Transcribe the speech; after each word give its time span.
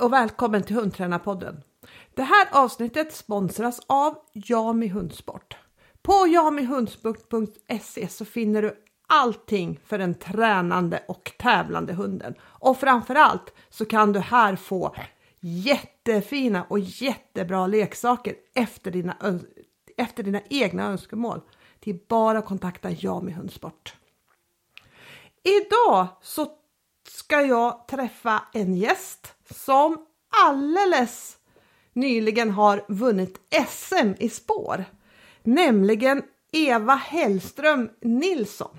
och 0.00 0.12
välkommen 0.12 0.62
till 0.62 0.76
Hundtränarpodden. 0.76 1.62
Det 2.14 2.22
här 2.22 2.48
avsnittet 2.52 3.14
sponsras 3.14 3.80
av 3.86 4.18
Jami 4.32 4.88
Hundsport. 4.88 5.56
På 6.02 6.26
jamihundsport.se 6.26 8.08
så 8.08 8.24
finner 8.24 8.62
du 8.62 8.76
allting 9.06 9.80
för 9.84 9.98
den 9.98 10.14
tränande 10.14 11.02
och 11.08 11.32
tävlande 11.38 11.92
hunden. 11.92 12.34
Och 12.42 12.78
framförallt 12.78 13.54
så 13.70 13.84
kan 13.84 14.12
du 14.12 14.20
här 14.20 14.56
få 14.56 14.94
jättefina 15.40 16.64
och 16.68 16.78
jättebra 16.78 17.66
leksaker 17.66 18.34
efter 18.54 18.90
dina, 18.90 19.16
efter 19.96 20.22
dina 20.22 20.40
egna 20.50 20.84
önskemål. 20.84 21.40
Det 21.80 21.90
är 21.90 21.98
bara 22.08 22.38
att 22.38 22.46
kontakta 22.46 22.90
Jami 22.90 23.32
Hundsport. 23.32 23.94
Idag 25.42 26.06
så 26.22 26.46
ska 27.10 27.40
jag 27.42 27.88
träffa 27.88 28.42
en 28.52 28.74
gäst 28.74 29.34
som 29.44 30.06
alldeles 30.46 31.38
nyligen 31.92 32.50
har 32.50 32.84
vunnit 32.88 33.40
SM 33.68 34.14
i 34.18 34.28
spår, 34.28 34.84
nämligen 35.42 36.22
Eva 36.52 36.94
Hellström 36.94 37.90
Nilsson. 38.00 38.78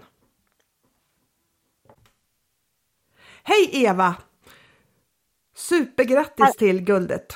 Hej 3.44 3.70
Eva! 3.72 4.16
Supergrattis 5.56 6.56
till 6.56 6.82
guldet! 6.82 7.34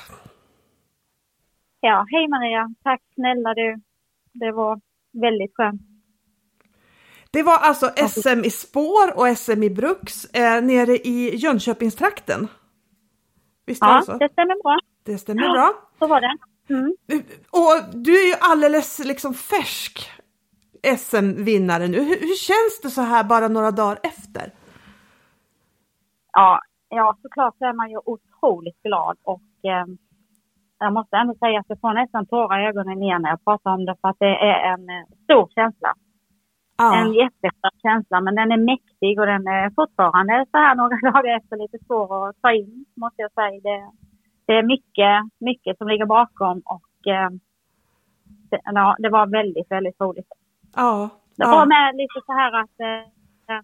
Ja, 1.80 2.06
hej 2.10 2.28
Maria! 2.28 2.74
Tack 2.82 3.02
snälla 3.14 3.54
du! 3.54 3.80
Det 4.32 4.52
var 4.52 4.80
väldigt 5.12 5.54
skönt. 5.54 5.95
Det 7.36 7.42
var 7.42 7.58
alltså 7.58 7.86
SM 8.08 8.44
i 8.44 8.50
spår 8.50 9.18
och 9.18 9.36
SM 9.38 9.62
i 9.62 9.70
bruks 9.70 10.24
eh, 10.24 10.62
nere 10.62 10.96
i 10.96 11.36
Jönköpingstrakten. 11.36 12.48
Visst 13.66 13.82
ja, 13.82 13.96
det 13.98 14.04
så? 14.04 14.12
det 14.12 14.28
stämmer 14.32 14.62
bra. 14.62 14.78
Det 15.04 15.18
stämmer 15.18 15.42
ja, 15.42 15.52
bra. 15.52 15.72
Så 15.98 16.06
var 16.06 16.20
det. 16.20 16.36
Mm. 16.74 16.96
Och 17.50 17.96
du 18.04 18.22
är 18.22 18.26
ju 18.26 18.34
alldeles 18.40 18.98
liksom 18.98 19.34
färsk 19.34 20.10
SM-vinnare 20.96 21.88
nu. 21.88 21.98
Hur, 21.98 22.20
hur, 22.20 22.36
känns 22.36 22.80
det 22.82 22.90
så 22.90 23.00
här 23.00 23.24
bara 23.24 23.48
några 23.48 23.70
dagar 23.70 23.98
efter? 24.02 24.52
Ja, 26.32 26.60
ja 26.88 27.16
såklart 27.22 27.54
så 27.58 27.64
är 27.64 27.72
man 27.72 27.90
ju 27.90 27.98
otroligt 28.04 28.82
glad 28.82 29.16
och 29.22 29.42
eh, 29.62 29.86
jag 30.78 30.92
måste 30.92 31.16
ändå 31.16 31.34
säga 31.34 31.60
att 31.60 31.66
jag 31.68 31.80
får 31.80 31.94
nästan 31.94 32.26
tårar 32.26 32.64
i 32.64 32.68
ögonen 32.68 33.02
igen 33.02 33.22
när 33.22 33.30
jag 33.30 33.44
pratar 33.44 33.70
om 33.70 33.84
det 33.84 33.96
för 34.00 34.08
att 34.08 34.18
det 34.18 34.36
är 34.50 34.72
en 34.72 34.90
eh, 34.90 35.06
stor 35.24 35.48
känsla. 35.54 35.94
Ja. 36.78 37.00
En 37.00 37.12
jättestark 37.12 37.74
känsla 37.82 38.20
men 38.20 38.34
den 38.34 38.52
är 38.52 38.56
mäktig 38.72 39.20
och 39.20 39.26
den 39.26 39.46
är 39.46 39.70
fortfarande 39.70 40.46
så 40.50 40.58
här 40.58 40.74
några 40.74 40.96
dagar 41.12 41.36
efter 41.36 41.56
lite 41.56 41.78
svår 41.86 42.28
att 42.28 42.42
ta 42.42 42.52
in 42.52 42.84
måste 42.94 43.22
jag 43.22 43.32
säga. 43.32 43.60
Det, 43.62 43.90
det 44.46 44.52
är 44.52 44.62
mycket, 44.62 45.14
mycket 45.38 45.78
som 45.78 45.88
ligger 45.88 46.06
bakom 46.06 46.62
och 46.64 47.06
eh, 47.06 47.30
det, 48.50 48.60
ja, 48.64 48.96
det 48.98 49.08
var 49.08 49.26
väldigt, 49.26 49.70
väldigt 49.70 50.00
roligt. 50.00 50.32
Ja. 50.76 51.08
Det 51.36 51.46
var 51.46 51.60
ja. 51.60 51.64
med 51.64 51.96
lite 51.96 52.20
så 52.26 52.32
här 52.32 52.52
att, 52.62 52.80
eh, 52.80 53.60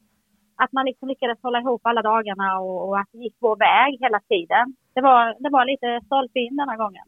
att 0.56 0.72
man 0.72 0.84
liksom 0.84 1.08
lyckades 1.08 1.42
hålla 1.42 1.60
ihop 1.60 1.80
alla 1.84 2.02
dagarna 2.02 2.58
och, 2.58 2.88
och, 2.88 2.98
att 2.98 3.08
det 3.12 3.18
gick 3.18 3.36
vår 3.40 3.56
väg 3.56 3.98
hela 4.00 4.20
tiden. 4.20 4.76
Det 4.94 5.00
var, 5.00 5.36
det 5.38 5.50
var 5.50 5.64
lite 5.64 6.06
stolpe 6.06 6.38
in 6.40 6.56
denna 6.56 6.76
gången. 6.76 7.06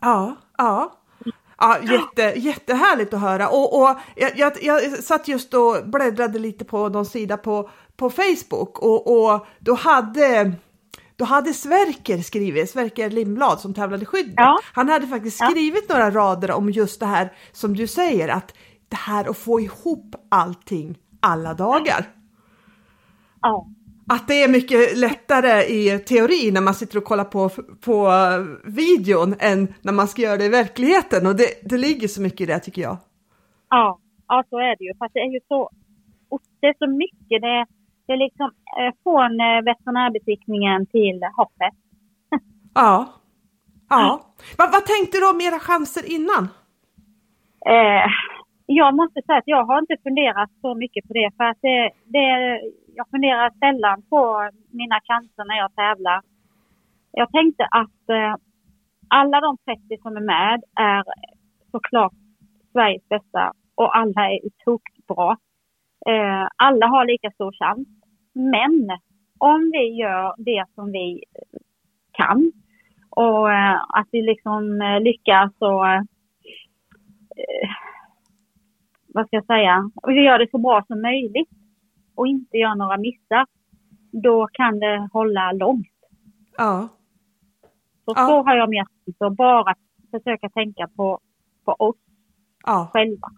Ja, 0.00 0.36
ja. 0.58 0.92
Ja, 1.58 1.78
jätte, 1.82 2.38
jättehärligt 2.38 3.14
att 3.14 3.20
höra 3.20 3.48
och, 3.48 3.80
och 3.80 3.96
jag, 4.16 4.38
jag, 4.38 4.52
jag 4.62 5.04
satt 5.04 5.28
just 5.28 5.54
och 5.54 5.76
bläddrade 5.84 6.38
lite 6.38 6.64
på 6.64 6.88
någon 6.88 7.06
sida 7.06 7.36
på, 7.36 7.70
på 7.96 8.10
Facebook 8.10 8.78
och, 8.78 9.30
och 9.32 9.46
då 9.58 9.74
hade 9.74 10.52
då 11.16 11.24
hade 11.24 11.52
Sverker 11.52 12.18
skrivit, 12.18 12.70
Sverker 12.70 13.10
Lindblad 13.10 13.60
som 13.60 13.74
tävlade 13.74 14.02
i 14.02 14.06
skydd, 14.06 14.34
ja. 14.36 14.58
han 14.72 14.88
hade 14.88 15.06
faktiskt 15.06 15.44
skrivit 15.44 15.84
ja. 15.88 15.94
några 15.94 16.10
rader 16.10 16.50
om 16.50 16.70
just 16.70 17.00
det 17.00 17.06
här 17.06 17.32
som 17.52 17.76
du 17.76 17.86
säger 17.86 18.28
att 18.28 18.54
det 18.88 18.96
här 18.96 19.30
att 19.30 19.38
få 19.38 19.60
ihop 19.60 20.14
allting 20.28 20.98
alla 21.20 21.54
dagar. 21.54 22.06
Ja. 23.42 23.66
Att 24.08 24.28
det 24.28 24.42
är 24.42 24.48
mycket 24.48 24.98
lättare 24.98 25.62
i 25.62 25.98
teori 25.98 26.50
när 26.52 26.60
man 26.60 26.74
sitter 26.74 26.98
och 26.98 27.04
kollar 27.04 27.24
på, 27.24 27.48
på 27.84 28.10
videon 28.64 29.34
än 29.38 29.74
när 29.82 29.92
man 29.92 30.08
ska 30.08 30.22
göra 30.22 30.36
det 30.36 30.44
i 30.44 30.48
verkligheten 30.48 31.26
och 31.26 31.36
det, 31.36 31.48
det 31.70 31.78
ligger 31.78 32.08
så 32.08 32.22
mycket 32.22 32.40
i 32.40 32.46
det 32.46 32.58
tycker 32.58 32.82
jag. 32.82 32.96
Ja, 33.70 33.98
ja 34.28 34.44
så 34.50 34.58
är 34.58 34.76
det 34.78 34.84
ju. 34.84 34.92
Fast 34.98 35.14
det 35.14 35.20
är 35.20 35.32
ju 35.32 35.40
så, 35.48 35.70
det 36.60 36.66
är 36.66 36.74
så 36.78 36.86
mycket. 36.86 37.42
Det, 37.46 37.66
det 38.06 38.12
är 38.12 38.16
liksom 38.16 38.50
eh, 38.78 38.92
från 39.02 39.40
eh, 39.40 39.62
veterinärbesiktningen 39.64 40.86
till 40.86 41.20
hoppet. 41.36 41.74
ja. 42.74 43.06
Ja. 43.88 44.20
Va, 44.58 44.68
vad 44.72 44.84
tänkte 44.86 45.18
du 45.18 45.30
om 45.30 45.40
era 45.40 45.58
chanser 45.58 46.04
innan? 46.16 46.48
Eh, 47.66 48.06
jag 48.66 48.94
måste 48.94 49.22
säga 49.22 49.38
att 49.38 49.52
jag 49.56 49.64
har 49.64 49.78
inte 49.78 49.96
funderat 50.02 50.50
så 50.60 50.74
mycket 50.74 51.08
på 51.08 51.12
det. 51.12 51.30
För 51.36 51.44
att 51.44 51.58
det, 51.62 51.90
det, 52.04 52.26
jag 52.96 53.08
funderar 53.10 53.50
sällan 53.60 54.02
på 54.02 54.50
mina 54.70 55.00
chanser 55.08 55.44
när 55.44 55.56
jag 55.56 55.74
tävlar. 55.74 56.20
Jag 57.12 57.32
tänkte 57.32 57.64
att 57.70 58.08
eh, 58.08 58.34
alla 59.08 59.40
de 59.40 59.56
30 59.56 60.02
som 60.02 60.16
är 60.16 60.20
med 60.20 60.62
är 60.80 61.04
såklart 61.70 62.12
Sveriges 62.72 63.08
bästa 63.08 63.52
och 63.74 63.96
alla 63.96 64.30
är 64.30 64.40
tokbra. 64.64 65.36
Eh, 66.06 66.48
alla 66.56 66.86
har 66.86 67.06
lika 67.06 67.30
stor 67.30 67.52
chans. 67.52 67.88
Men 68.32 68.98
om 69.38 69.70
vi 69.72 69.84
gör 70.00 70.34
det 70.38 70.64
som 70.74 70.92
vi 70.92 71.24
kan 72.12 72.52
och 73.10 73.52
eh, 73.52 73.80
att 73.88 74.08
vi 74.12 74.22
liksom 74.22 74.82
eh, 74.82 75.00
lyckas 75.00 75.52
och 75.58 75.88
eh, 75.88 76.02
vad 79.06 79.26
ska 79.26 79.36
jag 79.36 79.46
säga, 79.46 79.90
vi 80.06 80.24
gör 80.24 80.38
det 80.38 80.50
så 80.50 80.58
bra 80.58 80.84
som 80.86 81.02
möjligt 81.02 81.50
och 82.16 82.26
inte 82.26 82.56
gör 82.56 82.74
några 82.74 82.96
missar, 82.96 83.46
då 84.10 84.48
kan 84.52 84.78
det 84.78 85.08
hålla 85.12 85.52
långt. 85.52 85.86
Ja. 86.56 86.88
Så, 88.04 88.12
ja. 88.16 88.26
så 88.26 88.42
har 88.42 88.56
jag 88.56 88.68
mer 88.70 88.86
så 89.18 89.30
bara 89.30 89.74
försöka 90.10 90.48
tänka 90.48 90.88
på, 90.96 91.20
på 91.64 91.72
oss 91.72 91.96
ja. 92.66 92.90
själva. 92.92 93.28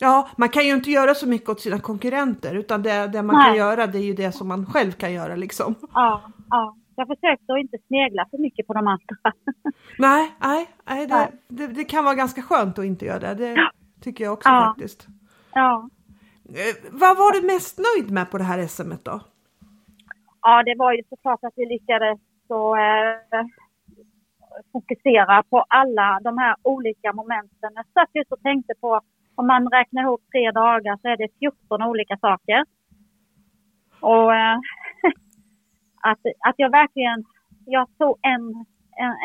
Ja, 0.00 0.28
man 0.36 0.48
kan 0.48 0.64
ju 0.64 0.74
inte 0.74 0.90
göra 0.90 1.14
så 1.14 1.28
mycket 1.28 1.48
åt 1.48 1.60
sina 1.60 1.78
konkurrenter 1.78 2.54
utan 2.54 2.82
det, 2.82 3.06
det 3.06 3.22
man 3.22 3.36
Nej. 3.36 3.46
kan 3.46 3.56
göra 3.56 3.86
det 3.86 3.98
är 3.98 4.02
ju 4.02 4.14
det 4.14 4.32
som 4.32 4.48
man 4.48 4.66
själv 4.66 4.92
kan 4.92 5.12
göra 5.12 5.36
liksom. 5.36 5.74
Ja, 5.94 6.22
ja. 6.50 6.76
Jag 6.96 7.06
försökte 7.06 7.52
att 7.52 7.58
inte 7.58 7.78
snegla 7.86 8.26
för 8.30 8.38
mycket 8.38 8.66
på 8.66 8.74
de 8.74 8.86
andra. 8.86 9.16
Nej, 9.98 10.34
nej, 10.40 10.68
nej, 10.86 11.06
det, 11.06 11.14
nej. 11.14 11.32
Det, 11.48 11.66
det, 11.66 11.84
kan 11.84 12.04
vara 12.04 12.14
ganska 12.14 12.42
skönt 12.42 12.78
att 12.78 12.84
inte 12.84 13.04
göra 13.04 13.34
det. 13.34 13.34
Det 13.34 13.70
tycker 14.00 14.24
jag 14.24 14.32
också 14.32 14.48
ja. 14.48 14.60
faktiskt. 14.66 15.06
Ja. 15.54 15.88
Eh, 16.48 16.74
vad 16.90 17.16
var 17.16 17.32
du 17.32 17.46
mest 17.46 17.78
nöjd 17.78 18.10
med 18.10 18.30
på 18.30 18.38
det 18.38 18.44
här 18.44 18.66
SMet 18.66 19.04
då? 19.04 19.20
Ja, 20.42 20.62
det 20.62 20.74
var 20.78 20.92
ju 20.92 21.02
såklart 21.08 21.44
att 21.44 21.52
vi 21.56 21.66
lyckades 21.66 22.18
så, 22.48 22.76
eh, 22.76 23.46
fokusera 24.72 25.42
på 25.42 25.64
alla 25.68 26.20
de 26.22 26.38
här 26.38 26.56
olika 26.62 27.12
momenten. 27.12 27.70
Jag 27.74 27.84
satt 27.94 28.10
just 28.12 28.32
och 28.32 28.42
tänkte 28.42 28.74
på 28.80 29.00
om 29.34 29.46
man 29.46 29.68
räknar 29.68 30.02
ihop 30.02 30.22
tre 30.32 30.50
dagar 30.50 30.98
så 31.02 31.08
är 31.08 31.16
det 31.16 31.28
14 31.38 31.82
olika 31.82 32.16
saker. 32.16 32.64
Och 34.00 34.34
eh, 34.34 34.58
att, 36.10 36.18
att 36.48 36.54
jag 36.56 36.70
verkligen, 36.70 37.24
jag 37.66 37.88
tog 37.98 38.18
en, 38.22 38.64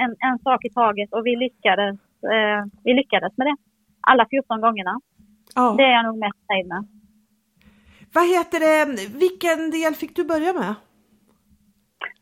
en, 0.02 0.16
en, 0.20 0.40
sak 0.40 0.66
i 0.66 0.70
taget 0.70 1.14
och 1.14 1.25
vi 1.25 1.36
lyckades, 1.36 2.00
eh, 2.24 2.66
vi 2.84 2.94
lyckades 2.94 3.38
med 3.38 3.48
det. 3.48 3.56
Alla 4.02 4.25
14 4.30 4.62
gångerna. 4.62 5.00
Oh. 5.56 5.75
Det 5.78 5.84
är 5.84 5.92
jag 5.92 6.06
nog 6.06 6.18
mest 6.18 6.40
nöjd 6.50 6.68
med. 6.68 6.88
Vad 8.13 8.25
heter 8.36 8.60
det, 8.60 8.80
vilken 9.24 9.71
del 9.71 9.94
fick 9.94 10.15
du 10.15 10.24
börja 10.24 10.54
med? 10.54 10.75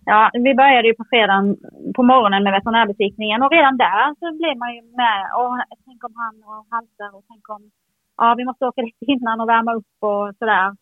Ja, 0.06 0.30
vi 0.34 0.56
började 0.56 0.88
ju 0.88 0.94
på 0.94 1.06
fredagen 1.10 1.58
på 1.96 2.04
morgonen 2.04 2.44
med 2.44 2.54
veterinärbesiktningen 2.54 3.44
och 3.44 3.52
redan 3.52 3.78
där 3.78 4.16
så 4.20 4.26
blev 4.40 4.58
man 4.58 4.76
ju 4.76 4.82
med 4.82 5.22
och 5.40 5.52
tänk 5.86 6.04
om 6.04 6.14
han 6.16 6.36
och 6.50 6.66
halsar 6.70 7.18
och 7.18 7.24
tänk 7.30 7.50
om 7.50 7.72
ja, 8.18 8.36
vi 8.38 8.46
måste 8.46 8.66
åka 8.66 8.82
dit 8.82 8.96
innan 9.02 9.42
och 9.42 9.50
värma 9.50 9.74
upp 9.74 9.96
och 10.00 10.36
sådär. 10.40 10.76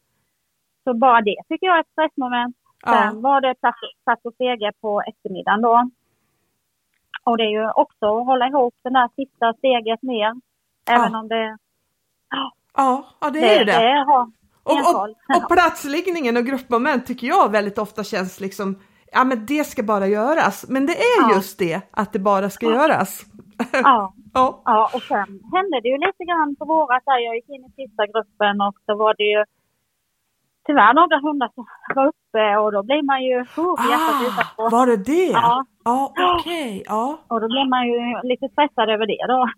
Så 0.83 0.93
bara 0.93 1.21
det 1.21 1.39
tycker 1.49 1.67
jag 1.67 1.75
är 1.75 1.81
ett 1.81 1.91
stressmoment. 1.91 2.55
Ja. 2.85 2.91
Sen 2.93 3.21
var 3.21 3.41
det 3.41 3.55
plats, 4.03 4.25
och 4.25 4.33
stege 4.33 4.71
på 4.81 5.01
eftermiddagen 5.01 5.61
då. 5.61 5.89
Och 7.23 7.37
det 7.37 7.43
är 7.43 7.53
ju 7.59 7.71
också 7.71 8.05
att 8.19 8.25
hålla 8.25 8.47
ihop 8.47 8.75
den 8.83 8.93
där 8.93 9.09
sista 9.15 9.53
steget 9.53 10.01
ner. 10.01 10.31
Även 10.89 11.11
ja. 11.11 11.19
om 11.19 11.27
det... 11.27 11.57
Ja, 12.75 13.05
ja 13.21 13.29
det 13.29 13.55
är 13.55 13.65
det. 13.65 13.71
det. 13.71 13.79
det 13.79 14.03
har, 14.07 14.31
och, 14.71 14.95
och, 14.95 15.09
och 15.35 15.49
platsliggningen 15.49 16.37
och 16.37 16.45
gruppmoment 16.45 17.05
tycker 17.05 17.27
jag 17.27 17.51
väldigt 17.51 17.77
ofta 17.77 18.03
känns 18.03 18.39
liksom, 18.39 18.79
ja 19.11 19.23
men 19.23 19.45
det 19.45 19.63
ska 19.63 19.83
bara 19.83 20.07
göras. 20.07 20.65
Men 20.69 20.85
det 20.85 20.93
är 20.93 21.21
ja. 21.21 21.35
just 21.35 21.59
det, 21.59 21.81
att 21.91 22.13
det 22.13 22.19
bara 22.19 22.49
ska 22.49 22.65
ja. 22.65 22.73
göras. 22.73 23.25
Ja. 23.71 24.13
ja. 24.33 24.61
ja, 24.65 24.91
och 24.93 25.01
sen 25.01 25.29
hände 25.53 25.79
det 25.83 25.89
ju 25.89 25.97
lite 25.97 26.23
grann 26.29 26.55
på 26.55 26.65
vårat 26.65 27.03
där. 27.05 27.19
Jag 27.25 27.35
gick 27.35 27.49
in 27.49 27.65
i 27.65 27.71
sista 27.87 28.07
gruppen 28.07 28.61
och 28.61 28.75
så 28.85 28.95
var 28.95 29.15
det 29.17 29.23
ju 29.23 29.43
tyvärr 30.67 30.93
några 30.93 31.19
hundar 31.19 31.49
som 31.55 31.65
var 31.95 32.07
uppe 32.07 32.57
och 32.57 32.71
då 32.71 32.83
blir 32.83 33.03
man 33.03 33.23
ju 33.23 33.37
oh. 33.57 33.75
Ah, 34.57 34.69
var 34.71 34.87
det 34.87 34.97
det? 34.97 35.31
Ja. 35.31 35.65
Ja, 35.83 36.13
okej. 36.37 36.83
Ja, 36.85 37.19
Och 37.27 37.41
då 37.41 37.47
blir 37.47 37.69
man 37.69 37.87
ju 37.87 38.29
lite 38.29 38.49
stressad 38.49 38.89
över 38.89 39.05
det 39.07 39.25
då. 39.27 39.49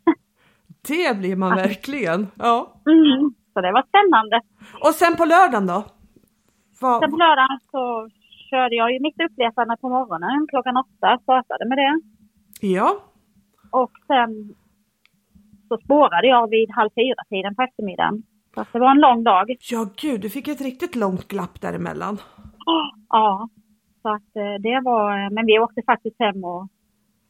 det 0.88 1.18
blir 1.18 1.36
man 1.36 1.56
verkligen. 1.56 2.28
Ja. 2.36 2.74
Mm. 2.86 3.34
Så 3.54 3.62
det 3.62 3.72
var 3.72 3.84
spännande. 3.92 4.42
Och 4.84 4.94
sen 4.96 5.16
på 5.16 5.26
lördagen 5.26 5.68
då? 5.68 5.84
Vad- 6.82 7.02
Sen 7.02 7.12
på 7.12 7.18
lördagen 7.18 7.60
så 7.72 8.10
körde 8.50 8.76
jag 8.76 8.92
ju 8.94 9.00
mitt 9.00 9.22
uppletande 9.32 9.78
på 9.82 9.90
morgonen 9.90 10.48
klockan 10.50 10.78
åtta, 10.78 11.20
startade 11.24 11.66
med 11.70 11.78
det. 11.78 12.02
Ja, 12.68 12.96
Och 13.72 13.92
sen 14.08 14.56
så 15.68 15.78
spårade 15.86 16.28
jag 16.28 16.50
vid 16.50 16.72
halv 16.72 16.90
fyra 16.96 17.24
tiden 17.30 17.56
på 17.56 17.62
eftermiddagen. 17.62 18.24
Så 18.56 18.66
det 18.72 18.80
var 18.80 18.92
en 18.92 19.00
lång 19.00 19.24
dag. 19.24 19.56
ja 19.72 19.86
gud, 20.02 20.22
du 20.22 20.30
fick 20.30 20.48
ett 20.48 20.62
riktigt 20.62 20.96
långt 20.96 21.28
glapp 21.28 21.62
däremellan. 21.62 22.18
Ja, 23.10 23.50
så 24.02 24.10
att 24.10 24.36
eh, 24.36 24.54
det 24.60 24.80
var, 24.84 25.30
men 25.30 25.46
vi 25.46 25.60
åkte 25.60 25.82
faktiskt 25.86 26.16
hem 26.20 26.44
och 26.44 26.68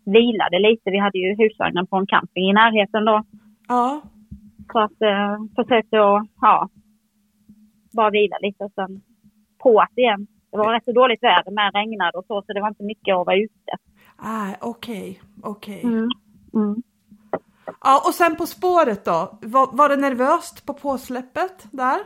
vilade 0.05 0.59
lite. 0.59 0.91
Vi 0.91 0.97
hade 0.99 1.17
ju 1.17 1.35
husvagnen 1.43 1.87
på 1.87 1.95
en 1.97 2.07
camping 2.07 2.49
i 2.49 2.53
närheten 2.53 3.05
då. 3.05 3.23
Ja, 3.67 4.01
Så 4.71 4.79
att 4.79 5.01
eh, 5.01 5.37
försökte 5.55 5.97
att, 5.97 6.27
ja, 6.41 6.69
bara 7.93 8.09
vila 8.09 8.37
lite 8.41 8.63
och 8.63 8.71
sen 8.75 9.01
på 9.63 9.85
igen. 9.95 10.27
Det 10.51 10.57
var 10.57 10.73
rätt 10.73 10.85
så 10.85 10.91
dåligt 10.91 11.23
väder 11.23 11.51
med 11.51 11.71
regnade 11.73 12.17
och 12.17 12.25
så, 12.25 12.41
så 12.41 12.53
det 12.53 12.61
var 12.61 12.67
inte 12.67 12.83
mycket 12.83 13.15
att 13.15 13.25
vara 13.25 13.37
ute. 13.37 13.71
ah, 14.17 14.49
okej, 14.61 15.21
okej. 15.43 15.81
Mm. 15.83 16.09
Mm. 16.53 16.75
Ja, 17.83 18.01
och 18.07 18.13
sen 18.13 18.35
på 18.35 18.45
spåret 18.45 19.05
då? 19.05 19.19
Var, 19.41 19.77
var 19.77 19.89
det 19.89 19.97
nervöst 19.97 20.65
på 20.65 20.73
påsläppet 20.73 21.67
där? 21.71 21.99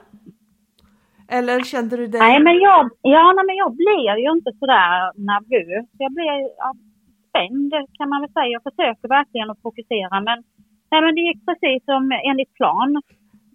Eller 1.27 1.63
kände 1.63 1.97
du 1.97 2.07
dig... 2.07 2.21
Nej, 2.21 2.39
men 2.43 2.57
jag, 2.59 2.89
ja, 3.01 3.33
nej, 3.35 3.45
men 3.45 3.55
jag 3.55 3.71
blev 3.75 4.15
ju 4.23 4.31
inte 4.37 4.51
sådär 4.59 4.91
nervös. 5.29 5.87
Jag 5.97 6.11
blev 6.13 6.35
ja, 6.57 6.69
spänd 7.29 7.71
kan 7.97 8.09
man 8.09 8.21
väl 8.21 8.33
säga. 8.33 8.47
Jag 8.57 8.63
försöker 8.63 9.07
verkligen 9.07 9.49
att 9.49 9.61
fokusera 9.61 10.21
men, 10.21 10.43
nej, 10.91 11.01
men 11.01 11.15
det 11.15 11.21
gick 11.21 11.45
precis 11.45 11.85
som 11.85 12.11
enligt 12.29 12.53
plan. 12.53 13.01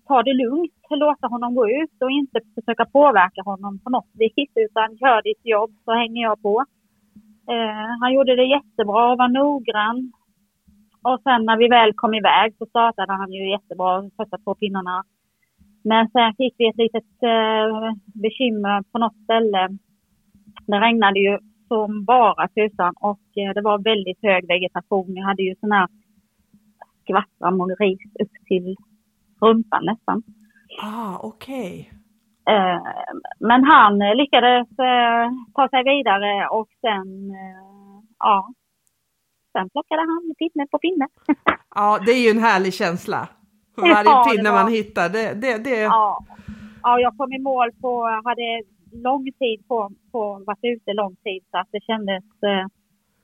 Ta 0.06 0.22
det 0.22 0.34
lugnt, 0.34 0.72
låta 0.90 1.26
honom 1.26 1.54
gå 1.54 1.70
ut 1.70 2.02
och 2.02 2.10
inte 2.10 2.40
försöka 2.54 2.84
påverka 2.84 3.42
honom 3.42 3.78
på 3.84 3.90
något 3.90 4.10
vis 4.12 4.50
utan 4.54 4.96
gör 4.96 5.22
ditt 5.22 5.46
jobb 5.46 5.70
så 5.84 5.92
hänger 5.92 6.22
jag 6.22 6.42
på. 6.42 6.64
Eh, 7.50 7.90
han 8.00 8.12
gjorde 8.14 8.36
det 8.36 8.44
jättebra 8.44 9.12
och 9.12 9.18
var 9.18 9.28
noggrann. 9.28 10.12
Och 11.02 11.20
sen 11.22 11.44
när 11.44 11.56
vi 11.56 11.68
väl 11.68 11.92
kom 11.92 12.14
iväg 12.14 12.54
så 12.58 12.66
startade 12.66 13.12
han 13.12 13.32
ju 13.32 13.50
jättebra 13.50 14.00
de 14.00 14.10
första 14.16 14.38
två 14.38 14.54
pinnarna. 14.54 15.04
Men 15.82 16.10
sen 16.10 16.34
fick 16.34 16.54
vi 16.58 16.68
ett 16.68 16.76
litet 16.76 17.22
eh, 17.22 17.92
bekymmer 18.04 18.82
på 18.92 18.98
något 18.98 19.24
ställe. 19.24 19.68
Det 20.66 20.80
regnade 20.80 21.20
ju 21.20 21.38
som 21.68 22.04
bara 22.04 22.48
tusan 22.48 22.94
och 23.00 23.26
eh, 23.36 23.54
det 23.54 23.60
var 23.60 23.78
väldigt 23.78 24.22
hög 24.22 24.46
vegetation. 24.48 25.14
Vi 25.14 25.20
hade 25.20 25.42
ju 25.42 25.54
sån 25.60 25.72
här 25.72 25.88
skvattram 27.10 27.60
och 27.60 27.70
ris 27.80 27.98
upp 28.20 28.32
till 28.48 28.76
rumpan 29.40 29.84
nästan. 29.84 30.22
Ah, 30.82 31.18
okej. 31.22 31.92
Eh, 32.50 32.82
men 33.40 33.64
han 33.64 34.02
eh, 34.02 34.14
lyckades 34.14 34.68
eh, 34.78 35.30
ta 35.54 35.68
sig 35.68 35.82
vidare 35.84 36.48
och 36.48 36.68
sen, 36.80 37.30
eh, 37.30 38.02
ja, 38.18 38.48
sen 39.52 39.70
plockade 39.70 40.00
han 40.00 40.34
pinne 40.38 40.66
på 40.70 40.78
pinne. 40.78 41.08
Ja, 41.74 41.98
det 42.06 42.12
är 42.12 42.22
ju 42.24 42.30
en 42.30 42.44
härlig 42.44 42.74
känsla. 42.74 43.28
Ja, 43.76 43.82
varje 43.82 44.10
det 44.10 44.30
pinne 44.36 44.50
var- 44.50 44.62
man 44.62 44.72
hittar, 44.72 45.08
det, 45.08 45.34
det, 45.34 45.64
det... 45.64 45.80
Ja. 45.80 46.24
ja, 46.82 47.00
jag 47.00 47.16
kom 47.16 47.32
i 47.32 47.38
mål 47.38 47.70
på, 47.80 48.22
hade 48.24 48.62
lång 48.92 49.24
tid 49.38 49.68
på, 49.68 49.90
på 50.12 50.42
varit 50.46 50.64
ute 50.64 50.92
lång 50.92 51.16
tid 51.16 51.42
så 51.50 51.58
att 51.58 51.68
det 51.72 51.80
kändes, 51.84 52.24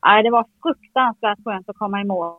nej 0.06 0.22
det 0.22 0.30
var 0.30 0.44
fruktansvärt 0.62 1.38
skönt 1.44 1.68
att 1.68 1.76
komma 1.76 2.00
i 2.00 2.04
mål 2.04 2.34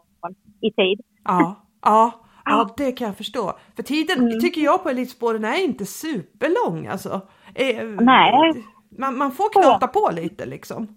i 0.61 0.71
tid. 0.71 1.01
Ja, 1.27 1.55
ja, 1.81 2.11
ja, 2.45 2.69
det 2.77 2.91
kan 2.91 3.07
jag 3.07 3.17
förstå. 3.17 3.53
För 3.75 3.83
tiden 3.83 4.19
Mm. 4.19 4.39
tycker 4.39 4.61
jag 4.61 4.83
på 4.83 4.89
elitspåren 4.89 5.45
är 5.45 5.63
inte 5.63 5.85
superlång 5.85 6.87
alltså. 6.87 7.21
Eh, 7.55 7.85
Nej. 7.85 8.63
Man, 8.97 9.17
man 9.17 9.31
får 9.31 9.49
knata 9.61 9.87
på 9.87 10.09
lite 10.13 10.45
liksom. 10.45 10.87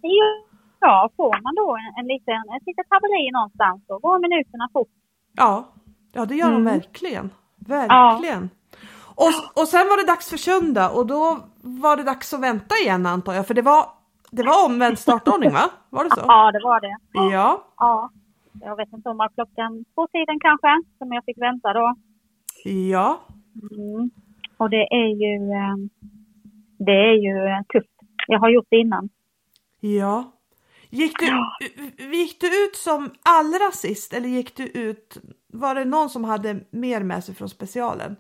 Ja, 0.81 1.11
får 1.17 1.43
man 1.43 1.55
då 1.55 1.77
en, 1.77 2.01
en 2.05 2.07
liten, 2.09 2.35
ett 2.57 2.67
litet 2.67 2.87
haveri 2.91 3.31
någonstans 3.33 3.83
så 3.87 3.99
går 3.99 4.19
minuterna 4.19 4.69
fort. 4.73 4.89
Ja, 5.37 5.69
ja 6.13 6.25
det 6.25 6.35
gör 6.35 6.51
de 6.51 6.57
Mm. 6.61 6.65
verkligen. 6.75 7.31
Verkligen. 7.57 8.51
Och, 9.15 9.61
och 9.63 9.69
sen 9.69 9.87
var 9.89 9.97
det 9.97 10.07
dags 10.13 10.31
för 10.31 10.37
söndag 10.37 10.91
och 10.91 11.07
då 11.07 11.39
var 11.63 11.97
det 11.97 12.03
dags 12.03 12.35
att 12.35 12.41
vänta 12.41 12.75
igen 12.83 13.07
antar 13.07 13.33
jag. 13.33 13.47
För 13.47 13.55
det 13.55 13.63
var, 13.63 13.85
det 14.31 14.43
var 14.43 14.67
omvänd 14.67 14.99
startordning 14.99 15.53
va? 15.53 15.71
Var 15.91 16.05
det 16.05 16.11
så? 16.11 16.21
Ja, 16.29 16.53
det 16.53 16.61
var 16.65 16.81
det. 16.81 16.97
Ja, 17.13 17.65
Ja. 17.79 18.11
Jag 18.61 18.77
vet 18.77 18.93
inte 18.93 19.09
om 19.09 19.17
det 19.17 19.19
var 19.19 19.29
klockan 19.29 19.85
två 19.95 20.07
tiden 20.07 20.41
kanske 20.41 20.83
som 20.99 21.13
jag 21.13 21.25
fick 21.25 21.39
vänta 21.39 21.73
då. 21.73 21.95
ja, 22.65 23.21
Mm. 23.73 24.11
Och 24.57 24.71
det 24.71 24.83
är 24.95 25.09
ju, 25.09 25.53
eh, 25.53 25.77
det 26.79 26.93
är 26.93 27.13
ju 27.15 27.65
tufft. 27.73 27.91
Jag 28.27 28.39
har 28.39 28.51
gjort 28.51 28.67
det 28.71 28.77
innan. 28.77 29.09
ja. 29.81 30.33
Gick 30.93 31.13
du, 31.19 31.27
gick 32.17 32.41
du 32.41 32.47
ut 32.47 32.77
som 32.77 33.11
allra 33.23 33.71
sist 33.73 34.13
eller 34.13 34.29
gick 34.29 34.57
du 34.57 34.67
ut, 34.67 35.17
var 35.53 35.75
det 35.75 35.85
någon 35.85 36.11
som 36.11 36.25
hade 36.25 36.61
mer 36.71 37.03
med 37.03 37.25
sig 37.25 37.35
från 37.35 37.49
specialen? 37.49 38.17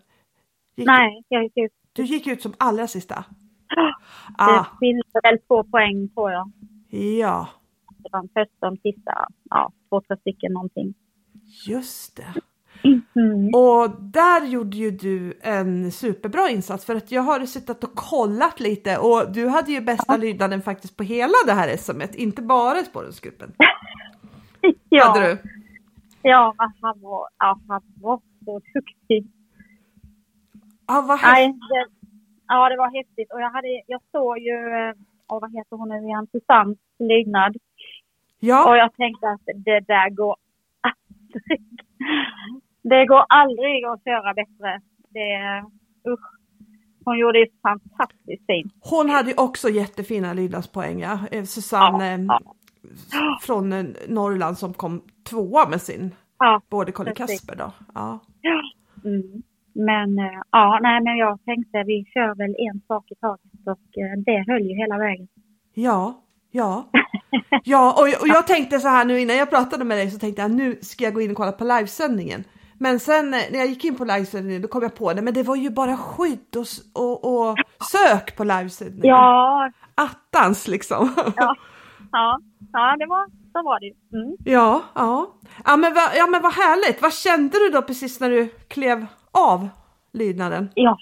Gick 0.76 0.86
Nej, 0.86 1.22
jag 1.28 1.42
gick 1.42 1.56
ut. 1.56 1.72
Du, 1.92 2.04
gick 2.04 2.26
ut 2.26 2.42
som 2.42 2.52
allra 2.58 2.86
sista? 2.86 3.24
Det 3.68 3.94
Ah, 4.38 4.64
skilde 4.64 5.02
väl 5.22 5.38
två 5.38 5.64
poäng 5.64 6.08
tror 6.08 6.30
jag. 6.30 6.50
ja, 7.18 7.48
Det 7.98 8.08
var 8.12 8.20
de 8.22 8.28
första 8.28 8.66
och 8.68 8.76
de 8.76 8.92
sista, 8.92 9.26
ja, 9.50 9.72
två, 9.90 10.00
tre 10.00 10.16
stycken 10.16 10.52
någonting. 10.52 10.94
just 11.66 12.16
det. 12.16 12.34
Mm. 13.14 13.48
Och 13.54 14.02
där 14.02 14.46
gjorde 14.46 14.76
ju 14.76 14.90
du 14.90 15.38
en 15.42 15.92
superbra 15.92 16.48
insats 16.48 16.86
för 16.86 16.94
att 16.96 17.12
jag 17.12 17.22
har 17.22 17.46
suttit 17.46 17.84
och 17.84 17.94
kollat 17.94 18.60
lite 18.60 18.98
och 18.98 19.32
du 19.32 19.48
hade 19.48 19.72
ju 19.72 19.80
bästa 19.80 20.16
lydnaden 20.16 20.62
faktiskt 20.62 20.96
på 20.96 21.02
hela 21.02 21.34
det 21.46 21.52
här 21.52 21.76
SMet, 21.76 22.14
inte 22.14 22.42
bara 22.42 22.82
spårensgruppen. 22.82 23.52
Ja, 24.88 25.04
Hade 25.06 25.26
du? 25.26 25.38
ja 26.22 26.54
han, 26.58 27.00
var, 27.00 27.28
ja, 27.38 27.60
han 27.68 27.82
var 28.00 28.20
så 28.44 28.60
duktig. 28.74 29.26
Ja, 30.86 31.04
vad 31.08 31.18
häftigt. 31.18 31.56
Nej, 31.70 31.86
ja, 32.48 32.68
det 32.68 32.76
var 32.76 32.96
häftigt. 32.98 33.32
Och 33.32 33.40
jag, 33.40 33.50
hade, 33.50 33.68
jag 33.86 34.00
såg 34.12 34.38
ju, 34.38 34.56
eh, 34.78 34.94
åh, 35.28 35.40
vad 35.40 35.52
heter 35.52 35.76
hon 35.76 35.88
nu 35.88 35.98
igen, 36.06 36.26
Susannes 36.32 36.78
lydnad. 36.98 37.56
Och 38.40 38.46
Ja, 38.46 38.76
jag 38.76 38.94
tänkte 38.96 39.28
att 39.28 39.64
det 39.64 39.80
där 39.80 40.10
går 40.10 40.36
aldrig. 40.80 41.60
Det 42.82 43.06
går 43.06 43.24
aldrig 43.28 43.84
att 43.84 44.04
köra 44.04 44.34
bättre. 44.34 44.80
Det, 45.08 45.62
usch. 46.10 46.40
Hon 47.04 47.18
gjorde 47.18 47.38
det 47.38 47.48
fantastiskt 47.62 48.46
fint. 48.46 48.72
hon 48.80 49.10
hade 49.10 49.30
ju 49.30 49.36
också 49.36 49.68
jättefina 49.68 50.32
lydnadspoäng, 50.32 51.00
ja. 51.00 51.18
Eh, 51.32 51.44
Susanne 51.44 52.14
eh, 52.14 52.20
ja. 52.28 52.40
från 53.42 53.72
eh, 53.72 53.84
Norrland 54.08 54.58
som 54.58 54.74
kom 54.74 55.02
tvåa 55.30 55.68
med 55.68 55.82
sin 55.82 56.14
Ja, 56.38 56.60
både 56.70 56.92
Colin. 56.92 57.14
Kasper 57.14 57.56
då. 57.56 57.72
Ja. 57.94 58.18
mm. 59.04 59.42
Men 59.72 60.16
ja, 60.52 60.78
nej, 60.82 61.00
men 61.02 61.16
jag 61.16 61.44
tänkte 61.44 61.82
vi 61.86 62.04
kör 62.14 62.34
väl 62.34 62.54
en 62.58 62.80
sak 62.88 63.10
i 63.10 63.14
taget 63.14 63.66
och 63.66 64.24
det 64.24 64.44
höll 64.48 64.62
ju 64.62 64.74
hela 64.76 64.98
vägen. 64.98 65.28
Ja, 65.74 66.22
ja. 66.50 66.90
Ja, 67.64 67.92
och, 67.92 68.22
och 68.22 68.28
jag 68.28 68.46
tänkte 68.46 68.80
så 68.80 68.88
här 68.88 69.04
nu 69.04 69.20
innan 69.20 69.36
jag 69.36 69.50
pratade 69.50 69.84
med 69.84 69.98
dig 69.98 70.10
så 70.10 70.18
tänkte 70.18 70.42
jag 70.42 70.50
nu 70.50 70.78
ska 70.82 71.04
jag 71.04 71.14
gå 71.14 71.20
in 71.20 71.30
och 71.30 71.36
kolla 71.36 71.52
på 71.52 71.64
livesändningen. 71.64 72.44
Men 72.78 73.00
sen 73.00 73.34
eh, 73.34 73.40
när 73.50 73.58
jag 73.58 73.68
gick 73.68 73.84
in 73.84 73.96
på 73.96 74.04
livesändningen 74.04 74.62
då 74.62 74.68
kom 74.68 74.82
jag 74.82 74.94
på 74.94 75.12
det, 75.12 75.22
men 75.22 75.34
det 75.34 75.42
var 75.42 75.56
ju 75.56 75.70
bara 75.70 75.96
skydd 75.96 76.56
och, 76.56 76.66
och, 77.02 77.48
och 77.50 77.56
sök 77.92 78.36
på 78.36 78.44
livesändningen. 78.44 79.06
Ja, 79.16 79.70
Attans 79.94 80.68
liksom. 80.68 81.14
ja, 81.36 81.56
ja, 82.12 82.40
ja 82.72 82.96
det 82.98 83.06
var, 83.06 83.26
så 83.52 83.62
var 83.62 83.80
det. 83.80 84.16
Mm. 84.16 84.36
Ja, 84.44 84.82
ja. 84.94 85.34
Ja 85.64 85.76
men, 85.76 85.94
vad, 85.94 86.10
ja 86.16 86.26
men 86.26 86.42
vad 86.42 86.52
härligt. 86.52 87.02
Vad 87.02 87.14
kände 87.14 87.58
du 87.58 87.68
då 87.68 87.82
precis 87.82 88.20
när 88.20 88.30
du 88.30 88.48
klev 88.68 89.06
av 89.32 89.68
lydnaden? 90.12 90.70
Ja. 90.74 90.98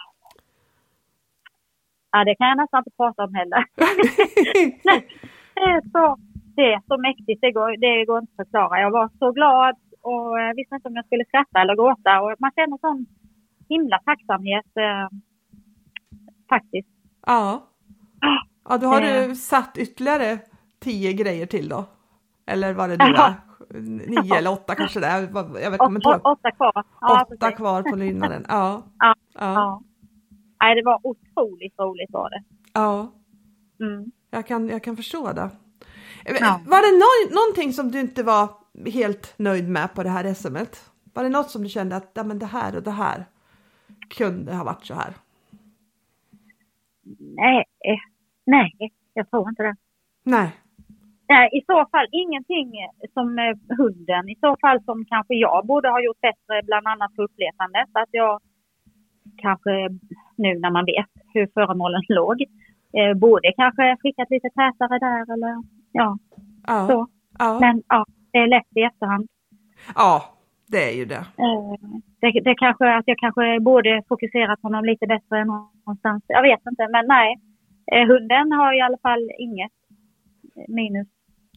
Ja, 2.13 2.25
det 2.25 2.35
kan 2.35 2.49
jag 2.49 2.57
nästan 2.57 2.79
inte 2.79 2.91
prata 2.97 3.25
om 3.25 3.35
heller. 3.35 3.65
det, 5.65 5.71
är 5.77 5.83
så, 5.95 6.17
det 6.57 6.73
är 6.73 6.81
så 6.89 6.99
mäktigt, 6.99 7.41
det 7.41 7.53
går, 7.53 7.77
det 7.81 8.05
går 8.05 8.19
inte 8.19 8.33
att 8.33 8.47
förklara. 8.47 8.81
Jag 8.81 8.91
var 8.91 9.11
så 9.19 9.33
glad 9.33 9.75
och 10.03 10.41
eh, 10.41 10.55
visste 10.57 10.75
inte 10.75 10.89
om 10.89 10.97
jag 10.97 11.07
skulle 11.07 11.25
skratta 11.25 11.61
eller 11.61 11.75
gråta. 11.77 12.21
Och 12.23 12.35
man 12.39 12.51
känner 12.57 12.79
sån 12.79 13.07
himla 13.69 13.99
tacksamhet 14.05 14.67
eh, 14.77 15.09
faktiskt. 16.49 16.89
ja. 17.27 17.65
Ja, 18.71 18.79
då 18.79 18.87
har 18.87 19.03
Eh. 19.03 19.29
du 19.29 19.35
satt 19.35 19.79
ytterligare 19.79 20.39
tio 20.81 21.13
grejer 21.13 21.47
till 21.47 21.69
då? 21.69 21.85
Eller 22.47 22.75
var 22.75 22.89
det 22.89 22.97
nu 22.97 23.13
Ja. 23.17 23.35
Nio 24.09 24.35
eller 24.39 24.53
åtta 24.53 24.75
kanske 24.75 25.01
det 25.01 25.07
är. 25.07 25.21
Jag 25.63 25.71
vet, 25.71 25.79
kommer 25.79 25.99
inte 25.99 26.09
Åt, 26.09 26.15
ihåg. 26.15 26.27
åt, 26.27 26.39
åtta 26.39 26.51
kvar. 26.51 26.85
Ja, 27.01 27.23
Åtta 27.23 27.37
precis. 27.41 27.57
kvar 27.57 27.83
på 27.83 27.97
lydnaden. 27.97 28.45
Ja. 28.49 28.83
Ja, 28.99 29.15
Ja. 29.35 29.53
Ja. 29.55 29.83
nej, 30.63 30.75
det 30.75 30.83
var 30.85 31.01
otroligt 31.07 31.79
roligt 31.79 32.11
var 32.13 32.31
det. 32.31 32.43
Ja, 32.73 33.09
Mm. 33.81 34.11
Jag 34.31 34.47
kan, 34.47 34.69
jag 34.69 34.83
kan 34.83 34.97
förstå 34.97 35.33
det. 35.33 35.51
Ja. 36.25 36.61
Var 36.67 36.81
det 36.83 36.99
no 36.99 37.41
någonting 37.41 37.73
som 37.73 37.91
du 37.91 38.01
inte 38.01 38.23
var 38.23 38.49
helt 38.87 39.35
nöjd 39.39 39.69
med 39.69 39.95
på 39.95 40.03
det 40.03 40.11
här 40.11 40.35
SMet? 40.35 40.91
Var 41.15 41.23
det 41.23 41.29
något 41.29 41.51
som 41.51 41.63
du 41.63 41.69
kände 41.69 41.97
att 41.97 42.11
ja, 42.15 42.25
men 42.25 42.39
det 42.39 42.47
här 42.47 42.77
och 42.77 42.83
det 42.83 42.91
här 42.91 43.25
kunde 44.09 44.55
ha 44.55 44.65
varit 44.65 44.87
så 44.87 44.95
här? 44.95 45.13
Nej, 47.19 47.65
eh, 47.85 47.99
nej, 48.47 48.73
jag 49.15 49.31
tror 49.31 49.49
inte 49.49 49.63
det. 49.63 49.77
Nej. 50.23 50.51
Nej, 51.29 51.49
i 51.53 51.61
så 51.67 51.87
fall 51.91 52.07
ingenting 52.13 52.73
som 53.15 53.39
eh, 53.39 53.77
hunden. 53.79 54.29
I 54.29 54.37
så 54.41 54.57
fall 54.61 54.85
som 54.85 55.05
kanske 55.05 55.35
jag 55.35 55.67
borde 55.67 55.89
ha 55.89 56.01
gjort 56.01 56.21
bättre, 56.21 56.63
bland 56.65 56.87
annat 56.87 57.17
på 57.17 57.23
uppletandet. 57.23 57.89
Att 57.93 58.09
jag 58.11 58.41
kanske 59.37 59.71
nu 60.37 60.59
när 60.59 60.71
man 60.71 60.85
vet 60.85 61.11
hur 61.35 61.47
föremålen 61.55 62.03
låg, 62.09 62.37
eh, 62.97 63.15
borde 63.15 63.53
kanske 63.57 63.97
skickat 64.03 64.31
lite 64.31 64.49
tätare 64.51 64.99
där 64.99 65.33
eller 65.35 65.63
ja, 65.93 66.19
Ja. 66.67 66.87
så. 66.91 67.07
Ja. 67.39 67.59
Men 67.61 67.83
ja, 67.89 68.05
det 68.33 68.39
är 68.39 68.47
lätt 68.47 68.77
i 68.77 68.83
efterhand. 68.83 69.27
ja, 69.95 70.23
det 70.67 70.91
är 70.93 70.97
ju 70.97 71.05
det. 71.05 71.15
Eh, 71.45 71.73
det, 72.21 72.41
det 72.41 72.55
kanske 72.55 72.97
att 72.97 73.05
jag 73.07 73.19
kanske 73.19 73.61
borde 73.61 74.03
fokuserat 74.09 74.63
honom 74.63 74.85
lite 74.85 75.07
bättre 75.07 75.45
någonstans. 75.45 76.25
Jag 76.27 76.43
vet 76.43 76.61
inte, 76.71 76.89
men 76.91 77.07
nej. 77.09 77.37
Eh, 77.93 78.07
hunden 78.09 78.53
har 78.53 78.79
i 78.79 78.81
alla 78.81 78.99
fall 79.03 79.31
inget 79.39 79.73
minus. 80.69 81.09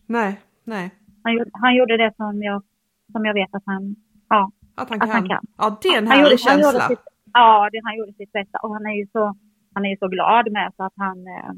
Nej, 0.08 0.40
nej. 0.64 0.92
Han, 1.24 1.34
gjorde- 1.34 1.50
han 1.54 1.76
gjorde 1.76 1.98
det 1.98 2.14
som 2.16 2.44
jag, 2.44 2.64
som 3.12 3.26
jag 3.26 3.34
vet 3.34 3.56
att 3.56 3.64
han, 3.66 3.96
ja, 4.30 4.52
Att 4.76 4.90
han 4.90 5.02
Att 5.02 5.08
kan. 5.08 5.16
han 5.16 5.28
kan. 5.30 5.44
Ja, 5.58 5.78
det 5.82 5.88
är 5.88 5.98
en 5.98 6.08
han 6.08 6.18
härlig 6.18 6.32
gjorde, 6.40 6.50
han 6.52 6.60
känsla. 6.62 6.88
sitt, 6.88 7.00
ja, 7.34 7.70
det, 7.72 7.82
han 7.84 7.98
gjorde 7.98 8.14
sitt 8.14 8.32
bästa 8.32 8.58
och 8.64 8.74
han 8.74 8.86
är 8.86 8.92
ju 9.02 9.08
så, 9.12 9.36
han 9.74 9.86
är 9.86 9.98
så 9.98 10.08
glad 10.08 10.52
med 10.52 10.72
så 10.78 10.84
att 10.84 10.94
han, 10.96 11.28
eh, 11.28 11.52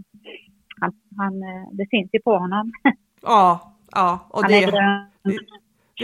han, 0.81 0.93
han 1.17 1.43
eh, 1.43 1.67
det 1.71 1.87
syns 1.89 2.09
ju 2.13 2.19
på 2.21 2.37
honom. 2.37 2.71
Ja, 3.25 3.73
ja, 3.91 4.19
och 4.29 4.41
han 4.41 4.51
det, 4.51 4.57
är 4.63 4.71
grön. 4.71 5.05
det, 5.23 5.39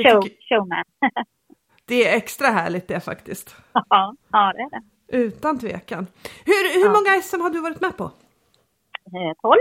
det, 0.03 0.11
Show, 0.11 0.23
showman. 0.49 0.83
det 1.85 2.07
är 2.07 2.17
extra 2.17 2.47
härligt 2.47 2.87
det 2.87 2.99
faktiskt. 2.99 3.55
ja, 3.73 4.15
ja, 4.31 4.53
det 4.53 4.61
är 4.61 4.69
det. 4.69 4.81
Utan 5.17 5.59
tvekan. 5.59 6.07
Hur, 6.45 6.73
hur 6.79 6.85
Ja. 6.85 6.91
många 6.91 7.21
SM 7.21 7.41
har 7.41 7.49
du 7.49 7.61
varit 7.61 7.81
med 7.81 7.97
på? 7.97 8.03
Eh, 8.03 9.33
12. 9.41 9.55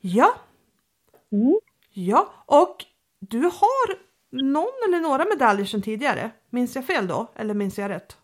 Ja, 0.00 0.34
Mm. 1.32 1.58
ja, 1.92 2.32
och 2.46 2.84
du 3.18 3.38
har 3.42 3.94
någon 4.30 4.72
eller 4.88 5.00
några 5.00 5.24
medaljer 5.24 5.66
sedan 5.66 5.82
tidigare. 5.82 6.30
Minns 6.50 6.76
jag 6.76 6.86
fel 6.86 7.06
då? 7.06 7.26
Eller 7.34 7.54
minns 7.54 7.78
jag 7.78 7.88
rätt? 7.88 8.16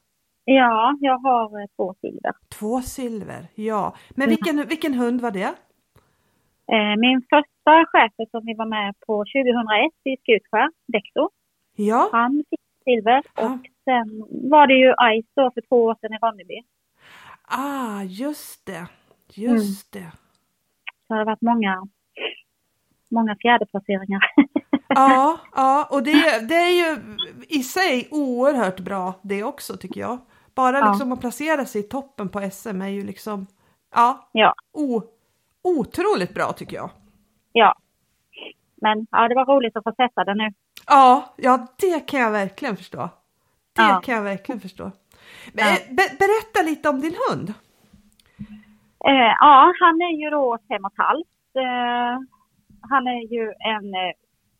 Ja, 0.50 0.96
jag 1.00 1.18
har 1.18 1.60
eh, 1.60 1.66
två 1.76 1.94
silver. 2.00 2.32
Två 2.58 2.80
silver, 2.82 3.46
ja. 3.54 3.94
Men 4.10 4.22
Mm. 4.28 4.30
vilken, 4.30 4.68
vilken 4.68 4.94
hund 4.94 5.20
var 5.20 5.30
det? 5.30 5.54
Eh, 6.72 6.96
min 6.98 7.22
första 7.22 7.84
chef 7.92 8.12
som 8.30 8.46
vi 8.46 8.54
var 8.54 8.66
med 8.66 8.94
på 9.06 9.24
2001 9.24 9.92
i 10.04 10.16
Skutskär, 10.22 10.70
Dexo, 10.86 11.30
Ja, 11.76 12.08
han 12.12 12.44
fick 12.50 12.60
silver 12.84 13.22
och 13.36 13.60
sen 13.84 14.24
var 14.50 14.66
det 14.66 14.74
ju 14.74 14.90
Ice 15.22 15.28
då 15.34 15.50
för 15.54 15.60
två 15.68 15.84
år 15.84 15.96
sedan 16.00 16.12
i 16.12 16.16
Ronneby. 16.18 16.62
ah, 17.48 18.02
just 18.02 18.66
det, 18.66 18.86
just 19.34 19.92
det. 19.92 20.12
Så 21.06 21.14
det 21.14 21.18
har 21.18 21.24
varit 21.24 21.42
många, 21.42 21.86
många 23.10 23.36
fjärdeplaceringar. 23.42 24.20
Ja, 24.88 25.38
ja, 25.54 25.88
och 25.90 26.02
det, 26.02 26.48
det 26.48 26.54
är 26.54 26.70
ju 26.70 26.96
i 27.48 27.62
sig 27.62 28.08
oerhört 28.10 28.80
bra 28.80 29.14
det 29.22 29.42
också 29.44 29.76
tycker 29.76 30.00
jag. 30.00 30.18
Bara 30.58 30.78
Ja. 30.78 30.88
liksom 30.90 31.12
att 31.12 31.20
placera 31.20 31.64
sig 31.64 31.80
i 31.80 31.88
toppen 31.88 32.28
på 32.28 32.40
SM 32.50 32.82
är 32.82 32.88
ju 32.88 33.02
liksom, 33.04 33.46
ja, 33.94 34.28
ja, 34.32 34.54
o, 34.72 35.02
otroligt 35.62 36.34
bra 36.34 36.52
tycker 36.52 36.76
jag. 36.76 36.90
ja. 37.52 37.74
Men 38.82 39.06
ja, 39.10 39.28
det 39.28 39.34
var 39.34 39.46
roligt 39.46 39.76
att 39.76 39.84
få 39.84 39.92
sätta 39.92 40.24
den 40.24 40.38
nu. 40.38 40.48
Ja, 40.86 41.34
ja 41.36 41.66
det 41.80 42.00
kan 42.00 42.20
jag 42.20 42.30
verkligen 42.30 42.76
förstå. 42.76 42.98
Det 43.72 43.82
Ja. 43.82 44.00
kan 44.04 44.14
jag 44.14 44.22
verkligen 44.22 44.60
förstå. 44.60 44.90
Men, 45.52 45.64
eh, 45.66 45.78
Be, 45.96 46.02
berätta 46.18 46.62
lite 46.70 46.88
om 46.88 47.00
din 47.00 47.14
hund. 47.30 47.48
Eh, 49.08 49.32
ja, 49.40 49.72
han 49.80 49.96
är 50.02 50.14
ju 50.24 50.30
då 50.30 50.58
fem 50.68 50.84
och 50.84 50.92
ett 50.92 50.98
halvt. 51.06 51.56
Eh, 51.64 52.14
han 52.90 53.06
är 53.06 53.22
ju 53.34 53.42
en, 53.74 53.94
eh, 53.94 54.12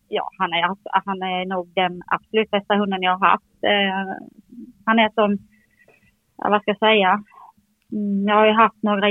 ja 0.09 0.28
han 0.38 0.52
är, 0.52 0.62
han 1.07 1.23
är 1.23 1.47
nog 1.47 1.69
den 1.75 2.02
absolut 2.07 2.50
bästa 2.50 2.75
hunden 2.76 3.02
jag 3.02 3.19
har 3.19 3.28
haft. 3.28 3.55
Eh, 3.62 4.12
han 4.87 4.99
är 4.99 5.11
som, 5.14 5.38
ja, 6.38 6.50
vad 6.50 6.62
ska 6.62 6.71
jag 6.71 6.78
säga, 6.78 7.23
mm, 7.92 8.26
jag 8.28 8.35
har 8.35 8.47
ju 8.47 8.52
haft 8.52 8.83
några 8.83 9.07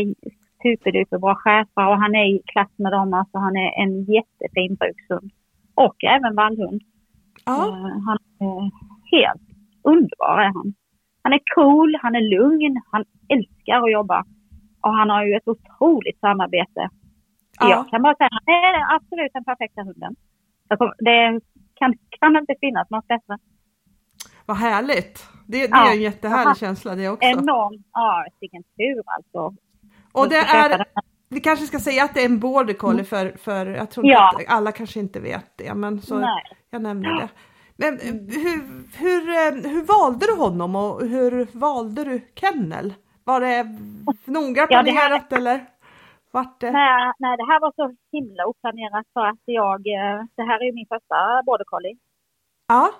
superduper 0.63 1.17
bra 1.17 1.35
chefer 1.35 1.87
och 1.87 1.97
han 1.97 2.15
är 2.15 2.25
i 2.25 2.41
klass 2.45 2.71
med 2.75 2.91
dem. 2.91 3.13
Alltså 3.13 3.37
han 3.37 3.55
är 3.55 3.71
en 3.83 4.03
jättefin 4.03 4.75
brukshund. 4.75 5.31
Och 5.75 6.03
även 6.03 6.35
vallhund. 6.35 6.81
Ja, 7.45 7.67
Eh, 7.67 7.99
han 8.05 8.17
är 8.39 8.71
helt 9.11 9.47
underbar 9.93 10.37
är 10.45 10.51
han. 10.57 10.73
Han 11.23 11.33
är 11.33 11.41
cool, 11.55 11.97
han 12.01 12.15
är 12.15 12.25
lugn, 12.35 12.81
han 12.91 13.03
älskar 13.35 13.77
att 13.83 13.91
jobba. 13.91 14.19
Och 14.81 14.93
han 14.99 15.09
har 15.09 15.23
ju 15.25 15.33
ett 15.35 15.47
otroligt 15.47 16.19
samarbete. 16.19 16.83
Ja. 17.59 17.69
Jag 17.69 17.89
kan 17.89 18.01
bara 18.01 18.15
säga 18.15 18.27
att 18.27 18.43
han 18.45 18.55
är 18.55 18.95
absolut 18.95 19.33
den 19.33 19.43
perfekta 19.43 19.81
hunden. 19.81 20.15
Det 21.09 21.41
kan, 21.79 21.93
kan 22.19 22.37
inte 22.37 22.55
finnas 22.59 22.89
något 22.89 23.07
bättre. 23.07 23.37
Vad 24.47 24.57
härligt. 24.57 25.25
Det, 25.47 25.61
det 25.61 25.67
Ja. 25.71 25.87
är 25.89 25.91
en 25.95 26.01
jättehärlig 26.01 26.57
känsla 26.57 26.95
det 26.95 27.09
också. 27.09 27.27
Enorm, 27.29 27.83
ja 27.93 28.25
vilken 28.39 28.63
tur 28.63 29.03
alltså. 29.05 29.55
Och 30.11 30.29
det 30.29 30.37
är, 30.37 30.85
vi 31.29 31.39
kanske 31.39 31.65
ska 31.65 31.79
säga 31.79 32.03
att 32.03 32.13
det 32.13 32.21
är 32.21 32.25
en 32.25 32.39
border 32.39 32.73
collie 32.73 33.03
för, 33.03 33.37
för 33.37 33.65
jag 33.65 33.89
tror 33.91 34.05
Ja. 34.07 34.29
att 34.35 34.43
alla 34.47 34.71
kanske 34.71 34.99
inte 34.99 35.19
vet 35.19 35.51
det, 35.57 35.73
men 35.73 36.01
så 36.01 36.19
Nej. 36.19 36.43
jag 36.69 36.81
nämner 36.81 37.13
det. 37.13 37.29
Men 37.75 37.93
eh, 37.93 38.13
hur, 38.43 38.59
hur, 38.97 39.29
eh, 39.29 39.71
hur 39.71 39.83
valde 39.85 40.25
du 40.25 40.35
honom 40.35 40.75
och 40.75 41.01
hur 41.01 41.47
valde 41.59 42.03
du 42.03 42.21
kennel? 42.35 42.93
Var 43.23 43.39
det 43.41 43.63
noga 44.25 44.67
Ja, 44.69 44.83
det 44.83 44.91
här- 44.91 45.07
planerat 45.07 45.33
eller? 45.33 45.65
Vart 46.31 46.59
det? 46.59 46.71
Nej, 46.71 47.11
nej, 47.19 47.37
det 47.37 47.43
här 47.45 47.59
var 47.59 47.71
så 47.75 47.95
himla 48.11 48.45
oplanerat 48.45 49.05
för 49.13 49.25
att 49.25 49.39
jag, 49.45 49.79
eh, 49.87 50.23
det 50.35 50.43
här 50.43 50.59
är 50.61 50.65
ju 50.65 50.73
min 50.73 50.87
första 50.89 51.15
border 51.45 51.65
collie. 51.65 51.97
Ja, 52.67 52.91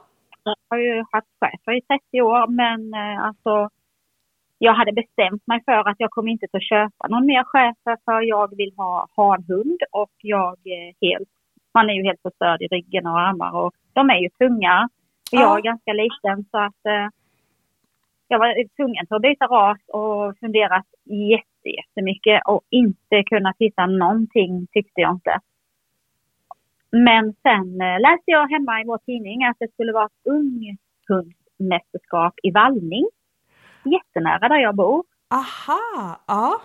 har 0.70 0.78
ju 0.78 1.04
haft 1.12 1.28
chefer 1.40 1.78
i 1.78 1.82
30 1.82 2.22
år 2.22 2.48
men 2.48 2.94
eh, 2.94 3.24
alltså 3.24 3.70
jag 4.58 4.74
hade 4.74 4.92
bestämt 4.92 5.48
mig 5.48 5.64
för 5.66 5.90
att 5.90 6.00
jag 6.00 6.12
kommer 6.12 6.32
inte 6.32 6.48
att 6.54 6.70
köpa 6.70 7.08
någon 7.08 7.26
mer 7.26 7.44
chefer 7.44 7.98
för 8.06 8.22
jag 8.22 8.58
vill 8.58 8.74
ha 8.78 9.08
hanhund 9.16 9.80
och 9.92 10.12
jag 10.22 10.58
helt, 11.02 11.30
man 11.74 11.90
är 11.90 11.94
ju 11.94 12.04
helt 12.04 12.22
förstörd 12.22 12.62
i 12.62 12.68
ryggen 12.68 13.08
och 13.08 13.20
armar 13.20 13.52
och 13.56 13.74
de 13.94 14.10
är 14.10 14.18
ju 14.18 14.30
tunga. 14.30 14.90
Ja. 15.32 15.42
jag 15.42 15.58
är 15.58 15.62
ganska 15.62 15.94
liten 15.94 16.46
så 16.52 16.58
att 16.58 16.86
eh, 16.86 17.08
jag 18.28 18.40
var 18.40 18.76
tvungen 18.76 19.06
att 19.10 19.22
byta 19.22 19.46
ras 19.46 19.78
och 19.88 20.38
funderat 20.40 20.86
jätte, 21.06 21.70
jättemycket 21.70 22.42
och 22.46 22.62
inte 22.70 23.24
kunnat 23.24 23.56
hitta 23.60 23.86
någonting 23.86 24.68
tyckte 24.72 25.02
jag 25.02 25.12
inte. 25.12 25.40
Men 26.92 27.34
sen 27.44 27.82
eh, 27.82 28.00
läste 28.00 28.24
jag 28.32 28.48
hemma 28.48 28.82
i 28.82 28.86
vår 28.86 28.98
tidning 28.98 29.44
att 29.46 29.58
det 29.60 29.72
skulle 29.74 29.94
vara 29.94 30.06
ett 30.06 30.28
unghundsmästerskap 30.36 32.34
i 32.44 32.52
vallning. 32.52 33.08
Jättenära 33.84 34.50
där 34.50 34.60
jag 34.60 34.76
bor. 34.76 35.04
aha, 35.30 36.20
ja, 36.28 36.62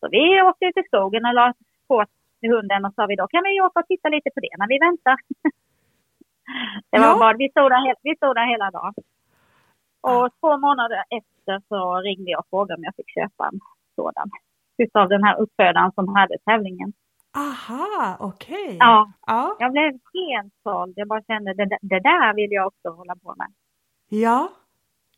Så 0.00 0.08
vi 0.10 0.42
åkte 0.42 0.64
ut 0.64 0.76
i 0.76 0.82
skogen 0.86 1.24
och 1.26 1.34
la 1.34 1.54
på 1.88 2.04
hunden 2.42 2.84
och 2.84 2.94
sa 2.94 3.06
vi 3.06 3.16
då 3.16 3.26
kan 3.26 3.42
vi 3.44 3.60
åka 3.60 3.80
och 3.80 3.86
titta 3.86 4.08
lite 4.08 4.30
på 4.34 4.40
det 4.40 4.54
när 4.58 4.68
vi 4.68 4.78
väntar. 4.78 5.16
det 6.90 6.98
var 6.98 7.06
Ja. 7.06 7.18
bara, 7.18 7.36
vi 7.36 7.48
stod, 7.50 7.70
där, 7.70 7.94
vi 8.02 8.16
stod 8.16 8.34
där 8.36 8.46
hela 8.46 8.70
dagen. 8.70 8.94
Och 10.00 10.28
två 10.40 10.58
månader 10.58 11.04
efter 11.10 11.62
så 11.68 12.00
ringde 12.00 12.30
jag 12.30 12.40
och 12.40 12.46
frågade 12.50 12.78
om 12.78 12.84
jag 12.84 12.94
fick 12.96 13.10
köpa 13.14 13.44
en 13.52 13.60
sådan. 13.96 14.30
Utav 14.78 15.08
den 15.08 15.24
här 15.24 15.40
uppfödaren 15.40 15.92
som 15.92 16.08
hade 16.16 16.38
tävlingen. 16.44 16.92
Aha, 17.32 18.16
okej. 18.20 18.76
Ja, 18.80 19.12
ja, 19.26 19.56
jag 19.58 19.72
blev 19.72 19.92
helt 19.92 20.54
såld. 20.62 20.92
Jag 20.96 21.08
bara 21.08 21.22
kände 21.22 21.54
det, 21.54 21.78
det 21.80 22.00
där 22.00 22.34
vill 22.34 22.52
jag 22.52 22.66
också 22.66 22.88
hålla 22.90 23.16
på 23.16 23.34
med. 23.38 23.48
ja, 24.08 24.48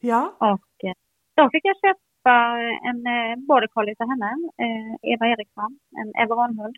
ja, 0.01 0.35
Och 0.39 0.85
eh, 0.89 0.95
då 1.35 1.51
fick 1.51 1.65
jag 1.65 1.77
köpa 1.77 2.35
en 2.89 3.07
eh, 3.07 3.37
border 3.49 3.67
collie 3.67 3.95
till 3.95 4.07
henne, 4.07 4.31
eh, 4.59 5.13
Eva 5.13 5.27
Eriksson, 5.27 5.79
en 6.01 6.23
Everonhund. 6.23 6.77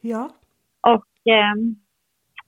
ja, 0.00 0.30
Och 0.80 1.32
eh, 1.32 1.54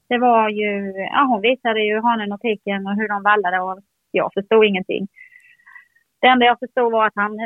det 0.09 0.19
var 0.19 0.49
ju, 0.49 0.93
ja 1.13 1.25
hon 1.29 1.41
visade 1.41 1.81
ju 1.81 2.01
hanen 2.01 2.33
och 2.33 2.41
tiken 2.41 2.87
och 2.87 2.95
hur 2.95 3.09
de 3.09 3.23
vallade 3.23 3.61
och 3.61 3.79
jag 4.11 4.31
förstod 4.35 4.65
ingenting. 4.65 5.09
Det 6.21 6.27
enda 6.27 6.47
jag 6.47 6.59
förstod 6.59 6.93
var 6.93 7.07
att 7.07 7.15
han, 7.17 7.39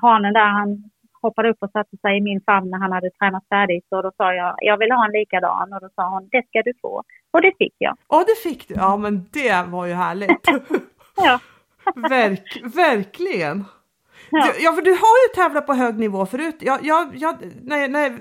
hanen 0.00 0.32
där, 0.32 0.48
han 0.48 0.90
hoppade 1.22 1.50
upp 1.50 1.56
och 1.60 1.70
satte 1.70 1.96
sig 1.96 2.18
i 2.18 2.20
min 2.20 2.40
famn 2.40 2.70
när 2.70 2.78
han 2.78 2.92
hade 2.92 3.10
tränat 3.10 3.44
färdigt 3.48 3.86
och 3.90 4.02
då 4.02 4.12
sa 4.16 4.34
jag, 4.34 4.54
jag 4.58 4.78
vill 4.78 4.90
ha 4.92 5.04
en 5.04 5.12
likadan 5.12 5.72
och 5.72 5.80
då 5.80 5.88
sa 5.94 6.08
hon, 6.08 6.28
det 6.32 6.42
ska 6.48 6.62
du 6.62 6.72
få. 6.82 7.02
Och 7.30 7.42
det 7.42 7.52
fick 7.58 7.74
jag. 7.78 7.96
och 8.06 8.24
det 8.26 8.48
fick 8.48 8.68
du. 8.68 8.74
Ja, 8.74 8.96
men 8.96 9.26
det 9.32 9.64
var 9.68 9.86
ju 9.86 9.92
härligt. 9.92 10.40
Ja, 11.16 11.38
Verk, 12.10 12.60
verkligen. 12.74 13.64
Ja. 14.30 14.46
Ja, 14.60 14.72
för 14.72 14.82
du 14.82 14.90
har 14.90 14.96
ju 15.28 15.34
tävlat 15.34 15.66
på 15.66 15.72
hög 15.74 15.98
nivå 15.98 16.26
förut. 16.26 16.56
Jag, 16.60 16.78
jag, 16.84 17.08
jag, 17.14 17.36
nej, 17.62 17.88
nej, 17.88 18.12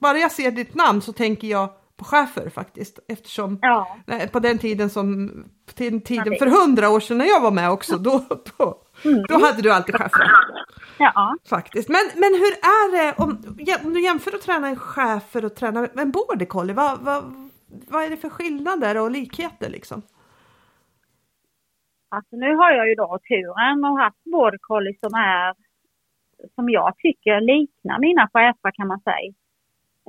bara 0.00 0.18
jag 0.18 0.32
ser 0.32 0.50
ditt 0.50 0.74
namn 0.74 1.00
så 1.00 1.12
tänker 1.12 1.48
jag 1.48 1.68
på 1.96 2.04
chefer 2.04 2.50
faktiskt. 2.50 2.98
Eftersom 3.08 3.58
Ja. 3.62 3.96
nej, 4.06 4.28
på 4.28 4.38
den 4.40 4.58
tiden 4.58 4.90
som, 4.90 5.30
tiden 5.74 6.00
det- 6.24 6.38
för 6.38 6.46
hundra 6.46 6.90
år 6.90 7.00
sedan 7.00 7.18
när 7.18 7.24
jag 7.26 7.40
var 7.40 7.50
med 7.50 7.70
också, 7.70 7.96
då, 7.96 8.22
då, 8.58 8.78
Mm. 9.06 9.22
då 9.28 9.34
hade 9.34 9.62
du 9.62 9.72
alltid 9.72 9.94
chefer. 9.94 10.30
Ja. 10.98 11.36
Faktiskt. 11.50 11.88
Men, 11.88 12.04
men 12.14 12.32
hur 12.42 12.52
är 12.78 12.86
det 12.96 13.22
om, 13.22 13.30
om 13.84 13.92
du 13.92 14.00
jämför 14.00 14.34
att 14.34 14.42
träna 14.42 14.68
en 14.68 14.76
chefer 14.76 15.44
och 15.44 15.54
träna 15.54 15.86
en 15.86 16.10
border 16.10 16.46
collie? 16.46 16.72
Vad, 16.72 16.98
vad, 17.00 17.22
vad 17.66 18.04
är 18.04 18.10
det 18.10 18.16
för 18.16 18.28
skillnader 18.28 19.00
och 19.00 19.10
likheter 19.10 19.70
liksom? 19.70 20.02
Alltså 22.08 22.36
nu 22.36 22.54
har 22.54 22.70
jag 22.70 22.88
ju 22.88 22.94
då 22.94 23.18
turen 23.28 23.84
och 23.84 23.98
haft 23.98 24.24
border 24.24 24.58
collie 24.60 24.98
som 25.00 25.14
är 25.14 25.54
som 26.54 26.68
jag 26.70 26.98
tycker 26.98 27.40
liknar 27.40 27.98
mina 27.98 28.28
chefer 28.32 28.70
kan 28.70 28.88
man 28.88 29.00
säga. 29.00 29.32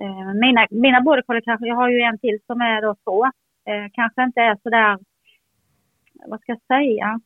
Eh, 0.02 0.34
mina, 0.34 0.68
mina 0.70 1.02
border 1.02 1.22
collie 1.22 1.42
kanske, 1.42 1.68
jag 1.68 1.76
har 1.76 1.90
ju 1.90 2.00
en 2.02 2.20
till 2.20 2.40
som 2.48 2.62
är 2.62 2.82
då 2.82 2.96
två. 3.04 3.26
Eh, 3.66 3.88
kanske 3.94 4.24
inte 4.24 4.42
är 4.42 4.58
sådär, 4.64 5.00
vad 6.28 6.42
ska 6.42 6.52
jag 6.52 6.62
säga? 6.68 7.20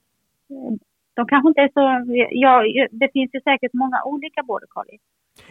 De 1.13 1.27
kanske 1.27 1.47
inte 1.47 1.61
är 1.61 1.71
så, 1.73 1.83
ja, 2.31 2.63
det 2.91 3.09
finns 3.13 3.33
ju 3.33 3.41
säkert 3.41 3.73
många 3.73 4.03
olika 4.03 4.43
border 4.43 4.67
collie. 4.67 4.99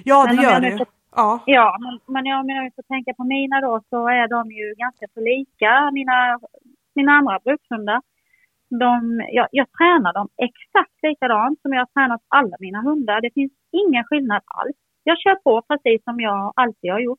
Ja, 0.04 0.26
det 0.26 0.34
gör 0.42 0.60
det 0.60 0.78
får- 0.78 0.86
Ja, 1.16 1.40
Ja, 1.46 1.78
men, 1.80 2.14
men 2.14 2.26
jag- 2.26 2.40
om 2.40 2.48
jag 2.48 2.74
får 2.74 2.82
tänka 2.82 3.14
på 3.14 3.24
mina 3.24 3.60
då 3.60 3.82
så 3.90 4.08
är 4.08 4.28
de 4.28 4.50
ju 4.50 4.74
ganska 4.74 5.06
så 5.14 5.20
lika 5.20 5.90
mina, 5.92 6.38
mina 6.94 7.12
andra 7.12 7.38
brukshundar. 7.44 8.02
De, 8.80 9.22
jag, 9.32 9.48
jag 9.50 9.66
tränar 9.72 10.12
dem 10.12 10.28
exakt 10.36 10.92
likadant 11.02 11.60
som 11.62 11.72
jag 11.72 11.80
har 11.80 11.86
tränat 11.86 12.20
alla 12.28 12.56
mina 12.60 12.80
hundar. 12.82 13.20
Det 13.20 13.30
finns 13.34 13.52
ingen 13.70 14.04
skillnad 14.04 14.42
alls. 14.46 14.76
Jag 15.04 15.18
kör 15.18 15.34
på 15.34 15.62
precis 15.62 16.04
som 16.04 16.20
jag 16.20 16.52
alltid 16.56 16.90
har 16.92 17.00
gjort. 17.00 17.18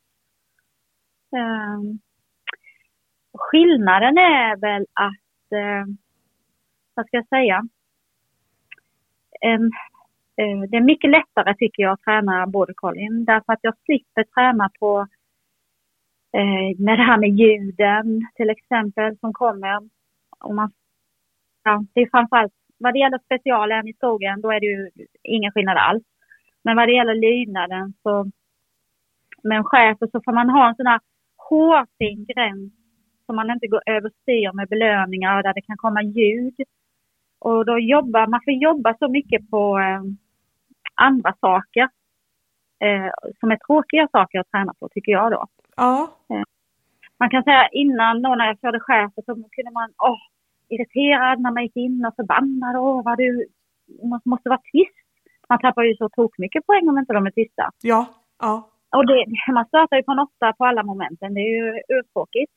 Ehm, 1.37 1.99
skillnaden 3.37 4.17
är 4.17 4.55
väl 4.57 4.85
att, 4.93 5.51
eh, 5.61 5.85
vad 6.93 7.05
ska 7.07 7.17
jag 7.17 7.27
säga? 7.27 7.63
En 9.41 9.71
eh, 10.35 10.61
Det 10.69 10.77
är 10.77 10.81
mycket 10.81 11.09
lättare 11.09 11.55
tycker 11.55 11.83
jag 11.83 11.91
att 11.93 12.01
träna 12.01 12.47
border 12.47 12.73
collien 12.73 13.25
därför 13.25 13.53
att 13.53 13.59
jag 13.61 13.73
slipper 13.85 14.23
träna 14.23 14.69
på 14.79 15.07
eh, 16.37 16.79
med 16.79 16.99
det 16.99 17.03
här 17.03 17.17
med 17.17 17.29
ljuden 17.29 18.27
till 18.35 18.49
exempel 18.49 19.17
som 19.17 19.33
kommer. 19.33 19.89
Och 20.39 20.55
man, 20.55 20.71
ja, 21.63 21.83
det 21.93 22.01
är 22.01 22.09
framförallt 22.09 22.53
vad 22.77 22.93
det 22.93 22.99
gäller 22.99 23.19
specialen 23.25 23.87
i 23.87 23.93
skogen 23.93 24.41
då 24.41 24.51
är 24.51 24.59
det 24.59 24.65
ju 24.65 24.89
ingen 25.23 25.51
skillnad 25.51 25.77
alls. 25.77 26.03
Men 26.63 26.75
vad 26.75 26.87
det 26.87 26.93
gäller 26.93 27.15
lydnaden 27.15 27.93
så 28.03 28.31
med 29.43 29.57
en 29.57 29.63
chef 29.63 29.97
så 29.99 30.21
får 30.25 30.33
man 30.33 30.49
ha 30.49 30.69
en 30.69 30.75
sån 30.75 30.85
här 30.85 30.99
hårfin 31.37 32.25
gräns 32.25 32.73
som 33.25 33.35
man 33.35 33.51
inte 33.51 33.67
går 33.67 33.81
överstyr 33.85 34.53
med 34.53 34.67
belöningar 34.69 35.43
där 35.43 35.53
det 35.53 35.61
kan 35.61 35.77
komma 35.77 36.03
ljud. 36.03 36.55
Och 37.41 37.65
då 37.65 37.79
jobbar 37.79 38.27
man 38.27 38.41
får 38.45 38.53
jobba 38.53 38.97
så 38.99 39.07
mycket 39.09 39.49
på 39.49 39.79
eh, 39.79 40.01
andra 40.95 41.33
saker 41.41 41.89
eh, 42.85 43.11
som 43.39 43.51
är 43.51 43.57
tråkiga 43.67 44.07
saker 44.11 44.39
att 44.39 44.51
träna 44.51 44.73
på 44.79 44.89
tycker 44.89 45.11
jag 45.11 45.31
då. 45.31 45.45
ja, 45.75 46.09
Man 47.19 47.29
kan 47.29 47.43
säga 47.43 47.67
innan 47.71 48.21
då 48.21 48.35
när 48.35 48.45
jag 48.45 48.59
körde 48.59 48.79
chefer 48.79 49.21
så 49.25 49.33
kunde 49.33 49.71
man 49.73 49.89
åh, 49.97 50.21
irriterad 50.69 51.39
när 51.41 51.51
man 51.51 51.63
gick 51.63 51.75
in 51.75 52.05
och 52.05 52.15
förbannad. 52.15 52.75
Åh, 52.75 53.01
vad 53.05 53.17
du 53.17 53.47
måste, 54.03 54.29
måste 54.29 54.49
vara 54.49 54.61
tyst. 54.71 55.05
Man 55.49 55.59
tappar 55.59 55.83
ju 55.83 55.95
så 55.95 56.09
tok 56.09 56.37
mycket 56.37 56.65
poäng 56.65 56.89
om 56.89 56.97
inte 56.97 57.13
de 57.13 57.25
är 57.25 57.31
tysta. 57.31 57.71
ja, 57.81 58.05
ja, 58.39 58.69
Och 58.89 59.05
det, 59.07 59.25
man 59.53 59.65
startar 59.65 59.97
ju 59.97 60.03
på 60.03 60.11
en 60.11 60.19
åtta 60.19 60.53
på 60.57 60.65
alla 60.65 60.83
momenten. 60.83 61.33
Det 61.33 61.39
är 61.41 61.53
ju 61.59 61.81
urtråkigt. 61.97 62.51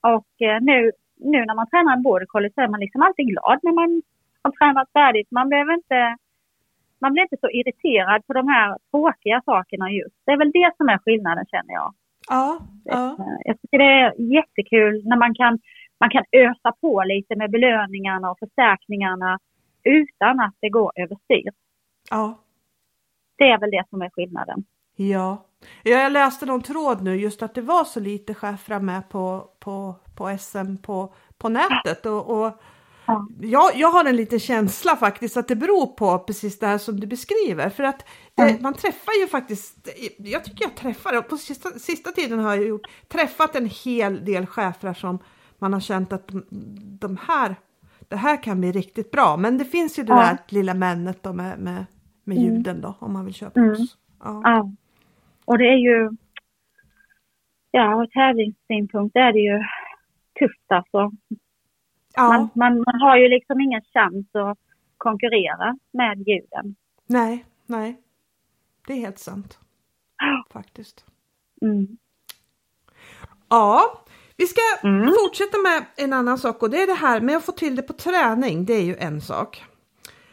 Och 0.00 0.42
eh, 0.48 0.60
nu, 0.60 0.92
nu 1.24 1.44
när 1.44 1.54
man 1.54 1.70
tränar 1.70 1.92
en 1.96 2.02
border 2.02 2.26
collie 2.26 2.50
så 2.54 2.60
är 2.60 2.68
man 2.68 2.80
liksom 2.80 3.02
alltid 3.02 3.26
glad 3.26 3.58
när 3.62 3.72
man 3.72 4.02
har 4.42 4.50
tränat 4.50 4.92
färdigt. 4.92 5.28
Man 5.30 5.48
behöver 5.48 5.74
inte 5.74 6.16
man 6.98 7.12
blir 7.12 7.22
inte 7.22 7.36
så 7.40 7.50
irriterad 7.50 8.26
på 8.26 8.32
de 8.32 8.48
här 8.48 8.78
tråkiga 8.90 9.42
sakerna 9.44 9.90
just. 9.90 10.16
Det 10.24 10.32
är 10.32 10.36
väl 10.36 10.50
det 10.52 10.72
som 10.76 10.88
är 10.88 10.98
skillnaden 10.98 11.44
känner 11.46 11.72
jag. 11.74 11.94
ja, 12.28 12.58
ja, 12.84 13.16
Eh, 13.18 13.36
Jag 13.44 13.60
tycker 13.60 13.78
det 13.78 13.84
är 14.00 14.34
jättekul 14.34 15.02
när 15.04 15.16
man 15.16 15.34
kan, 15.34 15.58
man 16.00 16.10
kan 16.10 16.24
ösa 16.32 16.72
på 16.80 17.02
lite 17.06 17.36
med 17.36 17.50
belöningarna 17.50 18.30
och 18.30 18.38
förstärkningarna 18.38 19.38
utan 19.84 20.40
att 20.40 20.54
det 20.60 20.68
går 20.68 20.92
överstyr. 20.96 21.50
ja. 22.10 22.38
Det 23.36 23.48
är 23.50 23.58
väl 23.58 23.70
det 23.70 23.84
som 23.90 24.02
är 24.02 24.10
skillnaden. 24.10 24.64
Ja. 24.96 25.44
Jag 25.82 26.12
läste 26.12 26.46
någon 26.46 26.62
tråd 26.62 27.02
nu 27.02 27.16
just 27.16 27.42
att 27.42 27.54
det 27.54 27.60
var 27.60 27.84
så 27.84 28.00
lite 28.00 28.34
chefer 28.34 28.80
med 28.80 29.08
på, 29.08 29.48
på, 29.60 29.94
på 30.16 30.36
SM 30.40 30.76
på, 30.76 31.14
på 31.38 31.48
nätet 31.48 32.06
och, 32.06 32.30
och 32.44 32.60
Ja. 33.06 33.26
jag, 33.40 33.76
jag 33.76 33.88
har 33.88 34.04
en 34.04 34.16
liten 34.16 34.40
känsla 34.40 34.96
faktiskt 34.96 35.36
att 35.36 35.48
det 35.48 35.56
beror 35.56 35.86
på 35.86 36.18
precis 36.18 36.58
det 36.58 36.66
här 36.66 36.78
som 36.78 37.00
du 37.00 37.06
beskriver 37.06 37.70
för 37.70 37.82
att 37.82 38.04
det, 38.34 38.42
Mm. 38.42 38.62
man 38.62 38.74
träffar 38.74 39.20
ju 39.20 39.26
faktiskt, 39.28 39.88
jag 40.18 40.44
tycker 40.44 40.64
jag 40.64 40.74
träffar, 40.76 41.18
och 41.18 41.28
på 41.28 41.36
sista, 41.36 41.70
sista 41.70 42.10
tiden 42.10 42.38
har 42.38 42.54
jag 42.54 42.64
gjort, 42.66 42.86
träffat 43.08 43.56
en 43.56 43.66
hel 43.84 44.24
del 44.24 44.46
chefer 44.46 44.94
som 44.94 45.18
man 45.58 45.72
har 45.72 45.80
känt 45.80 46.12
att 46.12 46.28
de, 46.28 46.44
de 47.00 47.16
här, 47.26 47.56
det 48.08 48.16
här 48.16 48.42
kan 48.42 48.60
bli 48.60 48.72
riktigt 48.72 49.10
bra 49.10 49.36
men 49.36 49.58
det 49.58 49.64
finns 49.64 49.98
ju 49.98 50.02
det 50.02 50.12
Ja. 50.12 50.16
där 50.20 50.38
lilla 50.48 50.74
männet 50.74 51.22
då 51.22 51.32
med, 51.32 51.58
med, 51.58 51.84
med 52.24 52.38
Mm. 52.38 52.54
ljuden 52.54 52.80
då 52.80 52.94
om 52.98 53.12
man 53.12 53.24
vill 53.24 53.34
köpa 53.34 53.60
Mm. 53.60 53.72
oss. 53.72 53.96
Ja. 54.24 54.42
Och 55.44 55.58
det 55.58 55.64
är 55.64 55.76
ju, 55.76 56.10
ja, 57.70 58.02
ur 58.02 58.06
tävlingssynpunkt 58.06 59.16
är 59.16 59.32
det 59.32 59.38
ju 59.38 59.58
tufft 60.38 60.72
alltså. 60.72 61.10
Ja. 62.14 62.28
Man, 62.28 62.48
man, 62.54 62.84
man 62.86 63.00
har 63.00 63.16
ju 63.16 63.28
liksom 63.28 63.60
ingen 63.60 63.82
chans 63.94 64.26
att 64.34 64.58
konkurrera 64.96 65.76
med 65.90 66.28
ljuden. 66.28 66.74
Nej, 67.06 67.44
nej. 67.66 68.00
Det 68.86 68.92
är 68.92 68.96
helt 68.98 69.18
sant. 69.18 69.58
Faktiskt. 70.52 71.04
Mm. 71.62 71.96
Ja, 73.48 74.04
vi 74.36 74.46
ska 74.46 74.60
Mm. 74.88 75.12
fortsätta 75.22 75.58
med 75.58 75.84
en 75.96 76.12
annan 76.12 76.38
sak 76.38 76.62
och 76.62 76.70
det 76.70 76.82
är 76.82 76.86
det 76.86 76.94
här 76.94 77.20
med 77.20 77.36
att 77.36 77.44
få 77.44 77.52
till 77.52 77.76
det 77.76 77.82
på 77.82 77.92
träning. 77.92 78.64
Det 78.64 78.72
är 78.74 78.82
ju 78.84 78.96
en 78.96 79.20
sak. 79.20 79.64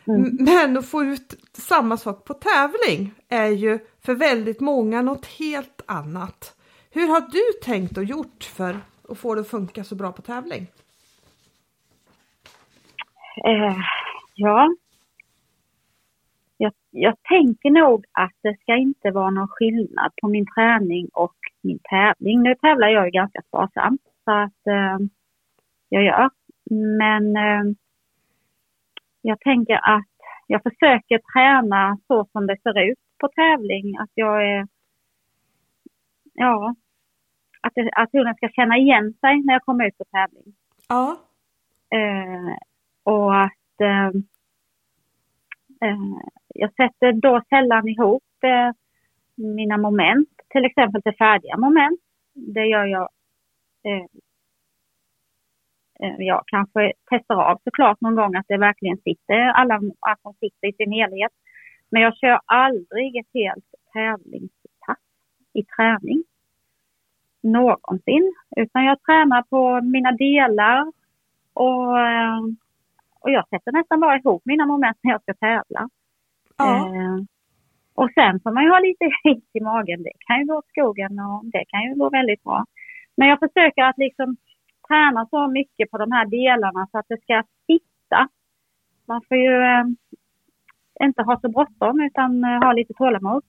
Mm. 0.09 0.37
Men 0.39 0.77
att 0.77 0.89
få 0.89 1.03
ut 1.03 1.35
samma 1.53 1.97
sak 1.97 2.25
på 2.25 2.33
tävling 2.33 3.11
är 3.29 3.49
ju 3.49 3.79
för 4.01 4.15
väldigt 4.15 4.59
många 4.59 5.01
något 5.01 5.25
helt 5.25 5.81
annat. 5.85 6.55
Hur 6.91 7.07
har 7.07 7.21
du 7.21 7.59
tänkt 7.63 7.97
och 7.97 8.03
gjort 8.03 8.43
för 8.43 8.79
att 9.09 9.17
få 9.17 9.35
det 9.35 9.41
att 9.41 9.47
funka 9.47 9.83
så 9.83 9.95
bra 9.95 10.11
på 10.11 10.21
tävling? 10.21 10.67
Eh, 13.45 13.77
ja. 14.35 14.75
Jag, 16.57 16.73
jag 16.89 17.15
tänker 17.23 17.69
nog 17.69 18.05
att 18.11 18.33
det 18.41 18.57
ska 18.61 18.75
inte 18.75 19.11
vara 19.11 19.29
någon 19.29 19.47
skillnad 19.47 20.11
på 20.21 20.27
min 20.27 20.45
träning 20.55 21.09
och 21.13 21.35
min 21.61 21.79
tävling. 21.79 22.41
Nu 22.41 22.55
tävlar 22.55 22.87
jag 22.87 23.05
ju 23.05 23.11
ganska 23.11 23.41
sparsamt 23.47 24.01
så 24.23 24.31
att 24.31 24.67
eh, 24.67 25.07
jag 25.89 26.03
gör. 26.03 26.29
Men 26.97 27.35
eh, 27.35 27.75
jag 29.21 29.39
tänker 29.39 29.75
att 29.75 30.05
jag 30.47 30.63
försöker 30.63 31.19
träna 31.33 31.97
så 32.07 32.25
som 32.31 32.47
det 32.47 32.61
ser 32.63 32.79
ut 32.91 32.97
på 33.17 33.27
tävling. 33.27 33.97
Att 33.97 34.11
jag 34.13 34.49
är, 34.51 34.67
ja, 36.33 36.75
att, 37.61 37.73
det, 37.75 37.89
att 37.93 38.11
hunden 38.13 38.35
ska 38.35 38.49
känna 38.49 38.77
igen 38.77 39.13
sig 39.13 39.41
när 39.43 39.53
jag 39.53 39.61
kommer 39.61 39.87
ut 39.87 39.97
på 39.97 40.03
tävling. 40.03 40.53
Ja, 40.89 41.17
Eh, 41.91 42.55
och 43.03 43.41
att 43.41 43.81
eh, 43.81 44.07
eh, 45.89 45.97
jag 46.47 46.73
sätter 46.73 47.13
då 47.13 47.41
sällan 47.49 47.87
ihop 47.87 48.23
eh, 48.43 48.71
mina 49.35 49.77
moment, 49.77 50.29
till 50.49 50.65
exempel 50.65 51.01
till 51.01 51.17
färdiga 51.17 51.57
moment. 51.57 51.99
Det 52.33 52.65
gör 52.65 52.85
jag. 52.85 53.09
Eh, 56.03 56.15
jag 56.17 56.43
kanske 56.47 56.93
testar 57.09 57.35
av 57.35 57.59
såklart 57.63 58.01
någon 58.01 58.15
gång 58.15 58.35
att 58.35 58.45
det 58.47 58.57
verkligen 58.57 58.97
sitter, 58.97 59.39
alla 59.39 59.75
att 59.99 60.19
de 60.23 60.33
sitter 60.33 60.67
i 60.67 60.73
sin 60.73 60.91
helhet. 60.91 61.31
Men 61.91 62.01
jag 62.01 62.17
kör 62.17 62.39
aldrig 62.45 63.17
ett 63.17 63.33
helt 63.33 63.65
tävlingspass 63.93 64.97
i 65.53 65.63
träning. 65.63 66.23
Någonsin. 67.43 68.33
Utan 68.55 68.85
jag 68.85 69.03
tränar 69.03 69.41
på 69.41 69.81
mina 69.81 70.11
delar 70.11 70.91
och, 71.53 71.99
eh, 71.99 72.39
och 73.19 73.31
jag 73.31 73.49
sätter 73.49 73.71
nästan 73.71 73.99
bara 73.99 74.17
ihop 74.17 74.41
mina 74.45 74.65
moment 74.65 74.97
när 75.01 75.11
jag 75.11 75.21
ska 75.21 75.33
tävla. 75.33 75.89
ja, 76.57 76.95
Eh, 76.95 77.19
och 77.95 78.11
sen 78.13 78.39
får 78.39 78.51
man 78.51 78.63
ju 78.63 78.69
ha 78.69 78.79
lite 78.79 79.05
is 79.23 79.43
i 79.53 79.61
magen. 79.61 80.03
Det 80.03 80.11
kan 80.27 80.39
ju 80.39 80.45
gå 80.45 80.55
åt 80.57 80.67
skogen 80.67 81.19
och 81.19 81.45
det 81.45 81.63
kan 81.67 81.81
ju 81.83 81.95
gå 81.95 82.09
väldigt 82.09 82.43
bra. 82.43 82.65
Men 83.17 83.27
jag 83.27 83.39
försöker 83.39 83.83
att 83.83 83.97
liksom 83.97 84.37
träna 84.89 85.27
så 85.29 85.47
mycket 85.47 85.91
på 85.91 85.97
de 85.97 86.11
här 86.11 86.25
delarna 86.25 86.87
så 86.91 86.97
att 86.97 87.09
det 87.09 87.21
ska 87.21 87.43
sitta. 87.67 88.19
man 89.07 89.21
får 89.27 89.37
ju 89.37 89.55
eh, 89.63 89.85
inte 91.03 91.23
ha 91.23 91.39
så 91.39 91.49
bråttom 91.49 92.01
utan 92.01 92.43
eh, 92.43 92.59
ha 92.65 92.73
lite 92.73 92.93
tålamod. 92.93 93.43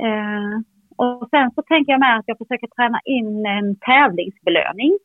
Eh, 0.00 0.54
och 0.96 1.28
sen 1.30 1.50
så 1.54 1.62
tänker 1.62 1.92
jag 1.92 2.00
med 2.00 2.18
att 2.18 2.28
jag 2.28 2.38
försöker 2.38 2.66
träna 2.66 3.00
in 3.04 3.46
en 3.46 3.76
tävlingsbelöning 3.76 4.98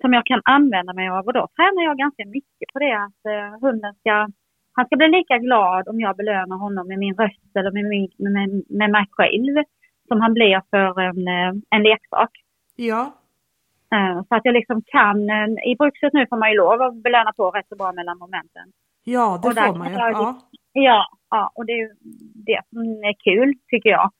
som 0.00 0.12
jag 0.12 0.26
kan 0.26 0.40
använda 0.44 0.92
mig 0.92 1.08
av 1.08 1.26
och 1.26 1.32
då 1.32 1.48
tränar 1.56 1.82
jag 1.84 1.98
ganska 1.98 2.24
mycket 2.26 2.68
på 2.72 2.78
det 2.78 2.94
att 3.06 3.22
eh, 3.34 3.60
hunden 3.60 3.94
ska, 3.94 4.28
han 4.72 4.86
ska 4.86 4.96
bli 4.96 5.08
lika 5.08 5.38
glad 5.38 5.88
om 5.88 6.00
jag 6.00 6.16
belönar 6.16 6.56
honom 6.56 6.88
med 6.88 6.98
min 6.98 7.14
röst 7.14 7.56
eller 7.58 7.70
med, 7.70 7.84
min, 7.84 8.08
med, 8.18 8.62
med 8.68 8.90
mig 8.90 9.06
själv 9.10 9.64
som 10.08 10.20
han 10.20 10.34
blir 10.34 10.62
för 10.70 11.00
en, 11.00 11.28
eh, 11.28 11.52
en 11.70 11.82
leksak. 11.82 12.30
Ja. 12.76 13.12
Eh, 13.92 14.22
så 14.28 14.34
att 14.34 14.44
jag 14.44 14.54
liksom 14.54 14.82
kan, 14.82 15.30
eh, 15.30 15.46
i 15.72 15.76
brukset 15.78 16.12
nu 16.12 16.26
får 16.26 16.36
man 16.36 16.50
ju 16.50 16.56
lov 16.56 16.82
att 16.82 16.94
belöna 16.94 17.32
på 17.32 17.50
rätt 17.50 17.68
så 17.68 17.76
bra 17.76 17.92
mellan 17.92 18.18
momenten. 18.18 18.72
Ja, 19.04 19.40
det 19.42 19.54
får 19.54 19.74
man 19.78 19.90
ju. 19.90 19.94
Ja. 19.96 20.40
Ja, 20.72 21.06
ja 21.30 21.52
och 21.54 21.66
det 21.66 21.72
är 21.72 21.76
ju 21.76 21.90
det 22.34 22.60
som 22.70 22.78
är 22.80 23.14
kul 23.24 23.54
tycker 23.70 23.90
jag. 23.90 24.10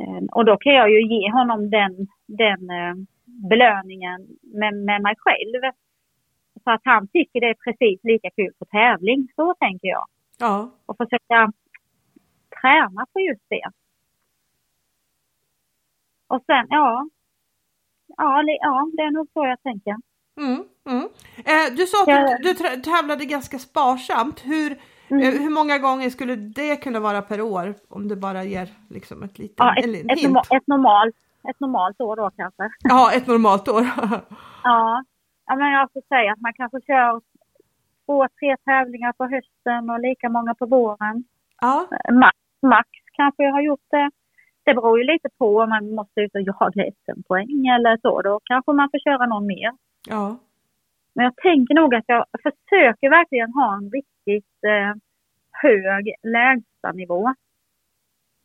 Eh, 0.00 0.24
Och 0.32 0.44
då 0.44 0.56
kan 0.56 0.74
jag 0.74 0.90
ju 0.90 1.00
ge 1.14 1.30
honom 1.30 1.70
den, 1.70 1.92
den 2.26 2.60
belöningen 3.50 4.26
med, 4.42 4.74
med 4.74 5.02
mig 5.02 5.14
själv. 5.18 5.72
Så 6.64 6.70
att 6.70 6.80
han 6.84 7.08
tycker 7.08 7.40
det 7.40 7.46
är 7.48 7.54
precis 7.64 8.00
lika 8.04 8.30
kul 8.30 8.52
på 8.58 8.64
tävling, 8.64 9.28
så 9.36 9.54
tänker 9.54 9.88
jag. 9.88 10.04
ja. 10.38 10.70
Och 10.86 10.96
försöka 10.96 11.52
träna 12.60 13.06
på 13.12 13.20
just 13.20 13.44
det. 13.48 13.62
Och 16.26 16.42
sen, 16.46 16.66
ja. 16.70 17.08
Ja, 18.16 18.42
ja 18.46 18.88
det 18.96 19.02
är 19.02 19.10
nog 19.10 19.28
så 19.34 19.46
jag 19.46 19.62
tänker. 19.62 19.96
Mm, 20.40 20.64
mm. 20.88 21.08
Eh, 21.36 21.76
du 21.76 21.86
sa 21.86 22.02
att 22.02 22.42
du, 22.42 22.52
du 22.52 22.80
tävlade 22.82 23.24
ganska 23.24 23.58
sparsamt. 23.58 24.40
Hur, 24.44 24.78
Mm. 25.12 25.22
eh, 25.22 25.40
hur 25.42 25.50
många 25.50 25.78
gånger 25.78 26.10
skulle 26.10 26.36
det 26.36 26.76
kunna 26.76 27.00
vara 27.00 27.22
per 27.22 27.40
år? 27.40 27.74
Om 27.88 28.08
du 28.08 28.16
bara 28.16 28.44
ger 28.44 28.68
liksom 28.90 29.22
ett 29.22 29.38
litet 29.38 29.54
Ja, 29.58 29.74
ett, 29.76 29.84
en 29.84 29.94
ett, 30.10 30.18
hint. 30.18 30.22
norma, 30.22 30.42
ett, 30.56 30.66
normalt, 30.66 31.14
ett 31.50 31.60
normalt 31.60 32.00
år 32.00 32.16
då 32.16 32.30
kanske. 32.36 32.70
Ja, 32.82 33.12
ett 33.12 33.26
normalt 33.26 33.68
år. 33.68 33.82
Ja, 34.64 35.04
ja 35.46 35.56
men 35.56 35.70
jag 35.72 35.92
får 35.92 36.02
säga 36.08 36.32
att 36.32 36.40
man 36.40 36.52
kanske 36.52 36.80
kör 36.86 37.20
två, 38.06 38.26
tre 38.40 38.56
tävlingar 38.64 39.12
på 39.12 39.24
hösten 39.24 39.90
och 39.90 40.00
lika 40.00 40.28
många 40.28 40.54
på 40.54 40.66
våren. 40.66 41.24
ja, 41.60 41.86
Max, 42.12 42.36
max 42.62 42.88
kanske 43.12 43.42
jag 43.42 43.52
har 43.52 43.62
gjort 43.62 43.86
det. 43.90 44.10
Det 44.64 44.74
beror 44.74 44.98
ju 44.98 45.04
lite 45.04 45.28
på 45.38 45.58
om 45.60 45.68
man 45.68 45.94
måste 45.94 46.20
ut 46.20 46.34
och 46.34 46.40
jaga 46.40 46.90
SM-poäng 47.04 47.66
eller 47.66 47.98
så. 48.02 48.22
Då 48.22 48.40
kanske 48.44 48.72
man 48.72 48.90
får 48.90 48.98
köra 48.98 49.26
någon 49.26 49.46
mer. 49.46 49.70
ja. 50.08 50.36
Men 51.12 51.24
jag 51.24 51.36
tänker 51.36 51.74
nog 51.74 51.94
att 51.94 52.04
jag 52.06 52.24
försöker 52.42 53.10
verkligen 53.10 53.52
ha 53.52 53.74
en 53.76 53.90
riktigt 53.90 54.64
eh, 54.66 54.94
hög 55.52 56.14
lägstanivå 56.22 57.28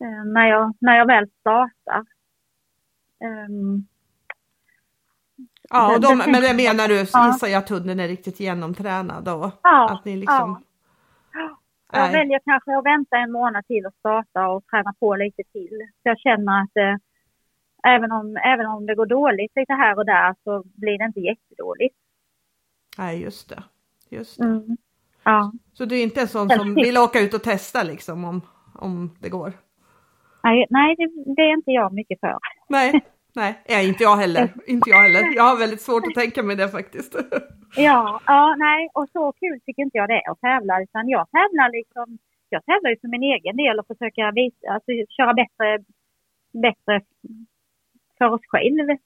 eh, 0.03 0.25
när, 0.25 0.47
jag, 0.47 0.73
när 0.79 0.97
jag 0.97 1.05
väl 1.07 1.29
startar. 1.41 2.05
Ehm, 3.23 3.87
Ja, 5.69 5.95
och 5.95 6.01
de, 6.01 6.17
men 6.17 6.41
det 6.41 6.53
menar 6.53 6.87
du, 6.87 7.05
Ja. 7.13 7.27
gissar 7.27 7.47
jag 7.47 7.57
att 7.59 7.69
hunden 7.69 7.99
är 7.99 8.07
riktigt 8.07 8.39
genomtränad 8.39 9.27
och 9.27 9.51
ja, 9.63 9.89
att 9.93 10.05
ni 10.05 10.17
liksom... 10.17 10.63
Jag 11.95 12.11
väljer 12.11 12.39
kanske 12.45 12.77
att 12.77 12.85
vänta 12.85 13.17
en 13.17 13.31
månad 13.31 13.67
till 13.67 13.85
och 13.85 13.93
starta 13.99 14.47
och 14.47 14.67
träna 14.67 14.93
på 14.99 15.15
lite 15.15 15.43
till. 15.51 15.77
Så 16.03 16.09
jag 16.09 16.19
känner 16.19 16.61
att 16.61 16.77
eh, 16.77 16.95
även, 17.93 18.11
om, 18.11 18.37
även 18.37 18.65
om 18.65 18.85
det 18.85 18.95
går 18.95 19.05
dåligt 19.05 19.51
lite 19.55 19.73
här 19.73 19.97
och 19.97 20.05
där 20.05 20.35
så 20.43 20.63
blir 20.65 20.97
det 20.97 21.05
inte 21.05 21.19
jättedåligt. 21.19 21.95
Nej, 22.97 23.21
just 23.21 23.49
det. 23.49 23.63
Just 24.09 24.37
det. 24.37 24.43
Mm. 24.43 24.77
Ja. 25.23 25.51
Så 25.73 25.85
du 25.85 25.99
är 25.99 26.03
inte 26.03 26.21
en 26.21 26.27
sån 26.27 26.49
som 26.49 26.75
vill 26.75 26.97
åka 26.97 27.19
ut 27.19 27.33
och 27.33 27.43
testa 27.43 27.83
liksom 27.83 28.25
om, 28.25 28.41
om 28.73 29.17
det 29.19 29.29
går? 29.29 29.53
Nej, 30.43 30.65
nej 30.69 30.95
det, 30.97 31.33
det 31.35 31.41
är 31.41 31.53
inte 31.53 31.71
jag 31.71 31.93
mycket 31.93 32.19
för. 32.19 32.37
Nej, 32.69 33.01
nej, 33.35 33.61
ja, 33.67 33.81
inte 33.81 34.03
jag 34.03 34.15
heller. 34.15 34.53
Inte 34.67 34.89
jag 34.89 35.01
heller. 35.01 35.35
Jag 35.35 35.43
har 35.43 35.57
väldigt 35.57 35.81
svårt 35.81 36.07
att 36.07 36.13
tänka 36.13 36.43
mig 36.43 36.55
det 36.55 36.69
faktiskt. 36.69 37.15
Ja, 37.77 38.21
ja, 38.25 38.55
nej, 38.57 38.89
och 38.93 39.09
så 39.13 39.31
kul 39.31 39.59
tycker 39.65 39.83
inte 39.83 39.97
jag 39.97 40.09
det 40.09 40.13
är 40.13 40.31
att 40.31 40.41
tävla, 40.41 40.81
utan 40.81 41.09
jag 41.09 41.27
tävlar 41.31 41.71
liksom, 41.71 42.17
jag 42.49 42.65
tävlar 42.65 42.89
ju 42.89 42.97
för 43.01 43.07
min 43.07 43.23
egen 43.23 43.57
del 43.57 43.79
och 43.79 43.87
försöka 43.87 44.31
visa, 44.31 44.67
alltså 44.69 44.91
köra 45.17 45.33
bättre, 45.33 45.83
bättre 46.53 47.01
för 48.17 48.25
oss 48.25 48.41
själv. 48.47 48.97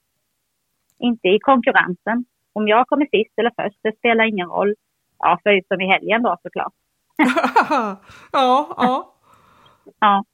Inte 0.98 1.28
i 1.28 1.38
konkurrensen. 1.38 2.24
Om 2.52 2.68
jag 2.68 2.86
kommer 2.86 3.06
sist 3.06 3.38
eller 3.38 3.52
först, 3.56 3.78
det 3.82 3.96
spelar 3.98 4.24
ingen 4.24 4.48
roll. 4.48 4.74
Ja, 5.18 5.40
förutom 5.42 5.80
i 5.80 5.86
helgen 5.86 6.22
då 6.22 6.36
såklart. 6.42 6.74
ja, 8.32 8.74
ja. 8.76 9.14
Ja, 10.00 10.24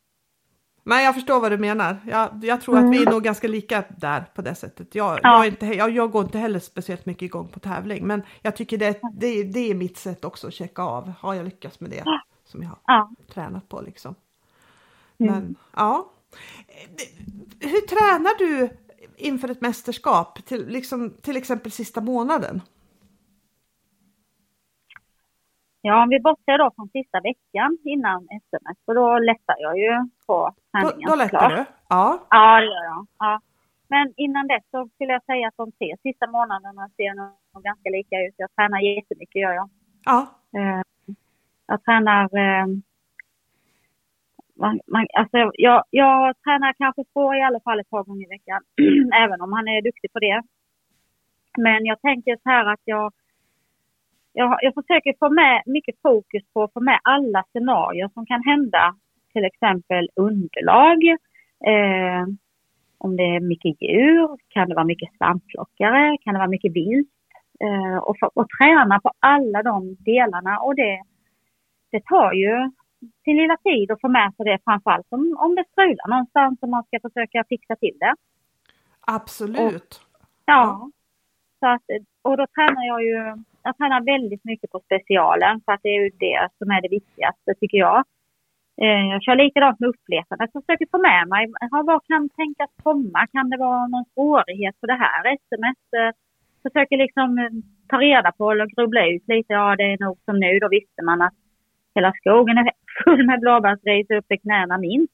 Men 0.88 1.05
jag 1.05 1.14
förstår 1.14 1.40
vad 1.40 1.53
du 1.53 1.59
menar. 1.59 1.96
Jag, 2.07 2.44
jag 2.44 2.61
tror 2.61 2.79
att 2.79 2.90
vi 2.90 3.03
är 3.03 3.11
nog 3.11 3.22
ganska 3.22 3.49
lika 3.49 3.85
där 3.99 4.25
på 4.35 4.42
det 4.42 4.55
sättet. 4.55 4.94
Jag, 4.94 5.20
jag, 5.22 5.44
är 5.44 5.49
inte, 5.49 5.66
jag, 5.66 5.90
jag 5.90 6.11
går 6.11 6.25
inte 6.25 6.38
heller 6.38 6.61
speciellt 6.61 7.07
mycket 7.07 7.22
igång 7.22 7.49
på 7.49 7.61
tävling, 7.61 8.07
men 8.07 8.22
jag 8.42 8.57
tycker 8.57 8.79
det, 8.79 9.01
det, 9.12 9.42
det 9.42 9.70
är 9.70 9.75
mitt 9.75 9.96
sätt 9.96 10.25
också 10.25 10.46
att 10.46 10.55
checka 10.55 10.83
av. 10.83 11.12
Har 11.20 11.35
jag 11.35 11.44
lyckats 11.44 11.81
med 11.81 11.90
det 11.90 12.05
som 12.44 12.62
jag 12.62 12.68
har 12.68 12.79
ja. 12.87 13.11
tränat 13.35 13.68
på 13.68 13.81
liksom? 13.81 14.14
Mm. 15.18 15.35
Men 15.35 15.57
ja. 15.77 16.12
Hur 17.61 17.87
tränar 17.87 18.38
du 18.38 18.68
inför 19.16 19.49
ett 19.51 19.61
mästerskap, 19.61 20.46
till, 20.46 20.66
liksom, 20.66 21.14
till 21.22 21.37
exempel 21.37 21.72
sista 21.72 22.01
månaden? 22.01 22.62
Ja, 25.87 26.03
om 26.03 26.09
vi 26.09 26.20
bortser 26.20 26.59
då 26.59 26.70
från 26.77 26.88
sista 26.88 27.20
veckan 27.20 27.79
innan 27.85 28.20
SMS, 28.42 28.79
så 28.85 28.94
då 28.94 29.18
lättar 29.18 29.57
jag 29.59 29.79
ju 29.79 29.92
på 30.27 30.37
Då, 30.72 30.81
träningen. 30.81 31.09
då 31.11 31.14
lättar 31.16 31.38
såklart. 31.49 31.53
du? 31.57 31.64
Ja. 31.88 32.27
Ja, 32.31 32.61
det 32.61 32.66
gör 32.66 32.85
jag. 32.85 33.07
Ja. 33.18 33.40
Men 33.88 34.12
innan 34.16 34.46
dess 34.46 34.62
så 34.70 34.88
skulle 34.94 35.12
jag 35.12 35.25
säga 35.25 35.49
att 35.49 35.57
de 35.57 35.72
tre 35.72 35.96
sista 36.03 36.27
månaderna 36.27 36.88
ser 36.96 37.14
nog 37.14 37.62
ganska 37.62 37.88
lika 37.90 38.16
ut. 38.27 38.35
Jag 38.37 38.51
tränar 38.57 38.81
jättemycket, 38.81 39.42
gör 39.42 39.53
jag. 39.53 39.68
Ja. 40.05 40.27
Eh, 40.59 40.83
Jag 41.66 41.85
tränar... 41.85 42.22
eh, 42.44 42.66
Man, 44.59 44.81
man, 44.87 45.07
alltså 45.20 45.37
jag, 45.55 45.85
jag 45.90 46.35
tränar 46.44 46.72
kanske 46.83 47.05
spår 47.05 47.37
i 47.37 47.42
alla 47.42 47.61
fall 47.61 47.81
ett 47.81 47.90
par 47.90 48.05
gånger 48.05 48.27
i 48.27 48.35
veckan, 48.37 48.61
även 49.22 49.40
om 49.40 49.53
han 49.53 49.68
är 49.68 49.83
duktig 49.83 50.12
på 50.12 50.18
det. 50.18 50.42
Men 51.59 51.85
jag 51.85 52.01
tänker 52.01 52.37
så 52.42 52.51
här 52.51 52.66
att 52.72 52.81
jag, 52.85 53.12
jag, 54.38 54.59
jag 54.61 54.75
försöker 54.75 55.14
få 55.18 55.31
med 55.31 55.62
mycket 55.66 55.94
fokus 56.03 56.42
på 56.53 56.62
att 56.62 56.72
få 56.72 56.81
med 56.81 57.01
alla 57.03 57.44
scenarier 57.51 58.11
som 58.14 58.27
kan 58.27 58.42
hända. 58.42 58.96
Till 59.33 59.44
exempel 59.44 60.09
underlag, 60.16 61.05
eh, 61.72 62.22
om 62.99 63.16
det 63.16 63.22
är 63.22 63.40
mycket 63.40 63.83
djur, 63.83 64.29
kan 64.49 64.68
det 64.68 64.75
vara 64.75 64.85
mycket 64.92 65.16
svampplockare, 65.16 66.16
kan 66.20 66.35
det 66.35 66.38
vara 66.38 66.49
mycket 66.57 66.72
vilt. 66.72 67.09
Eh, 67.64 67.96
och, 67.96 68.16
och 68.35 68.46
träna 68.59 69.01
på 69.01 69.11
alla 69.20 69.62
de 69.62 69.96
delarna 69.99 70.59
och 70.59 70.77
det, 70.77 71.03
det 71.92 72.05
tar 72.05 72.33
ju 72.33 72.70
sin 73.25 73.37
lilla 73.37 73.57
tid 73.57 73.90
att 73.90 74.01
få 74.01 74.09
med 74.09 74.35
sig 74.37 74.44
det 74.44 74.59
framförallt 74.64 75.07
om, 75.09 75.37
om 75.38 75.55
det 75.55 75.64
strular 75.72 76.09
någonstans 76.09 76.59
och 76.62 76.68
man 76.68 76.85
ska 76.85 77.01
försöka 77.01 77.44
fixa 77.49 77.77
till 77.77 77.96
det. 78.01 78.14
Absolut. 79.01 80.01
Ja. 80.44 80.90
Så 81.59 81.66
att, 81.66 81.83
och 82.22 82.37
då 82.37 82.46
tränar 82.46 82.87
jag 82.87 83.03
ju, 83.03 83.44
jag 83.66 83.76
tränar 83.76 84.00
väldigt 84.14 84.44
mycket 84.44 84.70
på 84.72 84.79
specialen 84.81 85.61
för 85.64 85.72
att 85.72 85.81
det 85.83 85.88
är 85.88 86.00
ju 86.05 86.11
det 86.26 86.48
som 86.59 86.70
är 86.70 86.81
det 86.83 86.88
viktigaste 86.98 87.55
tycker 87.61 87.79
jag. 87.79 87.98
Eh, 88.83 89.05
Jag 89.12 89.22
kör 89.22 89.37
likadant 89.37 89.81
med 89.81 89.88
uppletandet. 89.88 90.50
Jag 90.55 90.62
försöker 90.64 90.87
få 90.90 90.98
med 90.98 91.29
mig, 91.29 91.42
vad 91.70 92.05
kan 92.07 92.29
tänkas 92.29 92.70
komma? 92.83 93.26
Kan 93.33 93.50
det 93.50 93.57
vara 93.57 93.87
någon 93.87 94.05
svårighet 94.14 94.81
på 94.81 94.87
det 94.87 94.98
här 95.05 95.20
sms? 95.35 95.79
Eh, 96.00 96.12
Försöker 96.62 96.96
liksom 96.96 97.38
eh, 97.38 97.50
ta 97.88 97.96
reda 98.00 98.33
på 98.33 98.50
eller 98.50 98.66
grubbla 98.76 99.07
ut 99.07 99.24
lite. 99.29 99.52
Ja, 99.52 99.76
det 99.76 99.83
är 99.92 99.98
nog 100.05 100.18
som 100.24 100.37
nu. 100.40 100.59
Då 100.59 100.68
visste 100.68 101.02
man 101.02 101.22
att 101.22 101.35
hela 101.94 102.12
skogen 102.20 102.59
är 102.59 102.70
full 103.05 103.26
med 103.26 103.40
blåbärsris 103.40 104.11
upp 104.11 104.29
till 104.29 104.40
knäna 104.40 104.79
minst. 104.79 105.12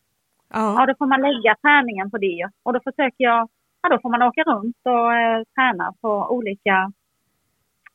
Ja, 0.53 0.77
Ja. 0.79 0.87
då 0.87 0.95
får 0.99 1.07
man 1.07 1.21
lägga 1.21 1.55
träningen 1.63 2.11
på 2.11 2.19
det. 2.19 2.51
Och 2.63 2.73
då 2.73 2.81
försöker 2.81 3.25
jag, 3.25 3.49
ja 3.83 3.89
då 3.89 3.99
får 4.03 4.11
man 4.11 4.23
åka 4.23 4.43
runt 4.43 4.77
och 4.85 5.15
eh, 5.15 5.43
träna 5.57 5.93
på 6.01 6.11
olika 6.37 6.93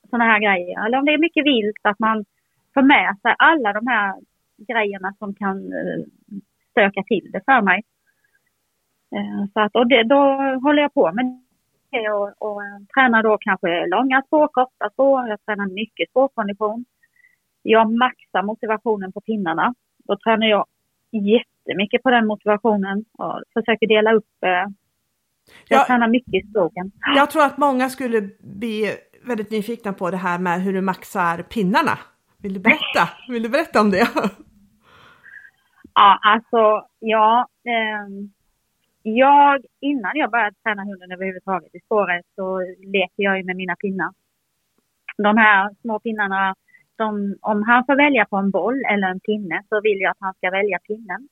sådana 0.10 0.26
här 0.32 0.40
grejer. 0.40 0.86
Eller 0.86 0.98
om 0.98 1.06
det 1.06 1.14
är 1.14 1.18
mycket 1.18 1.46
vilt 1.46 1.82
att 1.84 2.00
man 2.00 2.26
får 2.74 2.82
med 2.82 3.18
sig 3.22 3.36
alla 3.38 3.74
de 3.74 3.88
här 3.88 4.16
grejerna 4.68 5.14
som 5.20 5.36
kan 5.36 5.58
eh, 5.74 6.04
stöka 6.72 7.04
till 7.04 7.32
det 7.32 7.42
för 7.46 7.62
mig. 7.62 7.84
Eh, 9.16 9.46
så 9.54 9.60
att, 9.60 9.76
och 9.76 9.88
det, 9.88 10.04
då 10.04 10.20
håller 10.64 10.82
jag 10.82 10.94
på 10.94 11.12
med 11.14 11.42
det 11.92 12.10
och, 12.10 12.34
och 12.38 12.64
eh, 12.64 12.78
tränar 12.96 13.24
då 13.24 13.38
kanske 13.38 13.88
långa 13.88 14.22
spår, 14.22 14.48
korta 14.48 14.90
spår. 14.90 15.28
Jag 15.28 15.46
tränar 15.46 15.66
mycket 15.66 16.10
spårkondition. 16.10 16.86
Jag 17.62 17.92
maxar 17.94 18.44
motivationen 18.44 19.12
på 19.12 19.22
pinnarna. 19.22 19.74
Då 20.08 20.18
tränar 20.18 20.48
jag 20.48 20.66
jättemycket 21.12 22.04
på 22.04 22.10
den 22.12 22.28
motivationen 22.28 23.06
och 23.18 23.42
försöker 23.54 23.88
dela 23.88 24.14
upp. 24.14 24.26
Jag 24.40 24.74
Ja. 25.70 25.86
tränar 25.88 26.08
mycket 26.08 26.34
i 26.34 26.48
skogen. 26.50 26.92
Jag 27.16 27.32
tror 27.32 27.44
att 27.44 27.58
många 27.58 27.90
skulle 27.90 28.22
bli 28.40 28.92
väldigt 29.28 29.52
nyfikna 29.52 29.94
på 29.94 30.12
det 30.12 30.18
här 30.18 30.40
med 30.40 30.62
hur 30.62 30.74
du 30.74 30.82
maxar 30.82 31.44
pinnarna. 31.44 32.00
Vill 32.38 32.54
du 32.54 32.60
berätta? 32.60 33.10
Vill 33.30 33.44
du 33.44 33.50
berätta 33.50 33.82
om 33.82 33.92
det? 33.92 34.08
Ja, 35.94 36.20
alltså 36.22 36.88
ja. 37.00 37.48
Eh, 37.66 38.08
jag, 39.04 39.62
innan 39.80 40.12
jag 40.16 40.32
började 40.32 40.56
träna 40.64 40.84
hunden 40.84 41.12
överhuvudtaget 41.12 41.76
i 41.76 41.80
spåret 41.80 42.26
så 42.36 42.60
leker 42.94 43.24
jag 43.24 43.38
ju 43.38 43.44
med 43.44 43.56
mina 43.56 43.76
pinnar. 43.76 44.12
De 45.18 45.38
här 45.38 45.76
små 45.82 46.00
pinnarna, 46.00 46.56
de, 46.96 47.36
om 47.42 47.64
han 47.64 47.86
får 47.86 47.96
välja 47.96 48.26
på 48.26 48.38
en 48.38 48.52
boll 48.52 48.82
eller 48.92 49.08
en 49.08 49.20
pinne 49.20 49.64
så 49.70 49.82
vill 49.82 50.00
jag 50.02 50.12
att 50.12 50.18
han 50.20 50.34
ska 50.34 50.52
välja 50.52 50.80
pinnen. 50.80 51.28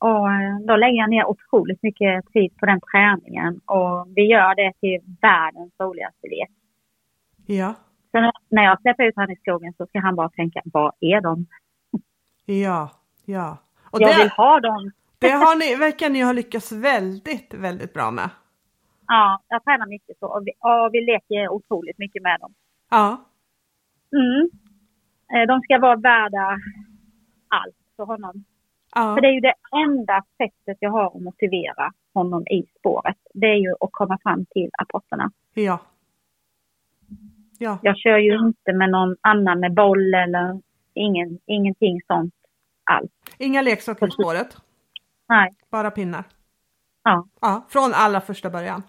Och 0.00 0.32
eh, 0.32 0.58
då 0.68 0.76
lägger 0.76 0.98
jag 0.98 1.10
ner 1.10 1.24
otroligt 1.26 1.82
mycket 1.82 2.24
tid 2.32 2.56
på 2.58 2.66
den 2.66 2.80
träningen 2.92 3.60
och 3.66 4.06
vi 4.16 4.22
gör 4.22 4.54
det 4.54 4.72
till 4.80 5.00
världens 5.20 5.72
roligaste 5.80 6.26
lek. 6.28 6.50
Ja, 7.56 7.74
Sen 8.12 8.30
när 8.48 8.62
jag 8.64 8.80
släpper 8.80 9.04
ut 9.04 9.16
honom 9.16 9.30
i 9.30 9.36
skogen 9.36 9.72
så 9.76 9.86
ska 9.86 10.00
han 10.00 10.16
bara 10.16 10.28
tänka, 10.28 10.62
vad 10.64 10.92
är 11.00 11.20
de? 11.20 11.46
ja, 12.44 12.90
ja. 13.24 13.56
Och 13.90 14.00
jag 14.00 14.08
vill 14.18 14.28
det, 14.28 14.34
ha 14.36 14.60
dem. 14.60 14.90
det 15.18 15.30
har 15.30 15.56
ni, 15.58 15.76
verkar 15.76 16.10
ni 16.10 16.20
ha 16.22 16.32
lyckats 16.32 16.72
väldigt, 16.72 17.54
väldigt 17.54 17.94
bra 17.94 18.10
med. 18.10 18.30
Ja, 19.06 19.42
jag 19.48 19.64
tränar 19.64 19.86
mycket 19.86 20.18
så 20.18 20.26
och 20.26 20.42
vi, 20.46 20.52
och 20.58 20.88
vi 20.92 21.00
leker 21.00 21.48
otroligt 21.48 21.98
mycket 21.98 22.22
med 22.22 22.40
dem. 22.40 22.54
Ja, 22.90 23.28
Mm. 24.12 24.50
Eh, 25.34 25.46
De 25.48 25.60
ska 25.60 25.78
vara 25.78 25.96
värda 25.96 26.58
allt 27.48 27.76
för 27.96 28.04
honom. 28.04 28.44
ja, 28.94 29.14
För 29.14 29.20
det 29.20 29.28
är 29.28 29.32
ju 29.32 29.40
det 29.40 29.54
enda 29.86 30.24
sättet 30.38 30.76
jag 30.80 30.90
har 30.90 31.06
att 31.16 31.22
motivera 31.22 31.92
honom 32.14 32.46
i 32.46 32.62
spåret. 32.78 33.16
Det 33.34 33.46
är 33.46 33.56
ju 33.56 33.72
att 33.80 33.88
komma 33.92 34.18
fram 34.22 34.46
till 34.46 34.70
apporterna. 34.78 35.30
ja. 35.54 35.78
Ja, 37.62 37.78
Jag 37.82 37.96
kör 37.98 38.18
ju 38.18 38.38
inte 38.38 38.72
med 38.72 38.90
någon 38.90 39.16
annan 39.20 39.60
med 39.60 39.74
boll 39.74 40.14
eller 40.14 40.60
ingen, 40.94 41.38
ingenting 41.46 42.00
sånt 42.06 42.34
alls. 42.84 43.10
inga 43.38 43.62
leksaker 43.62 44.06
på 44.06 44.12
spåret, 44.12 44.56
Nej, 45.28 45.50
bara 45.70 45.90
pinnar. 45.90 46.24
ja, 47.02 47.26
Ja, 47.40 47.66
från 47.68 47.90
allra 47.94 48.20
första 48.20 48.50
början. 48.50 48.82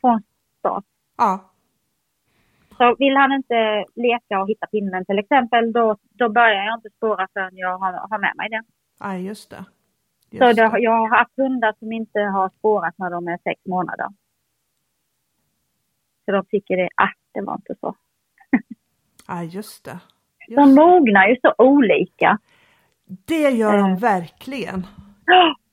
från 0.00 0.22
start. 0.58 0.84
Ja, 1.18 1.50
Så 2.78 2.96
vill 2.98 3.16
han 3.16 3.32
inte 3.32 3.84
leka 3.94 4.40
och 4.42 4.48
hitta 4.48 4.66
pinnen 4.66 5.04
till 5.04 5.18
exempel, 5.18 5.72
då, 5.72 5.96
då 6.10 6.28
börjar 6.28 6.64
jag 6.64 6.78
inte 6.78 6.90
spåra 6.96 7.28
förrän 7.32 7.56
jag 7.56 7.78
har, 7.78 7.92
har 7.92 8.18
med 8.18 8.32
mig 8.36 8.48
det. 8.48 8.62
ja 9.00 9.16
just 9.16 9.50
det. 9.50 9.64
Så 10.30 10.36
Just 10.36 10.56
det, 10.56 10.68
det. 10.68 10.78
jag 10.78 10.90
har 10.92 11.16
haft 11.18 11.36
hundar 11.36 11.74
som 11.78 11.92
inte 11.92 12.20
har 12.20 12.48
spårat 12.58 12.94
när 12.98 13.10
de 13.10 13.28
är 13.28 13.38
sex 13.44 13.60
månader. 13.66 14.06
Så 16.30 16.34
de 16.36 16.44
tycker 16.44 16.76
det, 16.76 16.88
ah, 16.96 17.08
det 17.32 17.40
var 17.40 17.54
inte 17.54 17.74
så. 17.80 17.94
Ja, 19.28 19.42
just 19.42 19.84
det. 19.84 19.98
De 20.48 20.52
Just. 20.54 20.74
mognar 20.76 21.28
ju 21.28 21.36
så 21.42 21.54
olika. 21.58 22.38
Det 23.24 23.50
gör 23.50 23.78
de 23.78 23.90
Eh. 23.92 23.98
verkligen. 23.98 24.86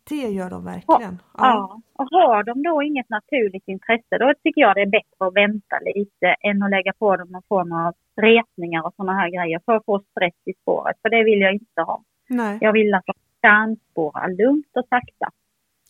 Det 0.09 0.15
gör 0.29 0.49
de 0.49 0.65
verkligen. 0.65 1.21
Ja. 1.37 1.37
Ja. 1.37 1.81
Och 1.93 2.07
har 2.11 2.43
de 2.43 2.63
då 2.63 2.83
inget 2.83 3.09
naturligt 3.09 3.63
intresse, 3.67 4.17
då 4.19 4.33
tycker 4.43 4.61
jag 4.61 4.75
det 4.75 4.81
är 4.81 4.85
bättre 4.85 5.27
att 5.27 5.35
vänta 5.35 5.79
lite 5.95 6.35
än 6.41 6.63
att 6.63 6.69
lägga 6.71 6.93
på 6.93 7.15
dem 7.17 7.27
någon 7.31 7.43
form 7.49 7.71
av 7.71 7.93
retningar 8.15 8.81
och 8.85 8.93
sådana 8.95 9.13
här 9.19 9.29
grejer 9.29 9.61
för 9.65 9.75
att 9.75 9.85
få 9.85 9.99
stress 10.11 10.33
i 10.45 10.53
spåret. 10.61 10.97
För 11.01 11.09
det 11.09 11.23
vill 11.23 11.39
jag 11.39 11.53
inte 11.53 11.81
ha. 11.81 12.01
Nej. 12.29 12.57
Jag 12.61 12.73
vill 12.73 12.93
att 12.93 13.05
de 13.05 13.13
kan 13.41 13.77
spåra 13.91 14.27
lugnt 14.27 14.71
och 14.77 14.85
sakta. 14.89 15.29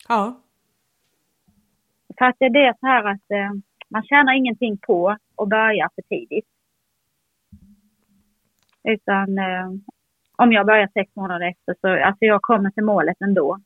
Ja. 0.08 0.40
För 2.18 2.24
att 2.24 2.36
det 2.38 2.44
är 2.46 2.50
det 2.50 2.74
så 2.80 2.86
här 2.86 3.04
att 3.04 3.30
eh, 3.30 3.52
man 3.88 4.02
tjänar 4.02 4.32
ingenting 4.32 4.78
på 4.78 5.16
att 5.36 5.48
börja 5.48 5.88
för 5.94 6.02
tidigt. 6.02 6.48
Utan 8.84 9.38
eh, 9.38 9.70
om 10.36 10.52
jag 10.52 10.66
börjar 10.66 10.88
sex 10.94 11.16
månader 11.16 11.50
efter 11.50 11.74
så, 11.80 12.04
alltså 12.04 12.24
jag 12.24 12.42
kommer 12.42 12.70
till 12.70 12.84
målet 12.84 13.16
ändå. 13.20 13.58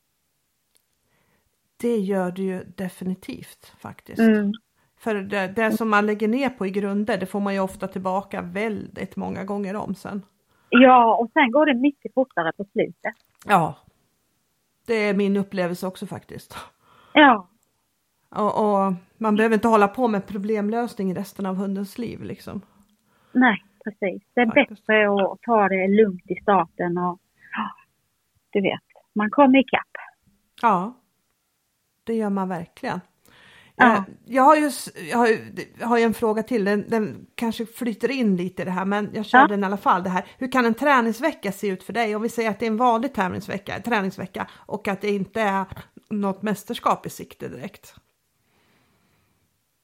Det 1.77 1.97
gör 1.97 2.31
du 2.31 2.43
ju 2.43 2.65
definitivt 2.77 3.75
faktiskt. 3.79 4.21
Mm. 4.21 4.53
För 4.99 5.15
det, 5.15 5.49
det 5.49 5.73
som 5.73 5.91
man 5.91 6.07
lägger 6.07 6.29
ner 6.29 6.51
på 6.51 6.67
i 6.67 6.71
grunder, 6.71 7.19
det 7.19 7.27
får 7.27 7.41
man 7.41 7.55
ju 7.55 7.61
ofta 7.61 7.89
tillbaka 7.89 8.43
väldigt 8.43 9.17
många 9.17 9.45
gånger 9.45 9.77
om 9.77 9.95
sen. 9.95 10.23
Ja, 10.69 11.17
och 11.17 11.31
sen 11.33 11.51
går 11.51 11.67
det 11.67 11.75
mycket 11.75 12.15
fortare 12.15 12.53
på 12.53 12.65
slutet. 12.65 13.15
Ja. 13.47 13.77
Det 14.87 14.95
är 14.95 15.15
min 15.15 15.37
upplevelse 15.37 15.87
också 15.87 16.07
faktiskt. 16.07 16.57
Ja, 17.13 17.49
Och, 18.35 18.59
och 18.87 18.93
man 19.19 19.37
behöver 19.37 19.55
inte 19.55 19.69
hålla 19.69 19.89
på 19.89 20.09
med 20.09 20.27
problemlösning 20.27 21.15
resten 21.15 21.47
av 21.47 21.57
hundens 21.57 21.99
liv 21.99 22.23
liksom. 22.23 22.61
nej, 23.33 23.65
precis. 23.85 24.23
Det 24.35 24.41
är 24.41 24.47
Faktiskt. 24.47 24.87
bättre 24.87 25.07
att 25.33 25.43
ta 25.43 25.69
det 25.69 25.89
lugnt 25.89 26.31
i 26.31 26.35
starten 26.43 26.99
och 26.99 27.19
du 28.51 28.61
vet, 28.61 28.81
man 29.15 29.31
kommer 29.31 29.59
ikapp. 29.59 29.89
Ja. 30.63 30.95
Det 32.05 32.15
gör 32.15 32.31
man 32.31 32.49
verkligen. 32.49 33.01
Ja. 33.77 34.05
Jag 34.25 34.43
har 34.43 34.57
ju, 34.57 34.71
jag 35.11 35.19
har, 35.19 35.29
jag 35.81 35.87
har 35.87 35.99
en 35.99 36.15
fråga 36.15 36.43
till, 36.43 36.65
den, 36.65 36.85
den 36.89 37.27
kanske 37.35 37.67
flyter 37.67 38.11
in 38.11 38.37
lite 38.37 38.63
i 38.63 38.65
det 38.65 38.71
här 38.71 38.85
men 38.85 39.11
jag 39.15 39.27
kör 39.27 39.39
Ja. 39.39 39.47
den 39.47 39.63
i 39.63 39.67
alla 39.67 39.77
fall. 39.77 40.03
Det 40.03 40.11
här. 40.11 40.25
Hur 40.39 40.53
kan 40.53 40.65
en 40.67 40.75
träningsvecka 40.75 41.53
se 41.53 41.69
ut 41.69 41.83
för 41.83 41.93
dig? 41.93 42.17
Om 42.17 42.23
vi 42.23 42.29
säger 42.29 42.51
att 42.51 42.59
det 42.61 42.67
är 42.67 42.71
en 42.71 42.77
vanlig 42.77 43.15
träningsvecka, 43.15 43.81
träningsvecka 43.81 44.47
och 44.53 44.89
att 44.89 45.01
det 45.01 45.11
inte 45.11 45.41
är 45.41 45.65
något 46.11 46.43
mästerskap 46.43 47.07
i 47.07 47.11
sikte 47.11 47.49
direkt. 47.49 47.95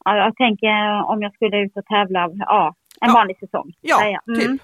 Ja, 0.08 0.16
jag 0.16 0.36
tänker 0.36 0.74
om 1.12 1.22
jag 1.22 1.34
skulle 1.34 1.56
ut 1.64 1.76
och 1.76 1.86
tävla, 1.86 2.30
ja, 2.34 2.74
en 3.00 3.08
Ja. 3.08 3.14
vanlig 3.14 3.38
säsong. 3.38 3.68
Ja, 3.80 3.96
jag. 4.04 4.22
Mm. 4.28 4.40
typ. 4.40 4.62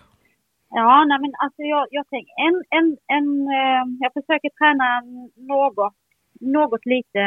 Ja, 0.70 1.04
nej 1.08 1.18
men 1.20 1.32
alltså 1.44 1.62
jag, 1.62 1.86
jag 1.90 2.08
tänker 2.08 2.32
en, 2.46 2.56
en, 2.78 2.86
en, 3.16 3.28
eh, 3.58 3.82
jag 4.00 4.12
försöker 4.12 4.50
träna 4.58 4.88
något, 5.52 5.94
något 6.40 6.86
lite 6.86 7.20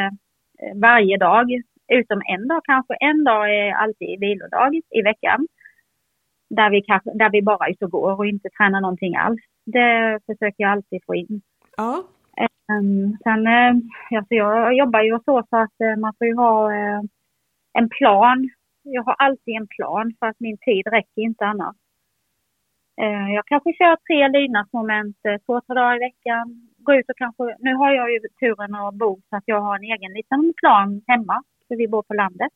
eh, 0.62 0.74
varje 0.86 1.16
dag. 1.16 1.46
Utom 1.92 2.22
en 2.34 2.48
dag 2.48 2.60
kanske. 2.64 2.94
En 3.00 3.24
dag 3.24 3.44
är 3.58 3.72
alltid 3.72 4.20
vilodag 4.20 4.74
i 4.98 5.02
veckan. 5.02 5.46
Där 6.50 6.70
vi, 6.70 6.82
kanske, 6.82 7.10
där 7.14 7.30
vi 7.30 7.42
bara 7.42 7.66
är 7.66 7.70
ute 7.70 7.84
och 7.84 7.90
går 7.90 8.18
och 8.18 8.26
inte 8.26 8.48
tränar 8.58 8.80
någonting 8.80 9.16
alls. 9.16 9.40
Det 9.66 10.20
försöker 10.26 10.62
jag 10.64 10.70
alltid 10.70 11.00
få 11.06 11.14
in. 11.14 11.40
Ja, 11.76 12.02
Um, 12.72 13.16
sen, 13.22 13.46
eh, 13.46 13.72
alltså 14.18 14.34
jag 14.34 14.74
jobbar 14.74 15.00
ju 15.00 15.18
så, 15.24 15.42
så 15.50 15.56
att 15.56 15.98
man 15.98 16.12
får 16.18 16.26
ju 16.26 16.34
ha 16.34 16.70
en 17.78 17.88
plan. 17.88 18.50
Jag 18.82 19.02
har 19.02 19.16
alltid 19.18 19.54
en 19.56 19.68
plan 19.76 20.14
för 20.18 20.26
att 20.26 20.40
min 20.40 20.58
tid 20.58 20.86
räcker 20.86 21.22
inte 21.22 21.44
annars. 21.44 21.76
Eh, 23.00 23.28
jag 23.36 23.46
kanske 23.46 23.72
kör 23.72 23.96
tre 23.96 24.28
lydnadsmoment 24.28 25.16
eh, 25.28 25.38
två, 25.46 25.60
tre 25.60 25.74
dagar 25.74 25.96
i 25.96 25.98
veckan. 25.98 26.44
Gå 26.78 26.94
ut 26.94 27.10
och 27.10 27.16
kanske, 27.16 27.56
nu 27.58 27.74
har 27.74 27.90
jag 27.92 28.12
ju 28.12 28.18
turen 28.40 28.74
att 28.74 28.94
bo 28.94 29.20
så 29.30 29.36
att 29.36 29.42
jag 29.46 29.60
har 29.60 29.76
en 29.76 29.84
egen 29.94 30.12
liten 30.12 30.52
plan 30.56 31.02
hemma. 31.06 31.42
För 31.68 31.76
vi 31.76 31.88
bor 31.88 32.02
på 32.02 32.14
landet. 32.14 32.52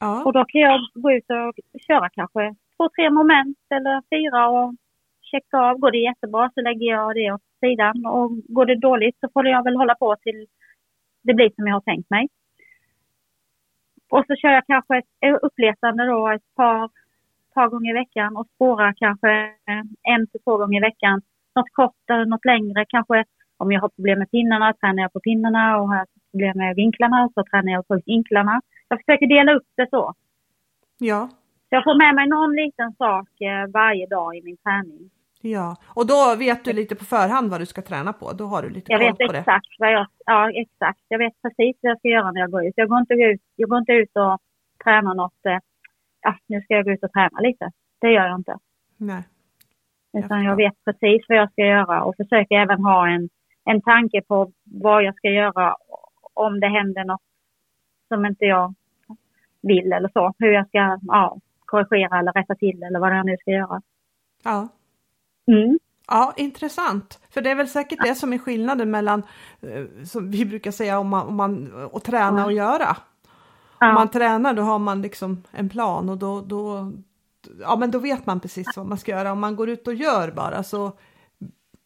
ja, 0.00 0.24
Och 0.24 0.32
då 0.32 0.44
kan 0.44 0.60
jag 0.60 0.80
gå 0.94 1.12
ut 1.12 1.30
och 1.30 1.80
köra 1.88 2.08
kanske 2.10 2.54
två, 2.76 2.88
tre 2.96 3.10
moment 3.10 3.58
eller 3.70 4.02
fyra 4.12 4.48
och 4.48 4.74
checka 5.22 5.58
av. 5.58 5.78
Går 5.78 5.90
det 5.90 5.98
jättebra 5.98 6.50
så 6.54 6.60
lägger 6.60 6.86
jag 6.86 7.14
det 7.14 7.32
åt 7.32 7.42
sidan 7.60 8.06
och 8.06 8.30
går 8.48 8.66
det 8.66 8.80
dåligt 8.88 9.16
så 9.20 9.28
får 9.32 9.46
jag 9.46 9.64
väl 9.64 9.76
hålla 9.76 9.94
på 9.94 10.16
till 10.16 10.46
det 11.22 11.34
blir 11.34 11.50
som 11.56 11.66
jag 11.66 11.74
har 11.74 11.80
tänkt 11.80 12.10
mig. 12.10 12.28
Och 14.08 14.24
så 14.26 14.36
kör 14.36 14.48
jag 14.48 14.66
kanske 14.66 14.98
ett 14.98 15.04
eh, 15.20 15.36
uppletande 15.42 16.04
då 16.04 16.28
ett 16.28 16.54
par, 16.56 16.90
par 17.54 17.68
gånger 17.68 17.90
i 17.90 17.98
veckan 18.02 18.36
och 18.36 18.46
spårar 18.54 18.94
kanske 18.96 19.30
eh, 19.68 20.12
en 20.14 20.26
till 20.26 20.40
två 20.44 20.56
gånger 20.56 20.78
i 20.78 20.80
veckan. 20.80 21.22
Något 21.54 21.72
kort 21.72 22.10
eller 22.10 22.26
något 22.26 22.44
längre 22.44 22.84
kanske. 22.88 23.24
Om 23.56 23.72
jag 23.72 23.80
har 23.80 23.88
problem 23.88 24.18
med 24.18 24.30
pinnarna 24.30 24.72
tränar 24.72 25.02
jag 25.02 25.12
på 25.12 25.20
pinnarna 25.20 25.78
och 25.78 25.88
har 25.88 25.96
jag 25.96 26.06
problem 26.30 26.56
med 26.56 26.76
vinklarna 26.76 27.28
så 27.34 27.44
tränar 27.50 27.72
jag 27.72 27.88
på 27.88 28.00
vinklarna. 28.06 28.60
Jag 28.88 28.98
försöker 29.00 29.26
dela 29.26 29.52
upp 29.52 29.68
det 29.76 29.86
så. 29.90 30.14
ja, 30.98 31.28
Så 31.68 31.74
jag 31.76 31.84
får 31.84 31.98
med 31.98 32.14
mig 32.14 32.26
någon 32.28 32.52
liten 32.56 32.92
sak 32.92 33.40
eh, 33.40 33.66
varje 33.72 34.06
dag 34.06 34.36
i 34.36 34.42
min 34.42 34.56
träning. 34.56 35.10
Ja. 35.46 35.76
Och 35.86 36.06
då 36.06 36.36
vet 36.38 36.64
du 36.64 36.72
lite 36.72 36.94
på 36.96 37.04
förhand 37.04 37.50
vad 37.50 37.60
du 37.60 37.66
ska 37.66 37.82
träna 37.82 38.12
på. 38.12 38.32
Då 38.32 38.46
har 38.46 38.62
du 38.62 38.70
lite 38.70 38.92
Jag 38.92 39.00
koll 39.00 39.06
vet 39.08 39.26
på 39.26 39.32
det. 39.32 39.38
exakt 39.38 39.66
vad 39.78 39.92
jag, 39.92 40.06
ja 40.26 40.50
exakt. 40.50 41.00
Jag 41.08 41.18
vet 41.18 41.42
precis 41.42 41.76
vad 41.80 41.90
jag 41.90 41.98
ska 41.98 42.08
göra 42.08 42.32
när 42.32 42.40
jag 42.40 42.50
går 42.50 42.66
ut. 42.66 42.72
Jag 42.76 42.88
går 42.88 42.98
inte 42.98 43.14
ut, 43.14 43.40
jag 43.56 43.68
går 43.68 43.78
inte 43.78 43.92
ut 43.92 44.10
och 44.16 44.38
tränar 44.84 45.14
något, 45.14 45.46
eh, 45.46 45.58
ja 46.22 46.36
nu 46.46 46.60
ska 46.62 46.74
jag 46.74 46.84
gå 46.84 46.90
ut 46.90 47.04
och 47.04 47.12
träna 47.12 47.40
lite. 47.40 47.70
Det 47.98 48.10
gör 48.12 48.26
jag 48.26 48.38
inte. 48.38 48.58
Nej. 48.96 49.22
Jag 50.12 50.24
Utan 50.24 50.44
jag 50.44 50.56
förstår. 50.58 50.64
vet 50.64 50.84
precis 50.84 51.26
vad 51.28 51.38
jag 51.38 51.52
ska 51.52 51.62
göra 51.66 52.04
och 52.04 52.16
försöker 52.16 52.54
även 52.56 52.84
ha 52.84 53.08
en, 53.08 53.28
en 53.64 53.82
tanke 53.82 54.22
på 54.22 54.52
vad 54.64 55.02
jag 55.04 55.16
ska 55.16 55.28
göra 55.28 55.76
om 56.34 56.60
det 56.60 56.68
händer 56.68 57.04
något 57.04 57.20
som 58.08 58.26
inte 58.26 58.44
jag 58.44 58.74
vill 59.62 59.92
eller 59.92 60.08
så. 60.12 60.34
Hur 60.38 60.52
jag 60.52 60.68
ska 60.68 60.98
ja, 61.02 61.38
korrigera 61.66 62.18
eller 62.18 62.32
rätta 62.32 62.54
till 62.54 62.82
eller 62.82 62.98
vad 63.00 63.16
jag 63.18 63.26
nu 63.26 63.36
ska 63.40 63.50
göra. 63.50 63.82
Ja. 64.44 64.68
Mm. 65.46 65.78
Ja, 66.08 66.32
intressant. 66.36 67.18
För 67.30 67.40
det 67.40 67.50
är 67.50 67.54
väl 67.54 67.68
säkert 67.68 67.98
det 68.04 68.14
som 68.14 68.32
är 68.32 68.38
skillnaden 68.38 68.90
mellan, 68.90 69.22
eh, 69.60 70.04
som 70.04 70.30
vi 70.30 70.44
brukar 70.44 70.70
säga, 70.70 70.98
om 70.98 71.08
man, 71.08 71.26
om 71.26 71.34
man 71.36 71.72
att 71.92 72.04
träna 72.04 72.44
och 72.44 72.52
göra. 72.52 72.96
Om 73.80 73.94
man 73.94 74.08
tränar 74.10 74.54
då 74.54 74.62
har 74.62 74.78
man 74.78 75.02
liksom 75.02 75.42
en 75.50 75.68
plan 75.68 76.08
och 76.08 76.18
då, 76.18 76.40
då, 76.40 76.92
ja 77.60 77.76
men 77.76 77.90
då 77.90 77.98
vet 77.98 78.26
man 78.26 78.40
precis 78.40 78.66
vad 78.76 78.86
man 78.86 78.98
ska 78.98 79.12
göra. 79.12 79.32
Om 79.32 79.40
man 79.40 79.56
går 79.56 79.68
ut 79.68 79.88
och 79.88 79.94
gör 79.94 80.30
bara 80.30 80.62
så 80.62 80.92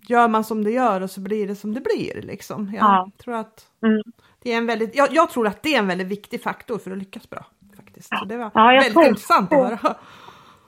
gör 0.08 0.28
man 0.28 0.44
som 0.44 0.64
det 0.64 0.70
gör 0.70 1.00
och 1.00 1.10
så 1.10 1.20
blir 1.20 1.48
det 1.48 1.56
som 1.56 1.74
det 1.74 1.80
blir 1.80 2.22
liksom. 2.22 2.72
Jag 2.74 2.82
Ja. 2.84 3.10
tror 3.22 3.34
att 3.34 3.66
Mm. 3.82 4.02
det 4.42 4.52
är 4.52 4.58
en 4.58 4.66
väldigt, 4.66 4.94
jag, 4.96 5.08
jag 5.12 5.30
tror 5.30 5.46
att 5.46 5.62
det 5.62 5.74
är 5.74 5.78
en 5.78 5.86
väldigt 5.86 6.06
viktig 6.08 6.42
faktor 6.42 6.78
för 6.78 6.90
att 6.90 6.98
lyckas 6.98 7.30
bra. 7.30 7.46
Faktiskt. 7.76 8.08
Så 8.18 8.24
det 8.24 8.36
var 8.36 8.50
Ja, 8.54 8.66
väldigt 8.66 9.06
intressant 9.08 9.52
att 9.52 9.58
höra. 9.80 9.94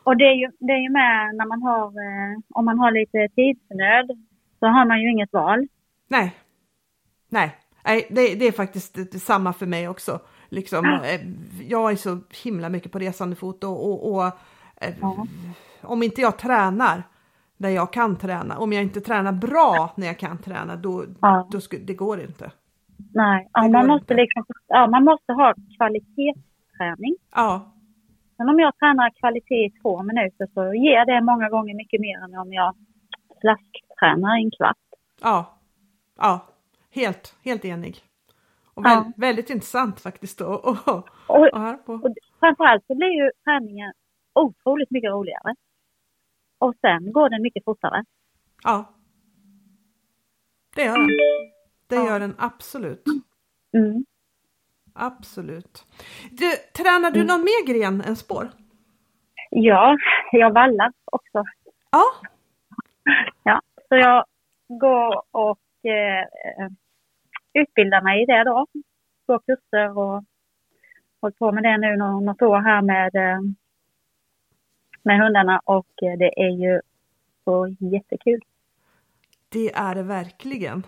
Och 0.05 0.17
det 0.17 0.25
är, 0.25 0.35
ju, 0.35 0.51
det 0.59 0.73
är 0.73 0.79
ju 0.83 0.91
med 0.91 1.35
när 1.35 1.47
man 1.47 1.63
har, 1.63 1.87
eh, 1.87 2.39
om 2.49 2.65
man 2.65 2.79
har 2.79 2.93
lite 2.93 3.29
tidsnöd, 3.35 4.11
så 4.59 4.67
har 4.67 4.87
man 4.87 5.01
ju 5.01 5.11
inget 5.11 5.33
val. 5.33 5.67
Nej, 6.09 6.35
nej, 7.29 7.57
nej 7.85 8.07
det, 8.11 8.35
det 8.35 8.47
är 8.47 8.53
faktiskt 8.53 8.95
detsamma 8.95 9.53
för 9.53 9.67
mig 9.67 9.89
också. 9.89 10.21
Liksom, 10.49 10.85
eh, 10.87 11.21
jag 11.69 11.91
är 11.93 11.97
så 11.97 12.19
himla 12.45 12.69
mycket 12.69 12.93
på 12.93 12.99
resande 12.99 13.37
fot 13.37 13.65
och, 13.65 13.87
och, 13.91 14.13
och 14.15 14.25
eh, 14.27 14.95
Ja. 15.01 15.27
om 15.83 16.03
inte 16.03 16.21
jag 16.21 16.39
tränar 16.39 17.03
där 17.57 17.69
jag 17.69 17.93
kan 17.93 18.17
träna, 18.17 18.59
om 18.59 18.73
jag 18.73 18.83
inte 18.83 19.01
tränar 19.01 19.33
bra 19.33 19.93
när 19.97 20.07
jag 20.07 20.19
kan 20.19 20.39
träna, 20.39 20.77
då, 20.77 21.05
Ja. 21.21 21.49
då 21.53 21.61
sku, 21.61 21.79
det 21.79 21.95
går 21.95 22.21
inte. 22.21 22.51
Nej, 23.15 23.49
ja, 23.53 23.69
man, 23.69 23.87
måste 23.87 24.03
inte. 24.03 24.15
liksom, 24.15 24.45
ja, 24.69 24.87
man 24.87 25.05
måste 25.05 25.33
ha 25.33 25.55
kvalitetsträning. 25.77 27.17
Ja, 27.35 27.73
Men 28.39 28.49
om 28.49 28.59
jag 28.61 28.79
tränar 28.79 29.11
kvalitet 29.21 29.65
i 29.65 29.71
två 29.83 30.03
minuter 30.03 30.47
så 30.55 30.75
ger 30.75 31.07
det 31.07 31.21
många 31.21 31.49
gånger 31.49 31.75
mycket 31.75 32.01
mer 32.01 32.19
än 32.25 32.35
om 32.39 32.53
jag 32.53 32.77
flasktränar 33.41 34.39
i 34.41 34.45
en 34.45 34.51
kvart. 34.51 34.77
ja, 35.23 35.59
ja, 36.19 36.47
helt, 36.91 37.37
helt 37.45 37.65
enig. 37.65 37.97
Och 38.75 38.87
Ja. 38.87 38.89
väl, 39.05 39.13
väldigt 39.17 39.51
intressant 39.51 40.01
faktiskt 40.01 40.39
då. 40.39 40.47
Och, 40.47 40.89
och, 40.89 41.09
Och, 41.27 41.53
och 41.53 41.61
här 41.61 41.77
på. 41.77 41.93
och 41.93 42.15
framförallt 42.41 42.87
så 42.87 42.95
blir 42.95 43.09
ju 43.25 43.31
träningen 43.45 43.93
otroligt 44.35 44.91
mycket 44.91 45.11
roligare. 45.11 45.55
Och 46.59 46.75
sen 46.81 47.13
går 47.13 47.29
den 47.29 47.43
mycket 47.43 47.65
fortare. 47.65 48.05
Ja. 48.65 48.95
Det 50.75 50.85
gör 50.85 50.99
den. 50.99 51.07
Det 51.87 51.95
Ja. 51.97 52.07
gör 52.07 52.21
den 52.21 52.35
absolut. 52.39 53.05
Mm. 53.73 54.05
Absolut. 54.95 55.85
Du, 56.31 56.51
tränar 56.83 57.11
du 57.11 57.21
Mm. 57.21 57.27
någon 57.27 57.45
mer 57.45 57.67
gren 57.67 58.01
än 58.01 58.17
spår? 58.17 58.49
Ja, 59.51 59.97
jag 60.33 60.53
vallar 60.53 60.93
också. 61.05 61.45
Ja. 61.91 62.05
Ja, 63.43 63.61
så 63.89 63.97
jag 63.97 64.25
går 64.69 65.23
och 65.31 65.59
eh, 65.85 66.27
utbildar 67.53 68.03
mig 68.03 68.23
i 68.23 68.27
det 68.27 68.45
då. 68.45 68.67
Går 69.27 69.39
kurser 69.47 69.99
och 69.99 70.25
hållit 71.21 71.39
på 71.39 71.53
med 71.53 71.63
det 71.63 71.79
nu 71.79 71.97
nå- 71.97 72.21
något 72.21 72.43
år 72.43 72.59
här 72.61 72.83
med, 72.83 73.15
eh, 73.15 73.41
med 75.03 75.21
hundarna 75.21 75.61
och 75.65 76.03
eh, 76.03 76.19
det 76.19 76.41
är 76.43 76.51
ju 76.51 76.81
så 77.45 77.69
jättekul. 77.79 78.41
Det 79.49 79.73
är 79.75 79.95
det 79.95 80.03
verkligen. 80.03 80.87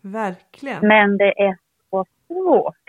Verkligen. 0.00 0.88
Men 0.88 1.16
det 1.16 1.40
är 1.42 1.56
så 1.90 2.04
svårt. 2.26 2.84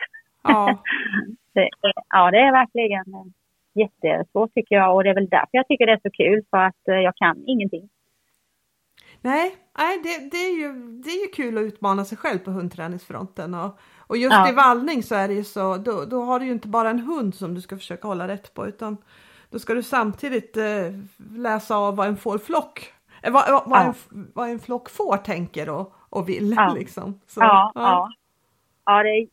Ja. 0.47 0.84
Det 1.53 1.69
ja, 2.10 2.31
det 2.31 2.38
är 2.38 2.51
verkligen 2.51 3.13
eh, 3.13 3.25
jättesvårt 3.73 4.53
tycker 4.53 4.75
jag 4.75 4.95
och 4.95 5.03
det 5.03 5.10
är 5.10 5.13
väl 5.13 5.29
därför 5.29 5.49
jag 5.51 5.67
tycker 5.67 5.86
det 5.86 5.91
är 5.91 5.99
så 6.03 6.10
kul 6.12 6.43
för 6.49 6.58
att 6.58 6.88
eh, 6.88 6.95
jag 6.95 7.15
kan 7.15 7.43
ingenting. 7.47 7.89
Nej, 9.21 9.55
nej 9.77 9.99
det, 10.03 10.29
det, 10.31 10.38
är 10.38 10.60
ju, 10.60 10.73
det 11.01 11.10
är 11.10 11.21
ju 11.21 11.27
kul 11.27 11.58
att 11.58 11.62
utmana 11.63 12.05
sig 12.05 12.17
själv 12.17 12.39
på 12.39 12.51
hundträningsfronten. 12.51 13.53
Och, 13.53 13.79
och 14.08 14.17
just 14.17 14.34
Ja. 14.34 14.49
i 14.49 14.53
vallning 14.53 15.03
så 15.03 15.15
är 15.15 15.27
det 15.27 15.34
ju 15.34 15.43
så, 15.43 15.77
då, 15.77 16.05
då 16.05 16.21
har 16.21 16.39
du 16.39 16.45
ju 16.45 16.51
inte 16.51 16.67
bara 16.67 16.89
en 16.89 16.99
hund 16.99 17.36
som 17.36 17.53
du 17.53 17.62
ska 17.62 17.77
försöka 17.77 18.08
hålla 18.08 18.27
rätt 18.27 18.53
på 18.53 18.67
utan 18.67 18.97
då 19.49 19.60
ska 19.60 19.73
du 19.73 19.84
samtidigt 19.84 20.58
eh, 20.58 20.91
läsa 21.38 21.75
av 21.77 21.95
vad 21.95 22.08
en 22.08 22.17
fårflock, 22.17 22.93
eh, 23.23 23.34
vad, 23.34 23.51
vad, 23.51 23.69
vad, 23.69 23.79
Ja. 23.79 23.93
en, 24.12 24.31
vad 24.36 24.49
en 24.49 24.60
flock 24.60 24.89
får 24.89 25.17
tänker 25.17 25.69
och, 25.69 25.93
och 26.10 26.29
vill. 26.29 26.53
Ja. 26.58 26.73
Liksom. 26.79 27.19
Så, 27.27 27.39
Ja, 27.41 27.71
ja. 27.75 28.10
Ja, 28.86 29.03
det 29.03 29.10
är 29.10 29.27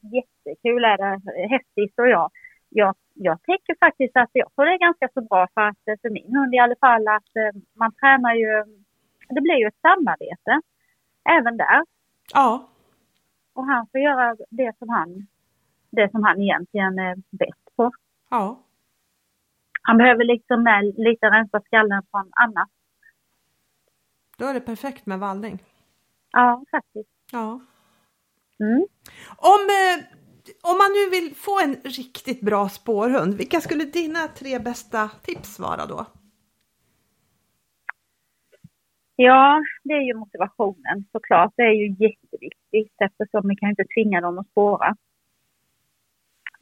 jättekul. 0.47 0.85
Är 0.85 0.97
det. 0.99 1.49
Häftigt 1.49 1.99
och 1.99 2.09
jag, 2.09 2.31
jag, 2.69 2.95
jag 3.15 3.43
tänker 3.43 3.75
faktiskt 3.81 4.17
att 4.17 4.31
jag 4.33 4.55
tror 4.55 4.65
det 4.67 4.73
är 4.73 4.79
ganska 4.89 5.09
så 5.15 5.21
bra 5.21 5.49
för 5.55 5.61
att 5.61 5.89
eh, 5.89 5.95
för 6.03 6.11
min 6.11 6.37
hund 6.37 6.55
i 6.55 6.59
alla 6.59 6.77
fall 6.81 7.09
att 7.09 7.37
eh, 7.37 7.61
man 7.75 7.93
tränar 7.95 8.35
ju, 8.35 8.65
det 9.29 9.41
blir 9.41 9.55
ju 9.61 9.67
ett 9.67 9.81
samarbete 9.83 10.61
även 11.39 11.57
där. 11.57 11.85
ja, 12.35 12.69
Och 13.53 13.67
han 13.67 13.87
får 13.87 14.01
göra 14.01 14.37
det 14.51 14.79
som 14.79 14.89
han, 14.89 15.27
det 15.91 16.11
som 16.11 16.23
han 16.25 16.41
egentligen 16.43 16.99
är 16.99 17.17
bäst 17.31 17.77
på. 17.77 17.91
ja, 18.31 18.59
Han 19.83 19.97
behöver 19.99 20.25
liksom 20.25 20.63
med 20.63 20.85
lite 20.97 21.27
rensa 21.31 21.61
skallen 21.61 22.03
från 22.11 22.31
annat. 22.35 22.69
då 24.39 24.47
är 24.47 24.55
det 24.55 24.61
perfekt 24.61 25.07
med 25.07 25.19
vallning. 25.19 25.59
Ja, 26.33 26.65
faktiskt. 26.71 27.11
Ja. 27.33 27.61
Mm. 28.61 28.87
Om, 29.37 29.61
eh, 29.81 30.05
om 30.63 30.79
man 30.79 30.91
nu 30.93 31.11
vill 31.11 31.35
få 31.35 31.61
en 31.61 31.75
riktigt 31.75 32.41
bra 32.41 32.69
spårhund, 32.69 33.35
vilka 33.35 33.61
skulle 33.61 33.85
dina 33.85 34.29
tre 34.29 34.59
bästa 34.59 35.09
tips 35.09 35.59
vara 35.59 35.87
då? 35.87 36.07
Ja, 39.17 39.63
det 39.83 39.93
är 39.95 40.01
ju 40.01 40.15
motivationen 40.15 41.05
såklart. 41.13 41.53
Det 41.57 41.63
är 41.63 41.73
ju 41.73 41.89
jätteviktigt 41.89 42.93
eftersom 42.99 43.49
vi 43.49 43.57
kan 43.57 43.71
inte 43.71 43.85
tvinga 43.95 44.21
dem 44.21 44.39
att 44.39 44.49
spåra. 44.51 44.97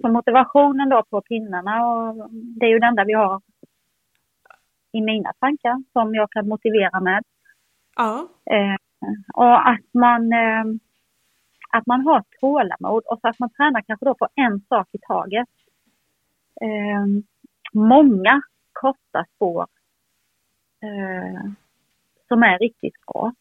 Så 0.00 0.08
motivationen 0.08 0.88
då 0.88 1.02
på 1.10 1.20
pinnarna, 1.20 1.86
och 1.86 2.30
det 2.32 2.66
är 2.66 2.70
ju 2.70 2.78
det 2.78 2.86
enda 2.86 3.04
vi 3.04 3.12
har 3.12 3.42
i 4.92 5.00
mina 5.00 5.32
tankar 5.40 5.82
som 5.92 6.14
jag 6.14 6.30
kan 6.30 6.48
motivera 6.48 7.00
med. 7.00 7.22
Ja, 7.96 8.28
Eh, 8.50 8.76
och 9.34 9.68
att 9.68 9.94
man, 9.94 10.32
eh, 10.32 10.64
att 11.72 11.86
man 11.86 12.00
har 12.00 12.24
tålamod 12.40 13.04
och 13.06 13.18
så 13.20 13.28
att 13.28 13.38
man 13.38 13.50
tränar 13.50 13.80
kanske 13.80 14.06
då 14.06 14.14
på 14.14 14.28
en 14.34 14.60
sak 14.68 14.88
i 14.92 14.98
taget. 14.98 15.48
Eh, 16.60 17.06
många 17.72 18.42
korta 18.72 19.24
spår 19.34 19.66
eh, 20.82 21.50
som 22.28 22.42
är 22.42 22.58
riktigt 22.58 23.06
bra. 23.06 23.32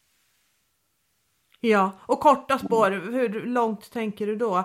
ja. 1.60 1.92
Och 2.06 2.20
korta 2.20 2.58
spår, 2.58 2.90
hur 2.90 3.46
långt 3.46 3.92
tänker 3.92 4.26
du 4.26 4.36
då? 4.36 4.64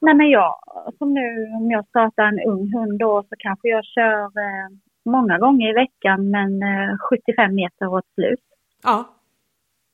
Nej 0.00 0.14
men 0.14 0.30
jag, 0.30 0.58
som 0.98 1.14
nu 1.14 1.46
om 1.60 1.70
jag 1.70 1.86
startar 1.86 2.24
en 2.24 2.40
ung 2.40 2.72
hund 2.74 2.98
då 2.98 3.22
så 3.22 3.34
kanske 3.38 3.68
jag 3.68 3.84
kör 3.84 4.24
eh, 4.24 4.68
många 5.04 5.38
gånger 5.38 5.70
i 5.70 5.72
veckan 5.72 6.30
men 6.30 6.62
eh, 6.62 6.96
75 7.10 7.54
meter 7.54 7.86
åt 7.86 8.04
slut. 8.14 8.40
Ja, 8.82 9.14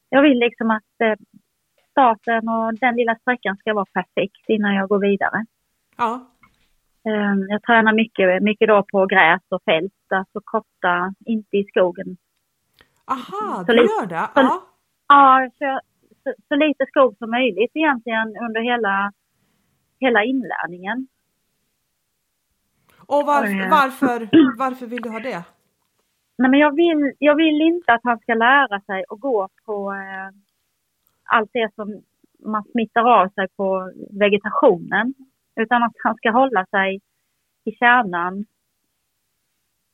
Jag 0.09 0.23
vill 0.23 0.38
liksom 0.38 0.71
att 0.71 1.01
eh, 1.01 1.14
starten 2.03 2.49
och 2.49 2.75
den 2.75 2.97
lilla 2.97 3.15
sträckan 3.15 3.57
ska 3.57 3.75
vara 3.75 3.85
perfekt 3.93 4.45
innan 4.49 4.75
jag 4.75 4.89
går 4.89 4.99
vidare. 4.99 5.45
ja, 5.97 6.27
Eh, 7.07 7.35
jag 7.49 7.63
tränar 7.63 7.93
mycket, 7.93 8.43
mycket 8.43 8.69
då 8.69 8.83
på 8.93 9.07
gräs 9.07 9.43
och 9.49 9.63
fält, 9.65 9.93
alltså 10.09 10.41
korta, 10.45 11.15
inte 11.27 11.57
i 11.57 11.65
skogen. 11.65 12.17
aha, 13.07 13.65
Så 13.67 13.73
du 13.73 13.73
lite- 13.73 13.85
gör 14.01 14.07
det? 14.07 14.29
så- 14.35 14.63
Ja, 15.09 15.51
kör 15.59 15.81
så, 16.25 16.35
så 16.49 16.55
lite 16.57 16.87
skog 16.87 17.17
som 17.19 17.31
möjligt 17.31 17.71
egentligen 17.75 18.29
under 18.29 18.61
hela, 18.61 19.13
hela 20.01 20.25
inlärningen. 20.25 21.09
och 23.07 23.27
var, 23.27 23.42
Oj. 23.44 23.69
varför, 23.71 24.29
varför 24.59 24.87
vill 24.87 25.03
du 25.03 25.09
ha 25.11 25.21
det? 25.21 25.44
Nej, 26.38 26.51
men 26.51 26.61
jag 26.61 26.75
vill, 26.77 27.13
jag 27.19 27.35
vill 27.37 27.61
inte 27.61 27.92
att 27.92 28.01
han 28.05 28.19
ska 28.19 28.35
lära 28.35 28.81
sig 28.81 29.05
att 29.09 29.21
gå 29.21 29.49
på 29.65 29.92
eh, 29.92 30.31
allt 31.29 31.50
det 31.52 31.74
som 31.74 32.02
man 32.44 32.64
smittar 32.64 33.04
av 33.20 33.29
sig 33.29 33.48
på 33.56 33.92
vegetationen. 34.20 35.14
Utan 35.60 35.83
att 35.83 35.92
han 36.04 36.16
ska 36.16 36.31
hålla 36.31 36.66
sig 36.66 37.00
i 37.64 37.72
kärnan. 37.72 38.46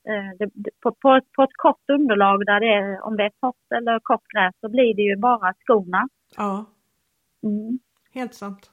Eh, 0.09 0.49
på, 0.83 0.93
på, 0.93 1.11
ett, 1.15 1.33
på 1.33 1.43
ett 1.43 1.57
kort 1.57 1.91
underlag 1.93 2.47
där 2.47 2.61
det 2.61 2.73
är, 2.75 3.05
om 3.07 3.17
det 3.17 3.25
är 3.25 3.31
torrt 3.41 3.73
eller 3.75 4.01
kort 4.01 4.25
gräs, 4.35 4.55
så 4.61 4.69
blir 4.69 4.95
det 4.95 5.03
ju 5.03 5.17
bara 5.17 5.53
skorna. 5.55 6.09
Ja, 6.37 6.65
Mm. 7.43 7.79
helt 8.15 8.35
sant. 8.35 8.71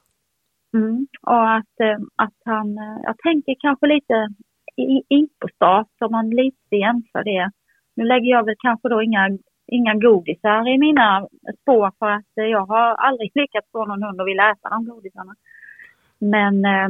Mm. 0.74 1.06
Och 1.22 1.50
att, 1.56 1.80
eh, 1.80 1.98
att 2.16 2.34
han, 2.44 2.78
eh, 2.78 2.98
jag 3.02 3.18
tänker 3.18 3.54
kanske 3.60 3.86
lite 3.86 4.28
i 4.76 5.02
IPO-start 5.08 5.88
om 6.00 6.12
man 6.12 6.30
lite 6.30 6.76
jämför 6.76 7.24
det. 7.24 7.50
Nu 7.94 8.04
lägger 8.04 8.30
jag 8.30 8.44
väl 8.44 8.54
kanske 8.58 8.88
då 8.88 9.02
inga, 9.02 9.38
inga 9.72 9.94
godisar 9.94 10.68
i 10.68 10.78
mina 10.78 11.28
spår 11.62 11.92
för 11.98 12.10
att 12.10 12.38
eh, 12.38 12.44
jag 12.44 12.66
har 12.66 12.94
aldrig 12.94 13.32
lyckats 13.40 13.70
få 13.72 13.84
någon 13.86 14.02
hund 14.02 14.20
att 14.20 14.26
vilja 14.26 14.50
äta 14.50 14.68
de 14.68 14.84
godisarna. 14.84 15.34
Men 16.18 16.64
eh, 16.64 16.88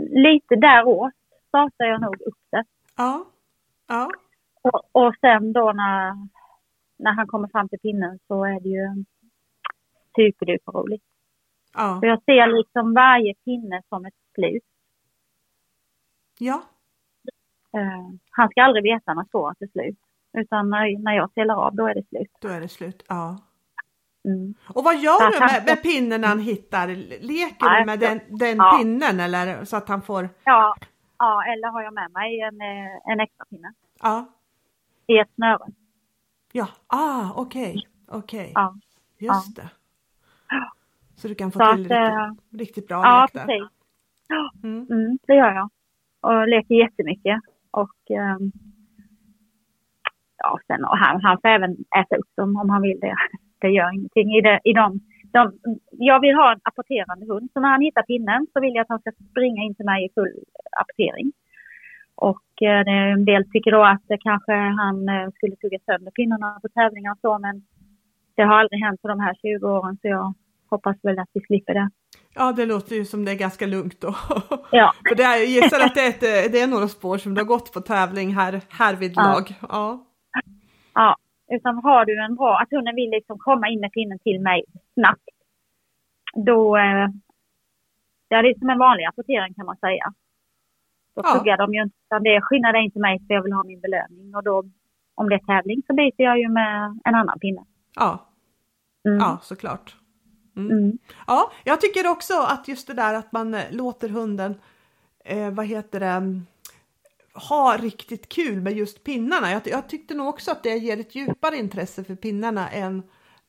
lite 0.00 0.56
däråt 0.56 1.12
startar 1.48 1.84
jag 1.84 2.00
nog 2.00 2.20
upp 2.20 2.42
det. 2.50 2.64
Ja, 2.96 3.24
ja, 3.88 4.10
Och, 4.62 4.80
och 4.92 5.14
sen 5.20 5.52
då 5.52 5.72
när, 5.72 6.28
när 6.96 7.12
han 7.12 7.26
kommer 7.26 7.48
fram 7.48 7.68
till 7.68 7.78
pinnen 7.78 8.18
så 8.26 8.44
är 8.44 8.60
det 8.60 8.68
ju 8.68 9.04
superduper 10.16 10.72
roligt. 10.72 11.04
ja, 11.74 11.98
För 12.00 12.06
jag 12.06 12.22
ser 12.24 12.56
liksom 12.56 12.94
varje 12.94 13.34
pinne 13.34 13.82
som 13.88 14.04
ett 14.04 14.14
slut. 14.34 14.64
ja, 16.38 16.62
Eh, 17.74 18.08
han 18.30 18.48
ska 18.48 18.62
aldrig 18.62 18.84
veta 18.84 19.14
när 19.14 19.24
spåret 19.24 19.62
är 19.62 19.66
slut. 19.66 19.98
Utan 20.32 20.70
när, 20.70 21.02
när 21.02 21.12
jag 21.16 21.32
selar 21.32 21.54
av, 21.54 21.74
då 21.76 21.86
är 21.86 21.94
det 21.94 22.02
slut. 22.08 22.30
Då 22.40 22.48
är 22.48 22.60
det 22.60 22.68
slut, 22.68 23.04
ja. 23.08 23.38
Mm. 24.24 24.54
Och 24.74 24.84
vad 24.84 24.96
gör 24.98 25.32
du 25.32 25.38
med, 25.40 25.64
med 25.66 25.82
pinnen 25.82 26.24
han 26.24 26.38
hittar? 26.38 26.86
Leker 27.20 27.78
du 27.80 27.86
med 27.86 27.98
den, 28.00 28.20
den 28.28 28.56
ja. 28.56 28.76
pinnen 28.78 29.20
eller 29.20 29.64
så 29.64 29.76
att 29.76 29.88
han 29.88 30.02
får, 30.02 30.28
Ja, 30.44 30.74
ja, 31.18 31.42
eller 31.44 31.68
har 31.68 31.82
jag 31.82 31.94
med 31.94 32.10
mig 32.12 32.40
en, 32.40 32.60
eh, 32.60 33.12
en 33.12 33.20
extra 33.20 33.44
pinne 33.44 33.72
ja, 34.02 34.26
i 35.06 35.18
ett 35.18 35.34
snöre. 35.34 35.66
ja, 36.52 36.68
ah, 36.86 37.30
okej, 37.36 37.88
okej, 38.08 38.52
Ja, 38.54 38.74
just 39.18 39.56
det. 39.56 39.70
Så 41.16 41.28
du 41.28 41.34
kan 41.34 41.52
få 41.52 41.58
Så 41.58 41.74
till 41.76 41.92
att, 41.92 42.30
riktigt, 42.30 42.60
riktigt 42.60 42.88
bra 42.88 43.02
ja 43.02 43.22
lek 43.22 43.32
där. 43.32 43.46
precis. 43.46 43.68
Mm. 44.64 44.86
Mm, 44.90 45.18
det 45.26 45.34
gör 45.34 45.52
jag. 45.54 45.70
Och 46.20 46.48
leker 46.48 46.74
jättemycket. 46.74 47.40
Och 47.70 48.10
ehm, 48.10 48.52
ja, 50.42 50.58
sen, 50.66 50.84
och 50.84 50.98
han, 50.98 51.20
han 51.26 51.38
får 51.40 51.48
även 51.48 51.72
äta 52.00 52.16
upp 52.16 52.32
dem 52.36 52.56
om 52.56 52.70
han 52.70 52.82
vill 52.82 53.00
det. 53.00 53.16
Det 53.60 53.68
gör 53.68 53.94
ingenting. 53.94 54.28
I, 54.38 54.40
det, 54.40 54.60
i 54.64 54.72
de, 54.72 55.00
de, 55.32 55.40
jag 56.08 56.20
vill 56.20 56.34
ha 56.34 56.52
en 56.52 56.60
apporterande 56.62 57.26
hund. 57.26 57.50
Så 57.52 57.60
när 57.60 57.68
han 57.68 57.80
hittar 57.80 58.02
pinnen 58.02 58.46
så 58.52 58.60
vill 58.60 58.74
jag 58.74 58.82
att 58.82 58.94
han 58.94 59.00
ska 59.00 59.10
springa 59.30 59.62
in 59.62 59.74
till 59.74 59.90
mig 59.92 60.04
i 60.06 60.12
full 60.14 60.34
apportering. 60.80 61.32
Och 62.14 62.62
eh, 62.62 63.12
en 63.16 63.24
del 63.24 63.50
tycker 63.50 63.70
då 63.70 63.82
att 63.84 64.06
kanske 64.20 64.52
han 64.52 65.08
eh, 65.08 65.30
skulle 65.36 65.56
tugga 65.56 65.78
sönder 65.86 66.10
pinnarna 66.10 66.58
på 66.62 66.68
tävlingar 66.68 67.12
och 67.12 67.18
så. 67.20 67.38
Men 67.38 67.62
det 68.36 68.42
har 68.42 68.56
aldrig 68.60 68.84
hänt 68.84 69.02
på 69.02 69.08
de 69.08 69.20
här 69.20 69.34
20 69.34 69.66
åren 69.66 69.96
så 70.02 70.08
jag 70.08 70.34
hoppas 70.70 70.96
väl 71.02 71.18
att 71.18 71.30
vi 71.32 71.40
slipper 71.40 71.74
det. 71.74 71.90
Ja, 72.34 72.52
det 72.52 72.66
låter 72.66 72.96
ju 72.96 73.04
som 73.04 73.24
det 73.24 73.30
är 73.30 73.36
ganska 73.36 73.66
lugnt 73.66 74.00
då. 74.00 74.14
Ja. 74.72 74.92
För 75.08 75.14
det 75.14 75.22
är, 75.22 75.36
jag 75.36 75.46
gissar 75.46 75.80
att 75.80 75.94
det 75.94 76.00
är, 76.00 76.08
ett, 76.08 76.52
det 76.52 76.60
är 76.60 76.66
några 76.66 76.88
spår 76.88 77.18
som 77.18 77.34
du 77.34 77.40
har 77.40 77.46
gått 77.46 77.72
på 77.72 77.80
tävling 77.80 78.34
här, 78.34 78.60
här 78.68 78.96
vid 78.96 79.16
lag. 79.16 79.44
Ja. 79.60 79.66
Ja, 79.68 80.06
utan 81.50 81.78
har 81.78 82.04
du 82.04 82.24
en 82.24 82.34
bra, 82.34 82.58
att 82.60 82.70
hunden 82.70 82.94
vill 82.94 83.10
liksom 83.10 83.38
komma 83.38 83.68
in 83.68 83.80
med 83.80 83.92
pinnen 83.92 84.18
till 84.18 84.40
mig 84.40 84.64
snabbt. 84.94 85.28
Då, 86.34 86.76
eh, 86.76 87.08
det 88.28 88.34
är 88.34 88.58
som 88.58 88.70
en 88.70 88.78
vanlig 88.78 89.04
apportering 89.04 89.54
kan 89.54 89.66
man 89.66 89.76
säga. 89.76 90.12
Då 91.14 91.22
Ja. 91.24 91.38
tuggar 91.38 91.56
de 91.56 91.74
ju 91.74 91.82
inte, 91.82 91.96
utan 92.06 92.22
det 92.22 92.40
skyndar 92.40 92.76
in 92.76 92.90
till 92.90 93.00
mig 93.00 93.26
för 93.26 93.34
jag 93.34 93.42
vill 93.42 93.52
ha 93.52 93.64
min 93.64 93.80
belöning. 93.80 94.34
Och 94.34 94.42
då, 94.42 94.64
om 95.14 95.28
det 95.28 95.34
är 95.34 95.38
tävling 95.46 95.82
så 95.86 95.94
byter 95.94 96.14
jag 96.22 96.38
ju 96.38 96.48
med 96.48 97.00
en 97.04 97.14
annan 97.14 97.38
pinne. 97.38 97.64
Ja, 97.96 98.18
Mm. 99.04 99.18
ja 99.18 99.38
såklart. 99.42 99.96
Mm. 100.56 100.98
Ja, 101.26 101.50
jag 101.64 101.80
tycker 101.80 102.10
också 102.10 102.34
att 102.48 102.68
just 102.68 102.86
det 102.86 102.94
där 102.94 103.14
att 103.14 103.32
man 103.32 103.54
eh, 103.54 103.60
låter 103.70 104.08
hunden, 104.08 104.54
eh, 105.24 105.50
vad 105.50 105.66
heter 105.66 106.00
det, 106.00 106.06
mm, 106.06 106.46
ha 107.48 107.76
riktigt 107.80 108.28
kul 108.28 108.60
med 108.60 108.72
just 108.72 109.04
pinnarna. 109.04 109.50
Jag, 109.50 109.62
jag 109.64 109.88
tyckte 109.88 110.14
nog 110.14 110.26
också 110.28 110.50
att 110.50 110.62
det 110.62 110.76
ger 110.76 111.00
ett 111.00 111.14
djupare 111.14 111.56
intresse 111.56 112.04
för 112.04 112.14
pinnarna 112.14 112.68
än 112.68 113.02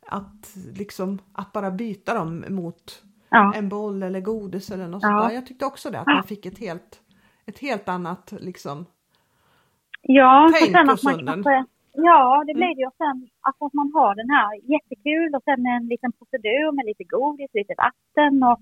att 0.08 0.56
liksom 0.76 1.20
att 1.34 1.52
bara 1.54 1.72
byta 1.72 2.14
dem 2.14 2.46
mot 2.50 3.04
Ja. 3.30 3.54
en 3.56 3.70
boll 3.70 4.04
eller 4.04 4.22
godis 4.22 4.70
eller 4.72 4.88
något 4.88 5.04
Ja. 5.04 5.20
sånt. 5.22 5.34
Jag 5.34 5.46
tyckte 5.46 5.66
också 5.66 5.90
det, 5.90 6.00
att 6.00 6.08
man 6.08 6.24
fick 6.24 6.46
ett 6.46 6.60
helt, 6.60 7.02
ett 7.46 7.60
helt 7.60 7.90
annat 7.90 8.34
liksom. 8.40 8.86
Ja, 10.02 10.46
och 10.46 10.52
Tänk 10.54 10.72
sen 10.72 10.90
hos 10.90 11.06
hunden. 11.06 11.44
Ja, 11.94 12.36
Mm. 12.36 12.48
det 12.48 12.54
blir 12.54 12.76
det 12.76 12.82
ju. 12.82 12.88
Och 12.88 12.96
sen 12.98 13.28
alltså 13.42 13.66
att 13.66 13.74
man 13.74 13.92
har 13.94 14.16
den 14.16 14.30
här 14.30 14.50
jättekul 14.74 15.36
och 15.36 15.44
sen 15.44 15.66
en 15.66 15.88
liten 15.88 16.12
procedur 16.12 16.72
med 16.76 16.86
lite 16.86 17.04
godis, 17.04 17.50
lite 17.54 17.74
vatten 17.86 18.44
och 18.44 18.60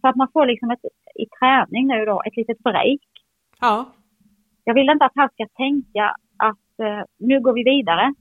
så 0.00 0.08
att 0.08 0.16
man 0.16 0.28
får 0.32 0.46
liksom 0.46 0.70
ett, 0.70 0.84
i 1.14 1.26
träning 1.38 1.86
nu 1.86 2.04
då, 2.04 2.22
ett 2.26 2.36
litet 2.36 2.58
break. 2.58 3.00
Ja, 3.60 3.74
Jag 4.64 4.74
vill 4.74 4.90
inte 4.90 5.04
att 5.04 5.12
han 5.14 5.28
ska 5.28 5.46
tänka 5.56 6.16
att 6.36 6.80
eh, 6.86 7.02
nu 7.18 7.40
går 7.40 7.52
vi 7.52 7.64
vidare. 7.64 8.14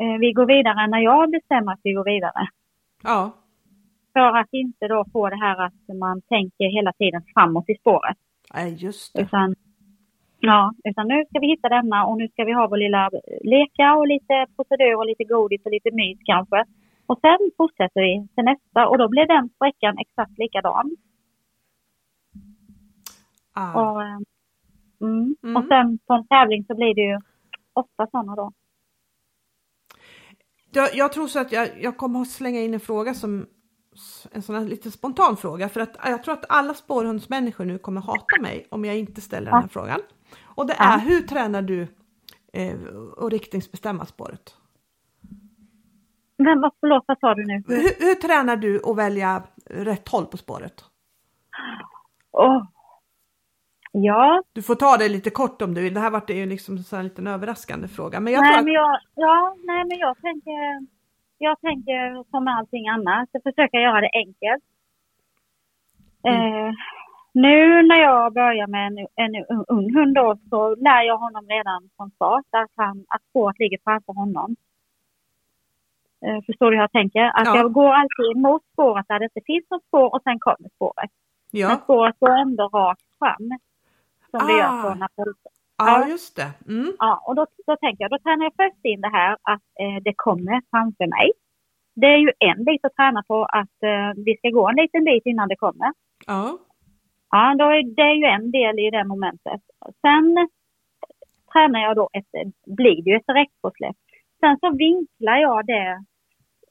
Eh, 0.00 0.18
vi 0.20 0.32
går 0.32 0.46
vidare 0.46 0.86
när 0.86 0.98
jag 0.98 1.30
bestämmer 1.30 1.72
att 1.72 1.80
vi 1.82 1.92
går 1.92 2.04
vidare. 2.04 2.48
ja, 3.02 3.32
För 4.12 4.36
att 4.38 4.52
inte 4.52 4.88
då 4.88 5.04
få 5.12 5.30
det 5.30 5.36
här 5.36 5.66
att 5.66 5.96
man 5.98 6.22
tänker 6.22 6.64
hela 6.76 6.92
tiden 6.92 7.22
framåt 7.34 7.68
i 7.68 7.74
spåret. 7.74 8.16
nej 8.54 8.74
just 8.74 9.14
det. 9.14 9.22
Utan, 9.22 9.54
ja, 10.40 10.72
utan 10.84 11.08
nu 11.08 11.24
ska 11.24 11.38
vi 11.40 11.46
hitta 11.46 11.68
denna 11.68 12.06
och 12.06 12.18
nu 12.18 12.28
ska 12.28 12.44
vi 12.44 12.52
ha 12.52 12.66
vår 12.66 12.76
lilla 12.76 13.10
leka 13.44 13.94
och 13.94 14.06
lite 14.06 14.46
procedur 14.56 14.96
och 14.96 15.06
lite 15.06 15.24
godis 15.24 15.60
och 15.64 15.70
lite 15.70 15.90
mys 15.92 16.18
kanske. 16.24 16.64
Och 17.06 17.18
sen 17.20 17.38
fortsätter 17.56 18.00
vi 18.00 18.28
till 18.34 18.44
nästa 18.44 18.88
och 18.88 18.98
då 18.98 19.08
blir 19.08 19.26
den 19.26 19.48
sträckan 19.48 19.98
exakt 19.98 20.38
likadan. 20.38 20.96
Ah. 23.52 23.72
Och, 23.80 24.02
eh, 24.02 24.18
mm. 25.02 25.36
Mm. 25.42 25.56
och 25.56 25.64
sen 25.68 25.98
på 26.06 26.14
en 26.14 26.26
tävling 26.26 26.64
så 26.64 26.74
blir 26.74 26.94
det 26.94 27.00
ju 27.00 27.18
åtta 27.74 28.06
sådana 28.10 28.34
då. 28.36 28.52
Jag, 30.72 30.94
jag 30.94 31.12
tror 31.12 31.26
så 31.26 31.40
att 31.40 31.52
jag, 31.52 31.68
jag 31.82 31.96
kommer 31.96 32.20
att 32.20 32.28
slänga 32.28 32.60
in 32.60 32.74
en 32.74 32.80
fråga 32.80 33.14
som 33.14 33.46
en 34.32 34.42
sån 34.42 34.54
här 34.56 34.64
lite 34.64 34.90
spontan 34.90 35.36
fråga 35.36 35.68
för 35.68 35.80
att 35.80 35.96
jag 36.04 36.22
tror 36.24 36.34
att 36.34 36.44
alla 36.48 36.74
spårhundsmänniskor 36.74 37.64
nu 37.64 37.78
kommer 37.78 38.00
hata 38.00 38.40
mig 38.40 38.66
om 38.70 38.84
jag 38.84 38.98
inte 38.98 39.20
ställer 39.20 39.50
den 39.50 39.60
här 39.60 39.68
frågan. 39.68 40.00
Och 40.42 40.66
det 40.66 40.72
är 40.72 40.92
Ja. 40.92 40.96
hur 40.96 41.20
tränar 41.20 41.62
du 41.62 41.86
eh, 42.52 42.80
och 43.16 43.30
riktningsbestämma 43.30 44.06
spåret? 44.06 44.56
Men 46.36 46.60
vad, 46.60 46.72
förlåt, 46.80 47.04
vad 47.06 47.18
sa 47.18 47.34
du 47.34 47.44
nu? 47.44 47.62
Hur, 47.66 48.06
hur 48.06 48.14
tränar 48.14 48.56
du 48.56 48.82
att 48.84 48.96
välja 48.96 49.42
rätt 49.66 50.08
håll 50.08 50.26
på 50.26 50.36
spåret? 50.36 50.84
Åh. 52.32 52.64
Ja, 53.92 54.42
Du 54.52 54.62
får 54.62 54.74
ta 54.74 54.96
det 54.96 55.08
lite 55.08 55.30
kort 55.30 55.62
om 55.62 55.74
du 55.74 55.82
vill. 55.82 55.94
Det 55.94 56.00
här 56.00 56.10
var 56.10 56.22
ju 56.28 56.46
liksom 56.46 56.78
så 56.78 56.96
en 56.96 57.04
liten 57.04 57.26
överraskande 57.26 57.88
fråga. 57.88 58.20
Men 58.20 58.32
jag 58.32 58.40
nej, 58.42 58.58
att, 58.58 58.64
men 58.64 58.72
jag, 58.74 58.98
ja, 59.14 59.54
nej 59.64 59.84
men 59.84 59.98
jag 59.98 60.20
tänker, 60.20 60.86
jag 61.38 61.60
tänker 61.60 62.24
som 62.30 62.44
med 62.44 62.56
allting 62.56 62.88
annat, 62.88 63.28
att 63.34 63.42
försöka 63.42 63.80
göra 63.80 64.00
det 64.00 64.10
enkelt. 64.14 64.64
Eh, 66.26 66.70
nu 67.32 67.82
när 67.82 67.96
jag 67.96 68.32
börjar 68.32 68.66
med 68.66 68.86
en, 68.86 68.98
en 69.14 69.44
ung- 69.68 69.94
hund 69.94 70.14
då, 70.14 70.36
så 70.50 70.74
lär 70.74 71.02
jag 71.02 71.18
honom 71.18 71.46
redan 71.48 71.90
från 71.96 72.10
start 72.10 72.44
att, 72.50 72.70
han, 72.76 73.04
att 73.08 73.22
spåret 73.30 73.58
ligger 73.58 73.78
framför 73.84 74.12
honom. 74.12 74.56
Eh, 76.26 76.38
förstår 76.46 76.70
du 76.70 76.76
hur 76.76 76.82
jag 76.82 76.92
tänker? 76.92 77.24
Att 77.24 77.46
Ja. 77.46 77.56
jag 77.56 77.72
går 77.72 77.92
alltid 77.94 78.36
mot 78.42 78.62
spåret 78.72 79.08
där 79.08 79.18
det 79.18 79.24
inte 79.24 79.40
finns 79.46 79.64
något 79.70 79.84
spår 79.84 80.14
och 80.14 80.22
sen 80.22 80.38
kommer 80.38 80.68
spåret. 80.76 81.10
Men 81.52 81.60
ja, 81.60 81.80
spåret 81.84 82.16
går 82.18 82.30
ändå 82.36 82.68
rakt 82.68 83.04
fram. 83.18 83.58
Som 84.32 84.40
Ah. 84.42 84.58
gör 84.58 84.82
på 84.82 84.94
Napoleon. 84.98 85.34
ja, 85.78 86.08
just 86.08 86.36
det. 86.36 86.50
Mm. 86.68 86.92
Ja, 86.98 87.22
och 87.26 87.34
då, 87.34 87.46
då 87.66 87.76
tänker 87.76 88.04
jag, 88.04 88.10
då 88.10 88.18
tränar 88.18 88.44
jag 88.44 88.52
först 88.56 88.84
in 88.84 89.00
det 89.00 89.08
här 89.08 89.32
att 89.42 89.62
eh, 89.80 90.02
det 90.04 90.14
kommer 90.16 90.62
framför 90.70 91.06
mig. 91.06 91.32
Det 91.94 92.06
är 92.06 92.16
ju 92.18 92.32
en 92.38 92.64
bit 92.64 92.84
att 92.84 92.94
träna 92.96 93.22
på 93.22 93.44
att 93.44 93.82
eh, 93.82 94.10
vi 94.26 94.36
ska 94.36 94.48
gå 94.50 94.68
en 94.68 94.76
liten 94.76 95.04
bit 95.04 95.26
innan 95.26 95.48
det 95.48 95.56
kommer. 95.56 95.92
Ja, 96.26 96.58
Ja, 97.34 97.54
då 97.58 97.64
är, 97.64 97.82
det 97.96 98.02
är 98.02 98.14
ju 98.14 98.24
en 98.24 98.50
del 98.50 98.78
i 98.78 98.90
det 98.90 99.04
momentet. 99.04 99.60
Sen 100.00 100.48
tränar 101.52 101.80
jag 101.80 101.96
då 101.96 102.08
ett, 102.12 102.52
blir 102.66 103.02
det 103.02 103.10
ju 103.10 103.16
ett 103.16 103.28
räckpåsläpp. 103.28 103.96
Sen 104.40 104.58
så 104.60 104.70
vinklar 104.76 105.36
jag 105.36 105.66
det 105.66 105.88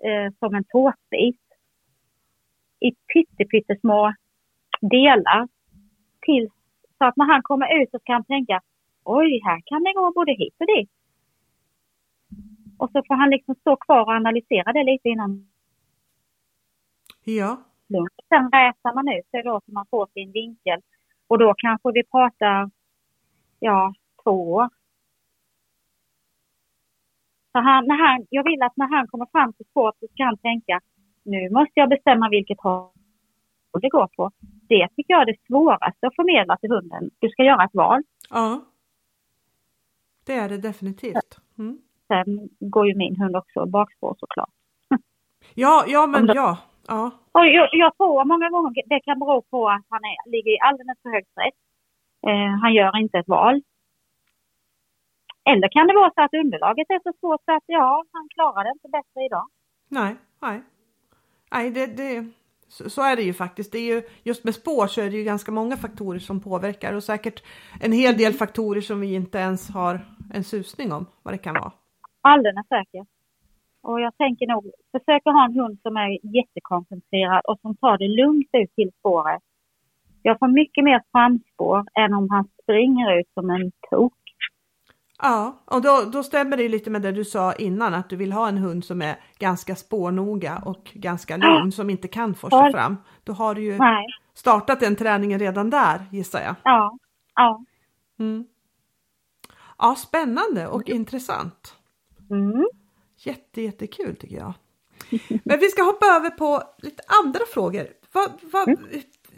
eh, 0.09 0.31
som 0.39 0.55
en 0.55 0.63
tårtbit 0.63 1.39
i 2.79 2.91
pyttesmå 3.45 4.13
delar. 4.81 5.47
Till, 6.21 6.49
så 7.01 7.05
att 7.05 7.17
när 7.17 7.25
han 7.25 7.43
kommer 7.43 7.81
ut 7.81 7.91
så 7.91 7.99
ska 7.99 8.13
han 8.13 8.23
tänka 8.23 8.61
oj, 9.03 9.41
här 9.43 9.61
kan 9.65 9.83
det 9.83 9.93
gå 9.93 10.11
både 10.11 10.31
hit 10.31 10.55
och 10.59 10.67
dit. 10.67 10.89
Och 12.77 12.89
så 12.91 13.03
får 13.07 13.15
han 13.15 13.29
liksom 13.29 13.55
stå 13.55 13.75
kvar 13.75 14.01
och 14.01 14.13
analysera 14.13 14.73
det 14.73 14.83
lite 14.83 15.09
innan 15.09 15.47
ja. 17.23 17.57
Sen 18.29 18.45
rätar 18.51 18.93
man 18.93 19.07
ut 19.17 19.27
det 19.31 19.41
då 19.41 19.61
så 19.65 19.71
man 19.71 19.85
får 19.89 20.07
sin 20.13 20.31
vinkel. 20.31 20.79
Och 21.27 21.37
då 21.39 21.53
kanske 21.57 21.91
vi 21.91 22.03
pratar, 22.03 22.71
ja, 23.59 23.93
två 24.23 24.51
år. 24.51 24.69
Så 27.51 27.59
han, 27.59 27.87
när 27.87 28.07
han, 28.07 28.25
jag 28.29 28.43
vill 28.43 28.61
att 28.61 28.77
när 28.77 28.87
han 28.95 29.07
kommer 29.07 29.27
fram 29.31 29.53
till 29.53 29.65
spåret 29.65 29.95
så 29.99 30.07
ska 30.07 30.23
han 30.23 30.37
tänka, 30.37 30.79
nu 31.23 31.49
måste 31.49 31.73
jag 31.73 31.89
bestämma 31.89 32.29
vilket 32.29 32.61
håll 32.61 32.89
det 33.81 33.89
går 33.89 34.07
på. 34.07 34.31
Det 34.73 34.87
tycker 34.95 35.13
jag 35.13 35.21
är 35.21 35.25
det 35.25 35.37
svåraste 35.47 36.07
att 36.07 36.15
förmedla 36.15 36.57
till 36.57 36.71
hunden. 36.71 37.09
Du 37.19 37.29
ska 37.29 37.43
göra 37.43 37.63
ett 37.63 37.73
val. 37.75 38.01
ja. 38.29 38.61
Det 40.25 40.33
är 40.33 40.49
det 40.49 40.57
definitivt. 40.57 41.31
Mm. 41.57 41.77
Sen 42.07 42.49
går 42.59 42.87
ju 42.87 42.95
min 42.95 43.15
hund 43.21 43.35
också 43.35 43.65
bakspår 43.65 44.15
såklart. 44.19 44.49
Ja, 45.53 45.83
ja 45.87 46.07
men 46.07 46.25
det- 46.25 46.33
ja. 46.35 46.57
ja. 46.87 47.11
Och 47.31 47.45
jag, 47.47 47.69
jag 47.71 47.97
tror 47.97 48.25
många 48.25 48.49
gånger 48.49 48.73
det 48.85 48.99
kan 48.99 49.19
bero 49.19 49.41
på 49.41 49.69
att 49.69 49.85
han 49.89 49.99
är, 50.03 50.29
ligger 50.31 50.51
i 50.51 50.59
alldeles 50.59 50.97
för 51.01 51.09
hög 51.09 51.25
stress. 51.31 51.53
Eh, 52.27 52.51
han 52.61 52.73
gör 52.73 52.97
inte 52.97 53.17
ett 53.19 53.27
val. 53.27 53.61
Eller 55.45 55.67
kan 55.69 55.87
det 55.87 55.93
vara 55.93 56.11
så 56.15 56.21
att 56.21 56.33
underlaget 56.33 56.89
är 56.89 56.99
så 57.03 57.13
svårt 57.19 57.41
så 57.45 57.51
att 57.55 57.63
ja, 57.65 58.03
han 58.11 58.27
klarar 58.35 58.63
det 58.63 58.71
inte 58.71 58.87
bättre 58.89 59.25
idag. 59.25 59.47
Nej, 59.87 60.15
nej. 60.39 60.61
Nej, 61.51 61.71
det, 61.71 61.85
det 61.85 62.25
så, 62.71 62.89
så, 62.89 63.01
är 63.01 63.15
det 63.15 63.21
ju 63.21 63.33
faktiskt. 63.33 63.71
Det 63.71 63.77
är 63.77 63.95
ju, 63.95 64.01
just 64.23 64.43
med 64.43 64.55
spår 64.55 64.87
så 64.87 65.01
är 65.01 65.09
det 65.09 65.17
ju 65.17 65.23
ganska 65.23 65.51
många 65.51 65.77
faktorer 65.77 66.19
som 66.19 66.39
påverkar 66.39 66.93
och 66.93 67.03
säkert 67.03 67.43
en 67.81 67.91
hel 67.91 68.17
del 68.17 68.33
faktorer 68.33 68.81
som 68.81 68.99
vi 68.99 69.13
inte 69.13 69.37
ens 69.37 69.69
har 69.69 69.99
en 70.33 70.43
susning 70.43 70.91
om 70.91 71.05
vad 71.23 71.33
det 71.33 71.37
kan 71.37 71.53
vara. 71.53 71.71
Alldeles 72.21 72.67
säkert. 72.67 73.07
Och 73.81 74.01
jag 74.01 74.17
tänker 74.17 74.47
nog, 74.47 74.71
försök 74.91 75.21
att 75.25 75.33
ha 75.33 75.45
en 75.45 75.59
hund 75.59 75.79
som 75.81 75.97
är 75.97 76.35
jättekoncentrerad 76.37 77.41
och 77.45 77.59
som 77.61 77.75
tar 77.75 77.97
det 77.97 78.07
lugnt 78.07 78.49
ut 78.53 78.75
till 78.75 78.91
spåret. 78.99 79.41
Jag 80.21 80.39
får 80.39 80.47
mycket 80.47 80.83
mer 80.83 81.01
framspår 81.11 81.85
än 81.93 82.13
om 82.13 82.29
han 82.29 82.47
springer 82.63 83.19
ut 83.19 83.29
som 83.33 83.49
en 83.49 83.71
tok. 83.89 84.20
Ja, 85.23 85.61
och 85.65 85.81
då, 85.81 86.01
då 86.13 86.23
stämmer 86.23 86.57
det 86.57 86.69
lite 86.69 86.89
med 86.89 87.01
det 87.01 87.11
du 87.11 87.25
sa 87.25 87.53
innan 87.53 87.93
att 87.93 88.09
du 88.09 88.15
vill 88.15 88.31
ha 88.31 88.47
en 88.47 88.57
hund 88.57 88.85
som 88.85 89.01
är 89.01 89.19
ganska 89.39 89.75
spårnoga 89.75 90.61
och 90.65 90.91
ganska 90.93 91.37
lugn 91.37 91.71
som 91.71 91.89
inte 91.89 92.07
kan 92.07 92.35
forsa 92.35 92.71
fram. 92.71 92.97
Då 93.23 93.33
har 93.33 93.55
du 93.55 93.63
ju 93.63 93.77
Nej. 93.77 94.05
startat 94.33 94.79
den 94.79 94.95
träningen 94.95 95.39
redan 95.39 95.69
där 95.69 96.05
gissar 96.11 96.41
jag. 96.41 96.55
Ja. 96.63 96.97
Ja. 97.35 97.65
Mm. 98.19 98.45
Ja, 99.77 99.95
spännande 99.95 100.67
och 100.67 100.89
intressant. 100.89 101.75
Mm. 102.29 102.65
Jätte, 103.17 103.61
jättekul 103.61 104.15
tycker 104.15 104.37
jag. 104.37 104.53
Men 105.43 105.59
vi 105.59 105.67
ska 105.67 105.83
hoppa 105.83 106.05
över 106.05 106.29
på 106.29 106.63
lite 106.77 107.03
andra 107.23 107.41
frågor. 107.53 107.87
Vad, 108.11 108.31
vad, 108.41 108.67
mm. 108.67 108.79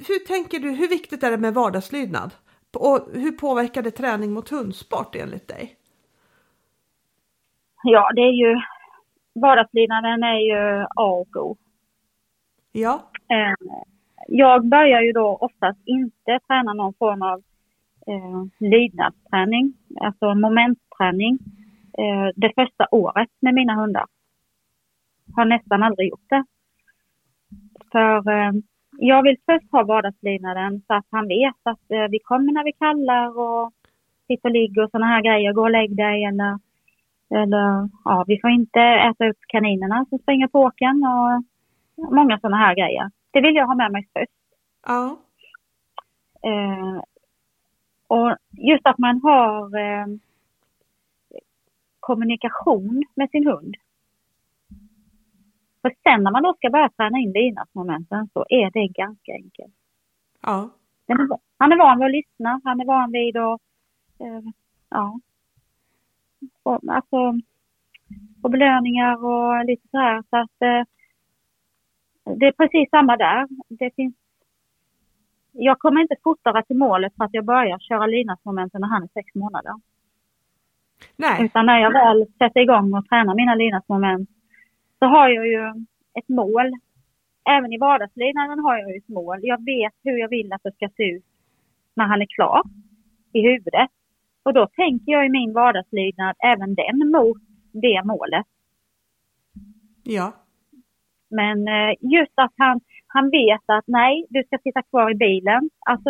Hur 0.08 0.26
tänker 0.26 0.60
du, 0.60 0.72
hur 0.72 0.88
viktigt 0.88 1.24
är 1.24 1.32
det 1.32 1.38
med 1.38 1.54
vardagslydnad? 1.54 2.32
Och 2.76 3.08
hur 3.14 3.32
påverkar 3.32 3.82
det 3.82 3.92
träning 3.92 4.34
mot 4.34 4.50
hundsport 4.50 5.16
enligt 5.16 5.48
dig? 5.48 5.76
Ja, 7.84 8.10
det 8.16 8.22
är 8.22 8.32
ju 8.32 8.62
vardagslydnaden 9.34 10.24
är 10.24 10.40
ju 10.40 10.86
A 10.96 11.06
och 11.06 11.36
O. 11.36 11.58
Ja. 12.72 13.12
Eh, 13.30 13.78
jag 14.28 14.66
börjar 14.68 15.02
ju 15.02 15.12
då 15.12 15.38
oftast 15.42 15.80
inte 15.86 16.40
träna 16.48 16.74
någon 16.74 16.94
form 16.94 17.22
av 17.22 17.44
eh, 18.08 18.68
lydnadsträning, 18.70 19.74
alltså 20.02 20.36
momentträning, 20.36 21.40
eh, 21.98 22.30
det 22.36 22.52
första 22.56 22.88
året 22.92 23.30
med 23.40 23.54
mina 23.54 23.76
hundar. 23.76 24.06
Har 25.36 25.46
nästan 25.46 25.84
aldrig 25.84 26.10
gjort 26.10 26.30
det. 26.30 26.46
För 27.92 28.32
eh, 28.32 28.52
jag 28.98 29.24
vill 29.24 29.38
först 29.46 29.72
ha 29.72 29.84
vardagslydnaden 29.84 30.82
så 30.88 30.94
att 30.94 31.06
han 31.12 31.28
vet 31.28 31.56
att 31.64 31.92
eh, 31.92 32.08
vi 32.10 32.20
kommer 32.20 32.54
när 32.54 32.64
vi 32.64 32.72
kallar 32.72 33.40
och 33.40 33.74
sitter 34.28 34.50
och 34.50 34.54
ligger 34.54 34.84
och 34.84 34.92
sådana 34.92 35.06
här 35.06 35.22
grejer. 35.22 35.54
Gå 35.54 35.62
och 35.62 35.72
lägg 35.72 35.96
dig 35.96 36.26
eller, 36.26 36.60
eller 37.30 37.90
ja, 38.06 38.24
vi 38.28 38.40
får 38.42 38.50
inte 38.50 38.80
äta 38.80 39.28
upp 39.30 39.38
kaninerna 39.48 40.06
som 40.10 40.20
springer 40.20 40.48
på 40.48 40.60
åken 40.60 41.04
och 41.04 41.44
många 42.16 42.40
sådana 42.40 42.58
här 42.58 42.76
grejer. 42.76 43.12
Det 43.32 43.42
vill 43.42 43.56
jag 43.56 43.68
ha 43.68 43.76
med 43.76 43.92
mig 43.92 44.08
först. 44.14 44.32
Ja. 44.86 45.18
Eh, 46.42 47.04
och 48.08 48.38
just 48.52 48.88
att 48.88 48.98
man 48.98 49.22
har 49.22 49.78
eh, 49.78 50.06
kommunikation 52.00 53.04
med 53.16 53.30
sin 53.30 53.48
hund. 53.48 53.76
För 55.84 55.94
sen 56.04 56.24
när 56.24 56.32
man 56.32 56.44
då 56.44 56.54
ska 56.54 56.70
börja 56.70 56.90
träna 56.90 57.18
in 57.18 57.32
lydnadsmomenten 57.32 58.30
så 58.34 58.46
är 58.50 58.72
det 58.72 58.88
ganska 58.88 59.32
enkelt. 59.32 59.74
Ja. 60.42 60.70
Han 61.58 61.72
är 61.72 61.78
van 61.78 62.00
vid 62.00 62.06
att 62.06 62.12
lyssna, 62.12 62.62
han 62.64 62.82
är 62.82 62.86
van 62.86 63.12
vid 63.12 63.38
att, 63.38 63.62
eh, 64.20 64.52
ja, 64.90 65.20
och, 66.64 66.80
alltså, 66.88 67.18
och 68.44 68.52
belöningar 68.52 69.26
och 69.26 69.66
lite 69.66 69.88
så 69.92 69.98
här. 69.98 70.24
Så 70.30 70.38
att 70.38 70.62
eh, 70.62 70.84
det 72.36 72.46
är 72.46 72.52
precis 72.52 72.90
samma 72.90 73.18
där. 73.18 73.48
Det 73.70 73.96
finns 73.96 74.16
jag 75.54 75.80
kommer 75.80 76.02
inte 76.02 76.16
fortare 76.24 76.64
till 76.64 76.78
målet 76.78 77.16
för 77.18 77.24
att 77.26 77.34
jag 77.34 77.46
börjar 77.46 77.80
köra 77.80 78.06
lydnadsmomenten 78.06 78.82
när 78.82 78.88
han 78.88 79.04
är 79.04 79.08
sex 79.08 79.36
månader. 79.36 79.74
Nej. 81.16 81.46
Utan 81.46 81.66
när 81.66 81.80
jag 81.80 81.94
väl 81.94 82.26
sätter 82.38 82.60
igång 82.62 82.94
och 82.94 83.06
tränar 83.10 83.36
mina 83.36 83.56
lydnadsmoment 83.56 84.30
så 85.04 85.08
har 85.08 85.30
jag 85.30 85.48
ju 85.48 85.64
ett 86.20 86.30
mål. 86.30 86.72
Även 87.50 87.74
i 87.74 87.78
vardagslydnaden 87.78 88.60
har 88.60 88.78
jag 88.78 88.92
ju 88.92 88.98
ett 88.98 89.10
mål. 89.10 89.40
Jag 89.42 89.66
vet 89.66 89.94
hur 90.04 90.18
jag 90.18 90.30
vill 90.30 90.54
att 90.54 90.64
det 90.64 90.76
ska 90.76 90.90
se 90.98 91.04
ut 91.04 91.26
när 91.94 92.06
han 92.06 92.22
är 92.22 92.26
klar 92.26 92.62
i 93.34 93.42
huvudet. 93.42 93.90
Och 94.44 94.54
då 94.54 94.68
tänker 94.68 95.12
jag 95.12 95.26
i 95.26 95.30
min 95.30 95.54
vardagslydnad 95.54 96.36
även 96.44 96.76
den 96.76 97.12
mot 97.12 97.38
det 97.72 98.02
målet. 98.04 98.46
Ja. 100.04 100.34
Men 101.30 101.68
eh, 101.68 101.94
just 102.00 102.34
att 102.36 102.54
han, 102.58 102.82
han 103.08 103.30
vet 103.30 103.64
att 103.66 103.88
nej, 103.88 104.26
du 104.30 104.44
ska 104.44 104.58
sitta 104.58 104.82
kvar 104.82 105.12
i 105.12 105.16
bilen. 105.16 105.70
Alltså, 105.80 106.10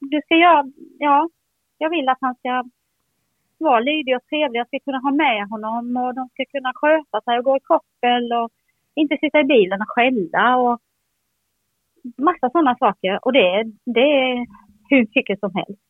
du 0.00 0.20
ska 0.24 0.34
göra, 0.34 0.72
ja, 0.98 1.28
jag 1.78 1.90
vill 1.90 2.08
att 2.08 2.18
han 2.20 2.34
ska 2.34 2.64
vara 3.58 3.80
lydig 3.80 4.16
och 4.16 4.24
trevlig. 4.24 4.60
Jag 4.60 4.66
ska 4.66 4.78
kunna 4.78 4.98
ha 4.98 5.10
med 5.10 5.48
honom 5.48 5.96
och 5.96 6.14
de 6.14 6.28
ska 6.28 6.44
kunna 6.44 6.72
sköta 6.74 7.20
sig 7.20 7.38
och 7.38 7.44
gå 7.44 7.56
i 7.56 7.60
koppel 7.60 8.32
och 8.32 8.50
inte 8.94 9.16
sitta 9.20 9.40
i 9.40 9.44
bilen 9.44 9.80
och 9.82 9.88
skälla 9.88 10.56
och 10.56 10.80
massa 12.16 12.50
sådana 12.50 12.76
saker. 12.78 13.18
Och 13.22 13.32
det, 13.32 13.64
det 13.84 14.00
är 14.00 14.46
hur 14.88 15.06
mycket 15.14 15.40
som 15.40 15.54
helst. 15.54 15.82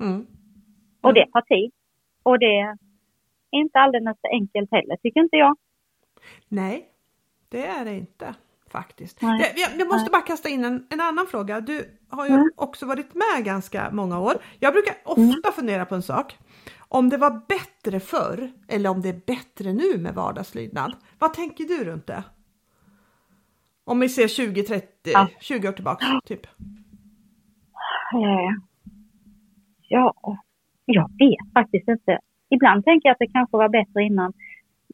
Mm. 0.00 0.14
Mm. 0.14 0.26
Och 1.00 1.14
det 1.14 1.26
tar 1.32 1.40
tid. 1.40 1.72
Och 2.22 2.38
det 2.38 2.58
är 2.58 2.78
inte 3.50 3.78
alldeles 3.78 4.16
enkelt 4.32 4.70
heller, 4.70 4.96
tycker 4.96 5.20
inte 5.20 5.36
jag. 5.36 5.56
Nej, 6.48 6.88
det 7.48 7.66
är 7.66 7.84
det 7.84 7.94
inte 7.94 8.34
faktiskt. 8.76 9.18
Jag, 9.22 9.80
jag, 9.80 9.88
måste 9.88 10.10
bara 10.10 10.22
kasta 10.22 10.48
in 10.48 10.64
en, 10.64 10.86
en 10.90 11.00
annan 11.00 11.26
fråga. 11.26 11.60
Du 11.60 11.98
har 12.08 12.26
ju 12.26 12.34
mm. 12.34 12.50
också 12.56 12.86
varit 12.86 13.14
med 13.14 13.44
ganska 13.44 13.90
många 13.90 14.20
år. 14.20 14.34
Jag 14.60 14.72
brukar 14.72 14.94
ofta 15.04 15.22
mm. 15.22 15.52
fundera 15.54 15.84
på 15.84 15.94
en 15.94 16.02
sak. 16.02 16.38
Om 16.88 17.08
det 17.08 17.16
var 17.16 17.42
bättre 17.48 18.00
förr 18.00 18.50
eller 18.68 18.90
om 18.90 19.00
det 19.02 19.08
är 19.08 19.20
bättre 19.26 19.72
nu 19.72 19.98
med 19.98 20.14
vardagslydnad. 20.14 20.96
Vad 21.18 21.34
tänker 21.34 21.64
du 21.64 21.84
runt 21.84 22.06
det? 22.06 22.22
Om 23.84 24.00
vi 24.00 24.08
ser 24.08 24.28
20, 24.28 24.62
30, 24.62 24.86
ja. 25.04 25.28
20 25.40 25.68
år 25.68 25.72
tillbaka 25.72 26.20
typ. 26.24 26.46
Eh, 28.14 28.50
ja, 29.88 30.14
jag 30.84 31.10
vet 31.18 31.52
faktiskt 31.54 31.88
inte. 31.88 32.18
Ibland 32.50 32.84
tänker 32.84 33.08
jag 33.08 33.12
att 33.12 33.18
det 33.18 33.32
kanske 33.32 33.56
var 33.56 33.68
bättre 33.68 34.02
innan. 34.02 34.32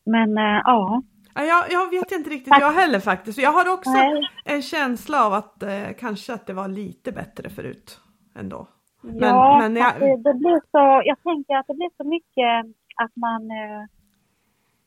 Men 0.04 0.38
äh, 0.38 0.60
ja. 0.64 1.02
Jag, 1.34 1.72
jag 1.72 1.90
vet 1.90 2.12
inte 2.12 2.30
riktigt 2.30 2.54
jag 2.60 2.72
heller 2.72 3.00
faktiskt. 3.00 3.38
Jag 3.38 3.52
har 3.52 3.74
också 3.74 3.90
Nej. 3.90 4.28
en 4.44 4.62
känsla 4.62 5.26
av 5.26 5.32
att 5.32 5.62
eh, 5.62 5.92
kanske 5.98 6.34
att 6.34 6.46
det 6.46 6.52
var 6.52 6.68
lite 6.68 7.12
bättre 7.12 7.50
förut 7.50 8.00
ändå. 8.34 8.66
Men, 9.02 9.28
ja, 9.28 9.58
men 9.58 9.76
jag... 9.76 10.00
det, 10.00 10.16
det, 10.16 10.34
blir 10.34 10.60
så, 10.70 11.02
jag 11.04 11.22
tänker 11.22 11.56
att 11.56 11.66
det 11.66 11.74
blir 11.74 11.90
så 11.96 12.04
mycket 12.04 12.76
att 12.96 13.16
man, 13.16 13.50
eh, 13.50 13.82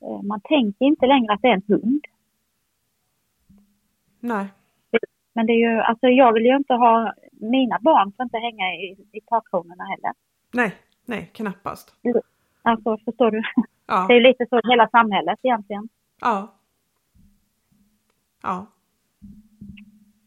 eh, 0.01 0.21
man 0.21 0.41
tänker 0.41 0.85
inte 0.85 1.05
längre 1.05 1.33
att 1.33 1.41
det 1.41 1.47
är 1.47 1.53
en 1.53 1.63
hund. 1.67 2.05
Nej. 4.19 4.47
Men 5.33 5.45
det 5.45 5.53
är 5.53 5.71
ju, 5.71 5.79
alltså 5.79 6.07
jag 6.07 6.33
vill 6.33 6.45
ju 6.45 6.55
inte 6.55 6.73
ha, 6.73 7.13
mina 7.31 7.79
barn 7.81 8.13
får 8.17 8.23
inte 8.23 8.37
hänga 8.37 8.65
i, 8.75 8.97
i 9.11 9.21
takkronorna 9.21 9.83
heller. 9.83 10.13
Nej, 10.53 10.75
nej, 11.05 11.29
knappast. 11.33 11.93
Alltså 12.61 12.97
förstår 13.05 13.31
du? 13.31 13.41
Ja. 13.87 14.05
Det 14.07 14.13
är 14.13 14.21
lite 14.21 14.45
så 14.49 14.57
i 14.57 14.61
hela 14.69 14.87
samhället 14.87 15.39
egentligen. 15.43 15.89
Ja. 16.21 16.55
Ja. 18.41 18.65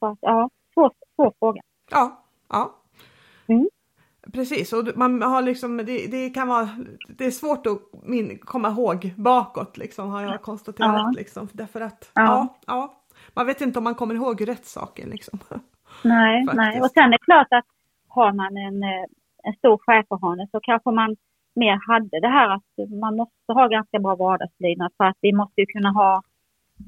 Ja, 0.01 0.51
svår, 0.75 0.93
svår 1.15 1.33
fråga. 1.39 1.61
Ja, 1.91 2.25
ja. 2.49 2.75
Mm. 3.47 3.69
Precis, 4.33 4.73
och 4.73 4.89
man 4.97 5.23
har 5.23 5.43
liksom, 5.43 5.77
det, 5.77 6.07
det 6.11 6.31
kan 6.31 6.49
vara, 6.49 6.69
det 7.09 7.27
är 7.27 7.31
svårt 7.31 7.67
att 7.67 7.79
min, 8.03 8.39
komma 8.39 8.69
ihåg 8.69 9.15
bakåt 9.17 9.77
liksom 9.77 10.11
har 10.11 10.23
jag 10.23 10.43
konstaterat 10.43 10.95
ja. 10.95 11.13
liksom. 11.17 11.49
Därför 11.53 11.81
att, 11.81 12.11
ja. 12.15 12.23
ja. 12.23 12.55
Ja, 12.67 12.95
man 13.35 13.47
vet 13.47 13.61
inte 13.61 13.79
om 13.79 13.85
man 13.85 13.95
kommer 13.95 14.15
ihåg 14.15 14.49
rätt 14.49 14.67
saker 14.67 15.07
liksom. 15.07 15.39
Nej, 16.05 16.47
nej. 16.55 16.81
och 16.81 16.91
sen 16.91 17.05
är 17.05 17.11
det 17.11 17.19
klart 17.19 17.47
att 17.51 17.65
har 18.09 18.33
man 18.33 18.57
en, 18.57 18.83
eh, 18.83 19.05
en 19.43 19.55
stor 19.55 19.79
schäferhane 19.79 20.49
så 20.51 20.61
kanske 20.61 20.91
man 20.91 21.17
mer 21.59 21.79
hade 21.93 22.21
det 22.21 22.29
här 22.29 22.49
att 22.57 22.91
man 23.01 23.17
måste 23.17 23.53
ha 23.53 23.69
ganska 23.69 23.99
bra 23.99 24.15
vardagslydnad 24.17 24.93
för 24.97 25.05
att 25.05 25.19
vi 25.21 25.33
måste 25.33 25.61
ju 25.61 25.67
kunna 25.67 25.91
ha, 25.91 26.23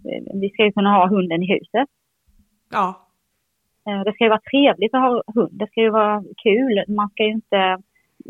eh, 0.05 0.41
vi 0.41 0.51
ska 0.51 0.65
ju 0.65 0.73
kunna 0.73 0.91
ha 0.91 1.09
hunden 1.09 1.43
i 1.43 1.53
huset. 1.55 1.89
Ja. 2.71 3.07
Eh, 3.87 4.01
det 4.05 4.13
ska 4.13 4.25
ju 4.25 4.31
vara 4.31 4.49
trevligt 4.51 4.95
att 4.95 5.01
ha 5.01 5.23
hund, 5.35 5.53
det 5.53 5.67
ska 5.67 5.81
ju 5.81 5.91
vara 5.91 6.25
kul. 6.43 6.85
Man 6.89 7.09
ska 7.11 7.23
ju 7.23 7.33
inte 7.33 7.79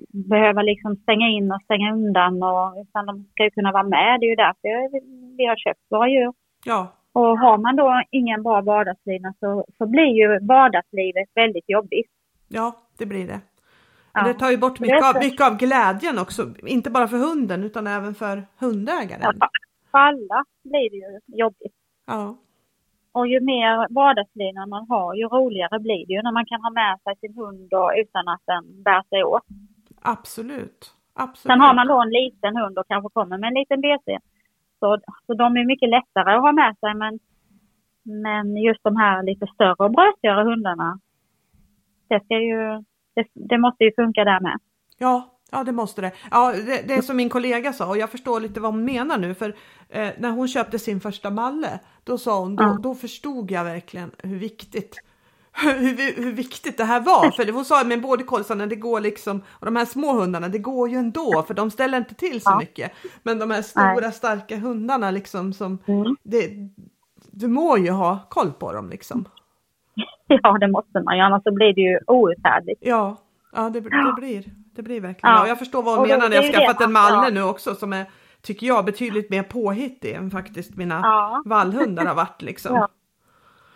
behöva 0.09 0.62
liksom 0.62 0.97
stänga 0.97 1.28
in 1.28 1.53
och 1.53 1.62
stänga 1.62 1.93
undan 1.93 2.43
och, 2.43 2.74
utan 2.82 3.07
de 3.07 3.24
ska 3.30 3.45
ju 3.45 3.51
kunna 3.51 3.72
vara 3.72 3.82
med. 3.82 4.20
Det 4.20 4.26
är 4.26 4.30
ju 4.30 4.36
därför 4.36 4.91
vi 5.36 5.47
har 5.47 5.57
köpt 5.57 5.80
våra 5.91 6.09
djur. 6.09 6.32
Ja. 6.64 6.93
Och 7.12 7.38
har 7.38 7.59
man 7.59 7.76
då 7.76 8.03
ingen 8.11 8.43
bra 8.43 8.61
vardagslydnad 8.61 9.34
så, 9.41 9.64
så 9.78 9.86
blir 9.86 10.12
ju 10.20 10.38
vardagslivet 10.47 11.28
väldigt 11.34 11.68
jobbigt. 11.68 12.11
Ja, 12.49 12.72
det 12.99 13.07
blir 13.07 13.26
det. 13.26 13.41
Ja. 14.12 14.22
Det 14.22 14.34
tar 14.34 14.50
ju 14.50 14.56
bort 14.56 14.80
mycket 14.80 15.04
av, 15.04 15.14
mycket 15.22 15.46
av 15.46 15.56
glädjen 15.56 16.18
också, 16.18 16.42
inte 16.66 16.90
bara 16.90 17.08
för 17.08 17.16
hunden 17.16 17.64
utan 17.64 17.86
även 17.86 18.14
för 18.14 18.46
hundägaren. 18.58 19.20
Ja, 19.22 19.48
för 19.90 19.98
alla 19.98 20.44
blir 20.62 20.90
det 20.90 20.96
ju 20.96 21.38
jobbigt. 21.38 21.74
Ja. 22.06 22.36
och 23.12 23.26
ju 23.26 23.40
mer 23.40 23.94
vardagslydnad 23.94 24.68
man 24.68 24.86
har, 24.88 25.14
ju 25.14 25.24
roligare 25.24 25.78
blir 25.78 26.06
det 26.06 26.12
ju 26.12 26.22
när 26.22 26.32
man 26.32 26.46
kan 26.46 26.61
ha 26.62 26.70
med 26.70 26.98
sig 27.04 27.16
sin 27.20 27.34
hund 27.34 27.74
och, 27.74 27.90
utan 27.96 28.28
att 28.28 28.42
den 28.46 28.82
bär 28.82 29.02
sig 29.08 29.24
åt. 29.24 29.42
Absolut. 30.02 30.94
Absolut. 31.14 31.52
Sen 31.52 31.61
har 31.61 31.74
man 31.74 31.86
då 31.86 32.02
en 32.02 32.11
liten 32.11 32.56
hund 32.56 32.78
och 32.78 32.88
kanske 32.88 33.11
kommer 33.12 33.38
med 33.38 33.48
en 33.48 33.54
liten 33.54 33.80
BC. 33.80 34.18
Så, 34.80 34.98
så 35.26 35.34
de 35.34 35.56
är 35.56 35.64
mycket 35.64 35.88
lättare 35.88 36.34
att 36.34 36.42
ha 36.42 36.52
med 36.52 36.76
sig 36.80 36.94
men, 36.94 37.18
men 38.02 38.56
just 38.56 38.82
de 38.82 38.96
här 38.96 39.22
lite 39.22 39.46
större 39.46 39.84
och 39.84 39.90
brötigare 39.90 40.44
hundarna, 40.44 41.00
det, 42.08 42.24
ska 42.24 42.34
ju, 42.40 42.84
det, 43.14 43.26
det 43.34 43.58
måste 43.58 43.84
ju 43.84 43.92
funka 43.96 44.24
där 44.24 44.40
med. 44.40 44.58
Ja, 44.98 45.36
Ja, 45.52 45.64
det 45.64 45.72
måste 45.72 46.00
det. 46.00 46.12
Ja, 46.30 46.52
det, 46.52 46.82
det 46.88 46.94
är 46.94 47.02
som 47.02 47.16
min 47.16 47.28
kollega 47.28 47.72
sa 47.72 47.86
och 47.86 47.98
jag 47.98 48.11
förstår 48.11 48.40
lite 48.40 48.61
vad 48.61 48.72
hon 48.72 48.84
menar 48.84 49.18
nu 49.18 49.34
för 49.34 49.56
eh, 49.88 50.08
när 50.18 50.30
hon 50.30 50.48
köpte 50.48 50.78
sin 50.78 51.00
första 51.00 51.30
Malle, 51.30 51.80
då 52.04 52.18
sa 52.18 52.40
hon, 52.40 52.56
då, 52.56 52.62
Ja. 52.64 52.78
då 52.82 52.94
förstod 52.94 53.50
jag 53.50 53.64
verkligen 53.64 54.11
hur 54.18 54.36
viktigt 54.38 54.96
hur, 55.52 56.22
hur 56.22 56.32
viktigt 56.32 56.76
det 56.78 56.84
här 56.84 57.00
var. 57.00 57.30
För 57.30 57.52
hon 57.52 57.64
sa 57.64 57.84
med 57.84 58.00
både 58.02 58.24
kolsarna, 58.24 58.66
det 58.66 58.76
går 58.76 59.00
liksom, 59.00 59.42
och 59.48 59.64
de 59.66 59.76
här 59.76 59.84
små 59.84 60.12
hundarna, 60.12 60.48
det 60.48 60.58
går 60.58 60.88
ju 60.88 60.96
ändå 60.96 61.42
för 61.46 61.54
de 61.54 61.70
ställer 61.70 61.98
inte 61.98 62.14
till 62.14 62.40
så 62.40 62.50
Ja. 62.50 62.58
mycket. 62.58 62.92
Men 63.22 63.38
de 63.38 63.50
här 63.50 63.62
stora 63.62 64.12
starka 64.12 64.56
hundarna 64.56 65.11
liksom 65.11 65.52
som, 65.52 65.78
Mm. 65.86 66.16
det, 66.22 66.50
du 67.30 67.48
må 67.48 67.76
ju 67.78 67.90
ha 67.90 68.18
koll 68.28 68.52
på 68.52 68.72
dem 68.72 68.90
liksom. 68.90 69.24
Ja, 70.42 70.59
det 70.61 70.68
måste 70.68 71.01
man 71.01 71.16
ju, 71.16 71.22
annars 71.22 71.42
så 71.42 71.53
blir 71.55 71.74
det 71.74 71.80
ju 71.80 71.98
outhärdligt. 72.07 72.80
Ja, 72.84 73.16
ja 73.53 73.70
det, 73.70 73.80
det 73.80 74.12
blir 74.16 74.44
det 74.74 74.82
blir 74.82 75.01
verkligen 75.01 75.34
Ja. 75.34 75.42
ja. 75.42 75.48
Jag 75.48 75.59
förstår 75.59 75.82
vad 75.82 75.98
hon 75.98 76.09
menar 76.09 76.28
när 76.28 76.36
jag 76.36 76.55
skaffat 76.55 76.78
det 76.78 76.84
en 76.84 76.92
Malle 76.92 77.30
nu 77.30 77.42
också 77.42 77.74
som 77.74 77.92
är, 77.92 78.05
tycker 78.42 78.66
jag, 78.66 78.84
betydligt 78.84 79.30
mer 79.30 79.42
påhittig 79.42 80.12
än 80.14 80.30
faktiskt 80.30 80.76
mina 80.76 81.01
Ja. 81.03 81.42
vallhundar 81.44 82.07
har 82.07 82.14
varit 82.14 82.42
liksom. 82.42 82.74
Ja. 82.76 82.88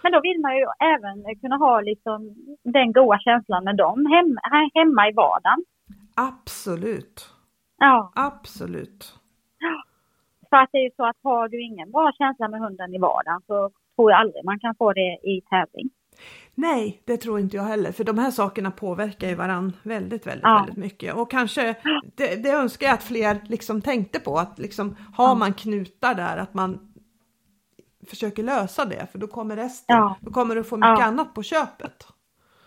Men 0.02 0.12
då 0.12 0.20
vill 0.20 0.40
man 0.40 0.56
ju 0.56 0.66
även 0.94 1.40
kunna 1.40 1.56
ha 1.56 1.80
liksom 1.80 2.34
den 2.62 2.92
goda 2.92 3.18
känslan 3.18 3.64
med 3.64 3.76
dem 3.76 4.06
här 4.42 4.70
hemma 4.74 5.08
i 5.08 5.12
vardagen. 5.12 5.64
Absolut, 6.14 7.28
Ja, 7.78 8.12
absolut. 8.14 9.14
för 10.50 10.56
att 10.56 10.68
det 10.72 10.78
är 10.78 10.82
ju 10.82 10.90
så 10.96 11.04
att 11.06 11.16
har 11.22 11.48
du 11.48 11.62
ingen 11.62 11.90
bra 11.90 12.12
känsla 12.18 12.48
med 12.48 12.60
hunden 12.60 12.94
i 12.94 12.98
vardagen 12.98 13.40
så 13.46 13.70
tror 13.96 14.10
jag 14.10 14.20
aldrig 14.20 14.44
man 14.44 14.60
kan 14.60 14.74
få 14.74 14.92
det 14.92 15.18
i 15.22 15.40
tävling. 15.50 15.90
Nej, 16.54 17.02
det 17.04 17.16
tror 17.16 17.40
inte 17.40 17.56
jag 17.56 17.64
heller, 17.64 17.92
för 17.92 18.04
de 18.04 18.18
här 18.18 18.30
sakerna 18.30 18.70
påverkar 18.70 19.28
ju 19.28 19.34
varann 19.34 19.72
väldigt, 19.82 20.26
väldigt, 20.26 20.42
Ja. 20.42 20.54
väldigt 20.58 20.76
mycket. 20.76 21.14
Och 21.14 21.30
kanske, 21.30 21.76
det, 22.16 22.42
det 22.42 22.50
önskar 22.50 22.86
jag 22.86 22.94
att 22.94 23.02
fler 23.02 23.40
liksom 23.46 23.80
tänkte 23.82 24.20
på, 24.20 24.38
att 24.38 24.58
liksom 24.58 24.96
har 25.14 25.34
man 25.34 25.52
knutar 25.52 26.14
där, 26.14 26.36
att 26.36 26.54
man 26.54 26.94
försöker 28.06 28.42
lösa 28.42 28.84
det, 28.84 29.06
för 29.12 29.18
då 29.18 29.26
kommer 29.26 29.56
resten, 29.56 29.96
Ja. 29.96 30.16
då 30.20 30.30
kommer 30.30 30.54
du 30.54 30.64
få 30.64 30.76
mycket 30.76 31.06
annat 31.06 31.34
på 31.34 31.42
köpet. 31.42 32.06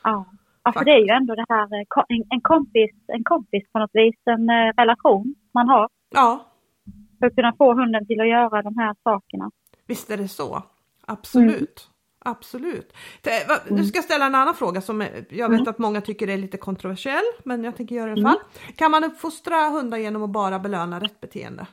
Ja, 0.04 0.26
ja 0.64 0.72
för 0.72 0.86
det 0.86 0.91
är 0.91 1.00
ju 1.00 1.10
ändå 1.10 1.36
det 1.36 1.45
här, 1.50 1.64
eh, 1.64 2.04
en, 2.10 2.24
en, 2.30 2.41
kompis, 2.41 2.91
en 3.08 3.24
kompis 3.24 3.64
på 3.72 3.80
något 3.80 3.91
vis, 3.93 4.16
en 4.26 4.50
eh, 4.50 4.74
relation 4.78 5.36
man 5.54 5.68
har 5.70 5.89
Ja, 6.10 6.45
för 7.20 7.28
att 7.28 7.36
kunna 7.36 7.54
få 7.58 7.74
hunden 7.74 8.08
till 8.08 8.22
att 8.22 8.28
göra 8.30 8.62
de 8.62 8.78
här 8.78 8.95
sakerna. 9.04 9.52
Visst 9.88 10.10
är 10.12 10.18
det 10.18 10.28
så. 10.28 10.64
Absolut. 11.06 11.50
Mm. 11.89 11.97
Absolut. 12.20 12.93
Det- 13.22 13.47
va- 13.47 13.59
Nu 13.70 13.84
ska 13.84 13.97
jag 13.97 14.05
ställa 14.05 14.26
en 14.26 14.36
annan 14.36 14.53
fråga 14.55 14.82
som 14.82 15.01
är- 15.01 15.26
jag 15.30 15.45
Mm. 15.45 15.59
vet 15.59 15.68
att 15.68 15.78
många 15.78 16.01
tycker 16.01 16.28
är 16.28 16.38
lite 16.38 16.57
kontroversiell, 16.57 17.24
men 17.43 17.63
jag 17.63 17.76
tänker 17.76 17.95
göra 17.95 18.15
det 18.15 18.22
i 18.22 18.24
alla 18.26 18.30
fall. 18.34 18.74
Kan 18.76 18.91
man 18.91 19.03
uppfostra 19.03 19.70
hundar 19.70 19.97
genom 19.97 20.24
att 20.24 20.30
bara 20.30 20.59
belöna 20.59 20.99
rätt 20.99 21.20
beteende? 21.22 21.68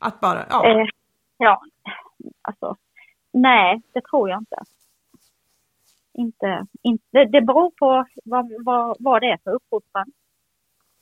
Att 0.00 0.20
bara, 0.20 0.46
ja. 0.50 0.66
Eh, 0.80 0.86
ja, 1.36 1.62
alltså 2.42 2.76
nej, 3.32 3.82
det 3.92 4.00
tror 4.00 4.30
jag 4.30 4.38
inte. 4.40 4.56
Inte, 6.12 6.66
inte 6.82 7.04
det, 7.10 7.24
det 7.24 7.42
beror 7.42 7.70
på 7.70 8.04
vad, 8.24 8.52
vad, 8.64 8.96
vad 9.00 9.22
det 9.22 9.26
är 9.30 9.38
för 9.44 9.50
uppfostran. 9.50 10.12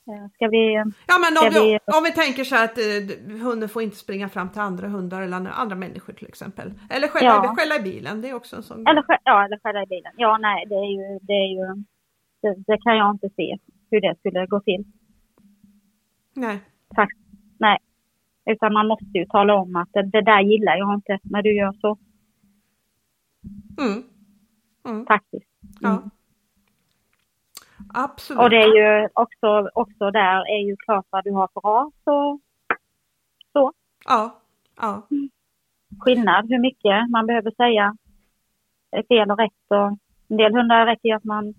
Eh, 0.09 0.27
Ska 0.33 0.47
vi, 0.47 0.73
ja 1.07 1.15
men 1.19 1.37
om, 1.47 1.49
vi, 1.53 1.79
om 1.97 2.03
vi 2.03 2.11
tänker 2.11 2.43
så 2.43 2.55
här 2.55 2.65
att 2.65 2.77
eh, 2.77 3.37
hunden 3.41 3.69
får 3.69 3.81
inte 3.81 3.95
springa 3.97 4.29
fram 4.29 4.49
till 4.49 4.61
andra 4.61 4.87
hundar 4.87 5.21
eller 5.21 5.37
andra- 5.37 5.75
människor 5.75 6.13
till 6.13 6.27
exempel. 6.27 6.73
Eller 6.89 7.07
skälla, 7.07 7.25
Ja. 7.27 7.55
skälla 7.57 7.75
i 7.75 7.79
bilen, 7.79 8.21
det 8.21 8.29
är 8.29 8.33
också 8.33 8.55
en 8.55 8.63
sån 8.63 8.87
eller, 8.87 9.03
ja, 9.23 9.45
eller 9.45 9.59
skälla 9.63 9.83
i 9.83 9.85
bilen. 9.85 10.11
Ja, 10.17 10.37
nej, 10.37 10.65
det 10.69 10.75
är 10.75 10.91
ju, 10.91 11.19
det 11.21 11.33
är 11.33 11.47
ju, 11.57 11.83
det, 12.41 12.63
det 12.67 12.77
kan 12.83 12.97
jag 12.97 13.11
inte 13.15 13.29
se 13.35 13.57
hur 13.91 14.01
det 14.01 14.15
skulle 14.19 14.45
gå 14.45 14.59
till. 14.59 14.83
Nej. 16.33 16.59
Fakt, 16.95 17.17
nej. 17.57 17.77
Utan 18.45 18.73
man 18.73 18.87
måste 18.87 19.05
ju 19.13 19.25
tala 19.25 19.53
om 19.55 19.75
att 19.75 19.89
det, 19.93 20.01
det 20.03 20.21
där 20.21 20.41
gillar 20.41 20.75
jag 20.77 20.93
inte 20.93 21.19
när 21.23 21.41
du 21.41 21.55
gör 21.55 21.73
så, 21.81 21.97
Mm. 23.79 24.03
Mm. 24.89 25.05
faktiskt. 25.05 25.45
Ja. 25.79 26.03
Absolut. 27.93 28.41
Och 28.41 28.49
det 28.49 28.57
är 28.57 28.67
ju 29.01 29.09
också, 29.13 29.69
också 29.73 30.11
där 30.11 30.37
är 30.55 30.65
ju 30.67 30.75
klart 30.75 31.05
vad 31.09 31.23
du 31.23 31.31
har 31.31 31.47
för 31.53 31.61
ras 31.61 31.93
och 32.03 32.39
så. 33.53 33.73
Ja. 34.05 34.41
Ja. 34.81 35.07
skillnad 35.99 36.49
hur 36.49 36.59
mycket 36.59 37.09
man 37.09 37.25
behöver 37.25 37.51
säga 37.51 37.97
fel 39.07 39.31
och 39.31 39.37
rätt. 39.37 39.51
Och 39.67 39.97
en 40.27 40.37
del 40.37 40.53
hundar 40.55 40.85
räcker 40.85 41.09
ju 41.09 41.15
att 41.15 41.23
man 41.23 41.53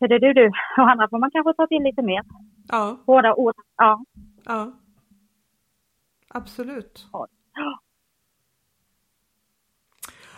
är 0.00 0.08
det 0.08 0.18
du 0.18 0.32
du 0.32 0.46
och 0.76 0.90
andra 0.90 1.08
får 1.08 1.18
man 1.18 1.30
kanske 1.30 1.54
ta 1.54 1.66
till 1.66 1.82
lite 1.82 2.02
mer 2.02 2.22
Ja. 2.68 2.96
hårda 3.06 3.34
ord. 3.34 3.54
Ja, 3.76 4.04
Ja. 4.44 4.72
Absolut. 6.28 6.98
så 7.12 7.26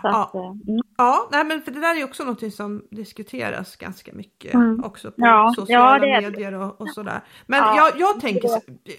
Ja. 0.03 0.25
att, 0.25 0.35
eh, 0.35 0.47
mm. 0.69 0.83
Ja, 0.97 1.29
nej 1.33 1.45
men 1.45 1.63
för 1.63 1.71
det 1.73 1.81
där 1.81 1.91
är 1.95 1.99
ju 1.99 2.05
också 2.05 2.23
någonting 2.25 2.51
som 2.51 2.87
diskuteras 2.91 3.77
ganska 3.77 4.13
mycket 4.13 4.55
Mm. 4.55 4.85
också 4.85 5.11
på 5.11 5.15
Ja, 5.27 5.53
sociala 5.57 6.07
ja, 6.07 6.21
medier 6.21 6.53
och, 6.55 6.81
och 6.81 6.91
sådär. 6.91 7.21
Men 7.47 7.59
Ja. 7.59 7.77
jag, 7.77 8.01
jag 8.01 8.21
tänker, 8.21 8.51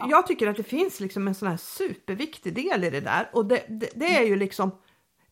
jag 0.09 0.27
tycker 0.27 0.47
att 0.47 0.57
det 0.57 0.63
finns 0.63 0.99
liksom 0.99 1.27
en 1.27 1.35
sån 1.35 1.47
här 1.47 1.57
superviktig 1.57 2.55
del 2.55 2.83
i 2.83 2.89
det 2.89 3.01
där 3.01 3.29
och 3.33 3.45
det, 3.45 3.63
det, 3.69 3.89
det 3.95 4.17
är 4.17 4.23
ju 4.25 4.35
liksom, 4.35 4.71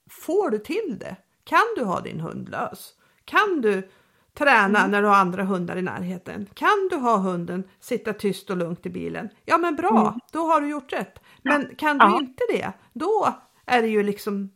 får 0.09 0.49
du 0.49 0.57
till 0.57 0.97
det? 0.99 1.15
Kan 1.43 1.65
du 1.77 1.83
ha 1.83 1.99
din 2.01 2.19
hund 2.19 2.49
lös? 2.49 2.93
Kan 3.25 3.61
du 3.61 3.89
träna 4.33 4.79
Mm. 4.79 4.91
när 4.91 5.01
du 5.01 5.07
har 5.07 5.15
andra 5.15 5.43
hundar 5.43 5.77
i 5.77 5.81
närheten? 5.81 6.47
Kan 6.53 6.87
du 6.89 6.95
ha 6.95 7.17
hunden 7.17 7.63
sitta 7.79 8.13
tyst 8.13 8.49
och 8.49 8.57
lugnt 8.57 8.85
i 8.85 8.89
bilen? 8.89 9.29
Ja 9.45 9.57
men 9.57 9.75
bra, 9.75 10.01
Mm. 10.07 10.19
då 10.31 10.39
har 10.39 10.61
du 10.61 10.69
gjort 10.69 10.93
rätt. 10.93 11.19
Men 11.43 11.75
kan 11.75 11.97
du 11.97 12.05
Ja. 12.05 12.17
inte 12.19 12.43
det, 12.49 12.71
då 12.93 13.27
är 13.65 13.81
det 13.81 13.87
ju 13.87 14.03
liksom 14.03 14.49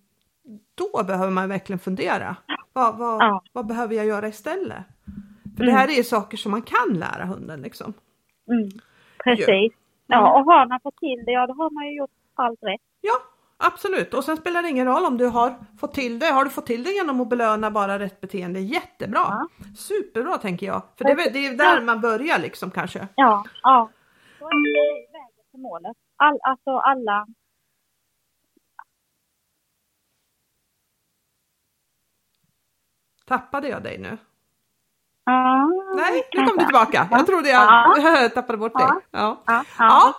då 0.75 1.03
behöver 1.03 1.31
man 1.31 1.49
verkligen 1.49 1.79
fundera. 1.79 2.35
Vad, 2.73 2.97
vad, 2.97 3.21
Ja. 3.21 3.43
vad 3.53 3.65
behöver 3.67 3.95
jag 3.95 4.05
göra 4.05 4.27
istället? 4.27 4.83
För 5.57 5.63
Mm. 5.63 5.65
det 5.75 5.79
här 5.79 5.87
är 5.87 5.91
ju 5.93 6.03
saker 6.03 6.37
som 6.37 6.51
man 6.51 6.61
kan 6.61 6.93
lära 6.99 7.25
hunden 7.25 7.61
liksom. 7.61 7.93
Mm. 8.51 8.69
Precis. 9.23 9.73
Ja, 10.07 10.39
och 10.39 10.45
har 10.45 10.67
man 10.67 10.79
fått 10.83 10.97
till 10.97 11.23
det, 11.25 11.31
ja 11.31 11.47
då 11.47 11.53
har 11.53 11.69
man 11.69 11.85
ju 11.85 11.97
gjort 11.97 12.09
allt 12.35 12.63
rätt. 12.63 12.81
Ja, 13.01 13.13
absolut. 13.57 14.13
Och 14.13 14.23
sen 14.23 14.37
spelar 14.37 14.61
det 14.61 14.69
ingen 14.69 14.85
roll 14.87 15.05
om 15.05 15.17
du 15.17 15.25
har 15.25 15.55
fått 15.79 15.93
till 15.93 16.19
det. 16.19 16.25
Har 16.25 16.43
du 16.43 16.49
fått 16.49 16.65
till 16.65 16.83
det 16.83 16.91
genom 16.91 17.21
att 17.21 17.29
belöna 17.29 17.71
bara 17.71 17.99
rätt 17.99 18.21
beteende? 18.21 18.59
Jättebra! 18.59 19.19
Ja. 19.19 19.47
Superbra 19.77 20.37
tänker 20.37 20.65
jag. 20.65 20.81
För 20.97 21.05
det 21.05 21.15
det 21.33 21.47
är 21.47 21.57
där 21.57 21.81
man 21.81 22.01
börjar 22.01 22.39
liksom 22.39 22.71
kanske. 22.71 23.07
Ja, 23.15 23.43
ja. 23.63 23.89
Då 24.39 24.45
är 24.45 24.51
det 24.51 25.11
vägen 25.11 25.51
till 25.51 25.59
målet. 25.59 25.97
All, 26.15 26.39
alltså 26.41 26.69
alla. 26.77 27.27
Tappade 33.28 33.67
jag 33.67 33.84
dig 33.84 33.97
nu? 33.97 34.17
Ja, 35.26 35.69
Nej, 35.95 36.23
nu 36.34 36.45
kom 36.45 36.57
du 36.57 36.65
tillbaka. 36.65 37.07
Jag 37.11 37.26
trodde 37.26 37.49
jag 37.49 37.63
Ja. 37.97 38.30
tappade 38.34 38.57
bort 38.57 38.73
dig. 38.80 38.88
Ja. 39.11 39.41
Ja. 39.80 40.13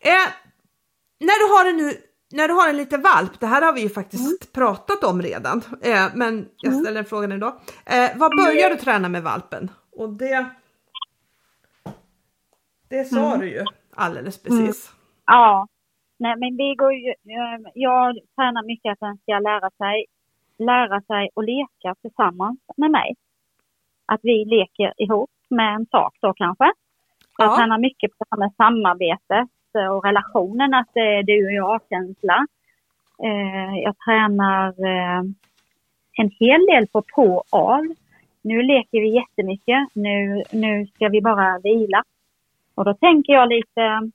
Eh, 0.00 0.12
när 1.20 1.48
du 1.48 1.54
har 1.54 1.70
en 1.70 1.76
nu 1.76 1.92
när 2.32 2.48
du 2.48 2.54
har 2.54 2.68
en 2.68 2.76
liten 2.76 3.02
valp, 3.02 3.40
det 3.40 3.46
här 3.46 3.62
har 3.62 3.72
vi 3.72 3.80
ju 3.80 3.88
faktiskt 3.88 4.24
Mm. 4.26 4.36
pratat 4.66 5.04
om 5.04 5.22
redan, 5.22 5.62
eh, 5.82 6.06
men 6.14 6.48
jag 6.56 6.74
ställer 6.74 7.02
frågan 7.02 7.32
idag. 7.32 7.52
Eh, 7.86 8.10
vad 8.16 8.30
börjar 8.36 8.70
du 8.70 8.76
träna 8.76 9.08
med 9.08 9.22
valpen? 9.22 9.70
Och 9.96 10.08
det, 10.12 10.46
det 12.88 13.04
sa 13.04 13.26
Mm. 13.26 13.40
du 13.40 13.50
ju 13.50 13.64
alldeles 13.96 14.42
precis. 14.42 14.92
Ja. 15.26 15.66
Nej, 16.18 16.34
men 16.38 16.56
vi 16.56 16.74
går 16.78 16.92
ju, 16.92 17.08
eh, 17.10 17.70
jag 17.74 18.14
tränar 18.36 18.66
mycket 18.66 18.92
att 18.92 19.00
den 19.00 19.16
ska 19.16 19.32
lära 19.38 19.70
sig, 19.70 20.06
lära 20.64 21.00
sig 21.00 21.30
att 21.34 21.44
leka 21.44 21.94
tillsammans 22.02 22.58
med 22.76 22.90
mig. 22.90 23.14
Att 24.06 24.20
vi 24.22 24.44
leker 24.44 24.92
ihop 24.96 25.30
med 25.50 25.74
en 25.74 25.86
sak 25.86 26.14
då 26.20 26.32
kanske. 26.32 26.72
Jag 27.38 27.46
Ja. 27.52 27.56
tränar 27.56 27.78
mycket 27.78 28.10
på 28.18 28.24
det 28.24 28.26
här 28.30 28.38
med 28.38 28.52
samarbetet 28.56 29.48
och 29.90 30.04
relationen, 30.04 30.74
att 30.74 30.88
det 30.94 31.00
är 31.00 31.22
du 31.22 31.46
och 31.46 31.52
jag-känsla. 31.52 32.46
Eh, 33.22 33.74
jag 33.82 33.94
tränar 33.98 34.68
eh, 34.68 35.22
en 36.16 36.30
hel 36.40 36.66
del 36.66 36.86
på 36.86 37.02
på 37.14 37.22
och 37.36 37.44
av. 37.50 37.84
Nu 38.42 38.62
leker 38.62 39.00
vi 39.00 39.14
jättemycket. 39.14 39.88
Nu, 39.94 40.42
nu 40.52 40.86
ska 40.86 41.08
vi 41.08 41.20
bara 41.22 41.58
vila. 41.58 42.04
Och 42.74 42.84
då 42.84 42.94
tänker 42.94 43.32
jag 43.32 43.48
lite 43.48 44.10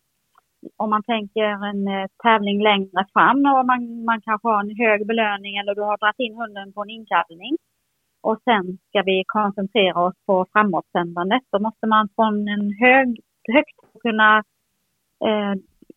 om 0.78 0.90
man 0.90 1.04
tänker 1.04 1.44
en 1.44 1.88
eh, 1.88 2.08
tävling 2.24 2.64
längre 2.64 3.06
fram 3.14 3.38
och 3.38 3.66
man, 3.66 4.06
man 4.06 4.22
kanske 4.22 4.48
har 4.48 4.60
en 4.60 4.76
hög 4.76 5.08
belöning 5.08 5.58
eller 5.58 5.76
du 5.76 5.82
har 5.82 5.98
dragit 5.98 6.20
in 6.20 6.36
hunden 6.36 6.74
på 6.74 6.82
en 6.82 6.90
inkallning 6.90 7.58
och 8.22 8.42
sen 8.44 8.78
ska 8.90 9.02
vi 9.02 9.24
koncentrera 9.28 10.04
oss 10.04 10.16
på 10.26 10.46
framåtsändandet. 10.54 11.44
Då 11.52 11.60
måste 11.60 11.88
man 11.88 12.10
från 12.16 12.48
en 12.48 12.74
hög, 12.74 13.20
högt 13.54 14.02
kunna 14.02 14.38
eh, 15.26 15.54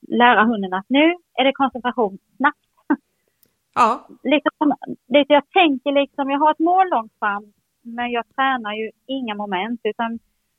lära 0.08 0.44
hunden 0.44 0.74
att 0.74 0.88
nu 0.88 1.14
är 1.34 1.44
det 1.44 1.52
koncentration 1.52 2.18
snabbt. 2.36 2.58
Ja. 3.74 4.08
Lite, 4.22 4.48
lite, 5.08 5.32
jag 5.32 5.50
tänker 5.50 5.92
liksom, 5.92 6.30
jag 6.30 6.38
har 6.38 6.50
ett 6.50 6.58
mål 6.58 6.88
långt 6.90 7.12
fram 7.18 7.52
men 7.82 8.10
jag 8.10 8.24
tränar 8.34 8.72
ju 8.72 8.90
inga 9.06 9.34
moment 9.34 9.80
utan 9.84 10.18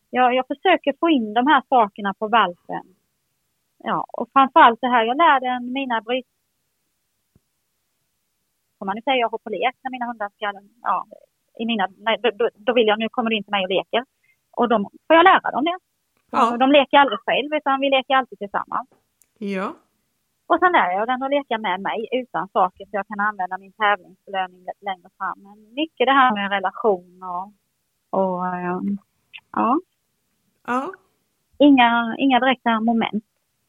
jag, 0.10 0.36
jag 0.36 0.48
försöker 0.48 0.94
få 1.00 1.10
in 1.10 1.34
de 1.34 1.48
här 1.48 1.64
sakerna 1.70 2.14
på 2.14 2.28
valpen. 2.28 2.84
Ja, 3.86 4.06
och 4.18 4.30
framförallt 4.34 4.82
det 4.82 4.88
här, 4.88 5.04
jag 5.04 5.18
lär 5.18 5.40
den 5.40 5.74
mina 5.74 6.02
bryt... 6.02 6.26
Får 8.80 8.86
man 8.86 8.96
nu 8.96 9.02
säga, 9.02 9.16
jag 9.16 9.30
har 9.30 9.38
på 9.38 9.50
lek 9.50 9.76
när 9.84 9.92
mina 9.92 10.06
hundar 10.06 10.30
ska, 10.30 10.54
ja, 10.82 11.06
i 11.60 11.66
mina, 11.66 11.88
nej, 11.98 12.18
då, 12.56 12.74
vill 12.74 12.88
jag, 12.88 13.00
nu 13.00 13.10
kommer 13.10 13.30
du 13.30 13.36
in 13.36 13.44
till 13.44 13.52
mig 13.52 13.64
och 13.66 13.70
leker. 13.70 14.06
Och 14.58 14.70
då 14.70 14.80
får 15.08 15.16
jag 15.16 15.24
lära 15.24 15.52
dem 15.52 15.66
det. 15.66 15.80
Ja. 16.32 16.58
De 16.58 16.72
leker 16.72 16.98
aldrig 16.98 17.20
själv 17.20 17.54
utan 17.54 17.80
vi 17.80 17.90
leker 17.90 18.16
alltid 18.16 18.40
tillsammans. 18.40 18.88
Ja. 19.38 19.76
Och 20.48 20.60
sen 20.60 20.72
lär 20.72 20.92
jag 20.92 21.08
den 21.08 21.24
att 21.24 21.30
leka 21.32 21.58
med 21.58 21.82
mig 21.82 22.08
utan 22.12 22.48
saker 22.48 22.86
så 22.86 22.90
jag 22.92 23.08
kan 23.08 23.20
använda 23.20 23.58
min 23.58 23.74
tävlingsbelöning 23.74 24.66
längre 24.82 25.10
fram. 25.18 25.38
Men 25.44 25.74
mycket 25.74 26.08
det 26.08 26.12
här 26.12 26.34
med 26.34 26.52
relation 26.52 27.24
och, 27.24 27.54
och 28.20 28.48
ehm, 28.48 28.98
ja, 29.52 29.80
Ja. 30.68 30.94
inga, 31.58 32.16
inga 32.18 32.40
direkta 32.40 32.80
moment. 32.80 33.26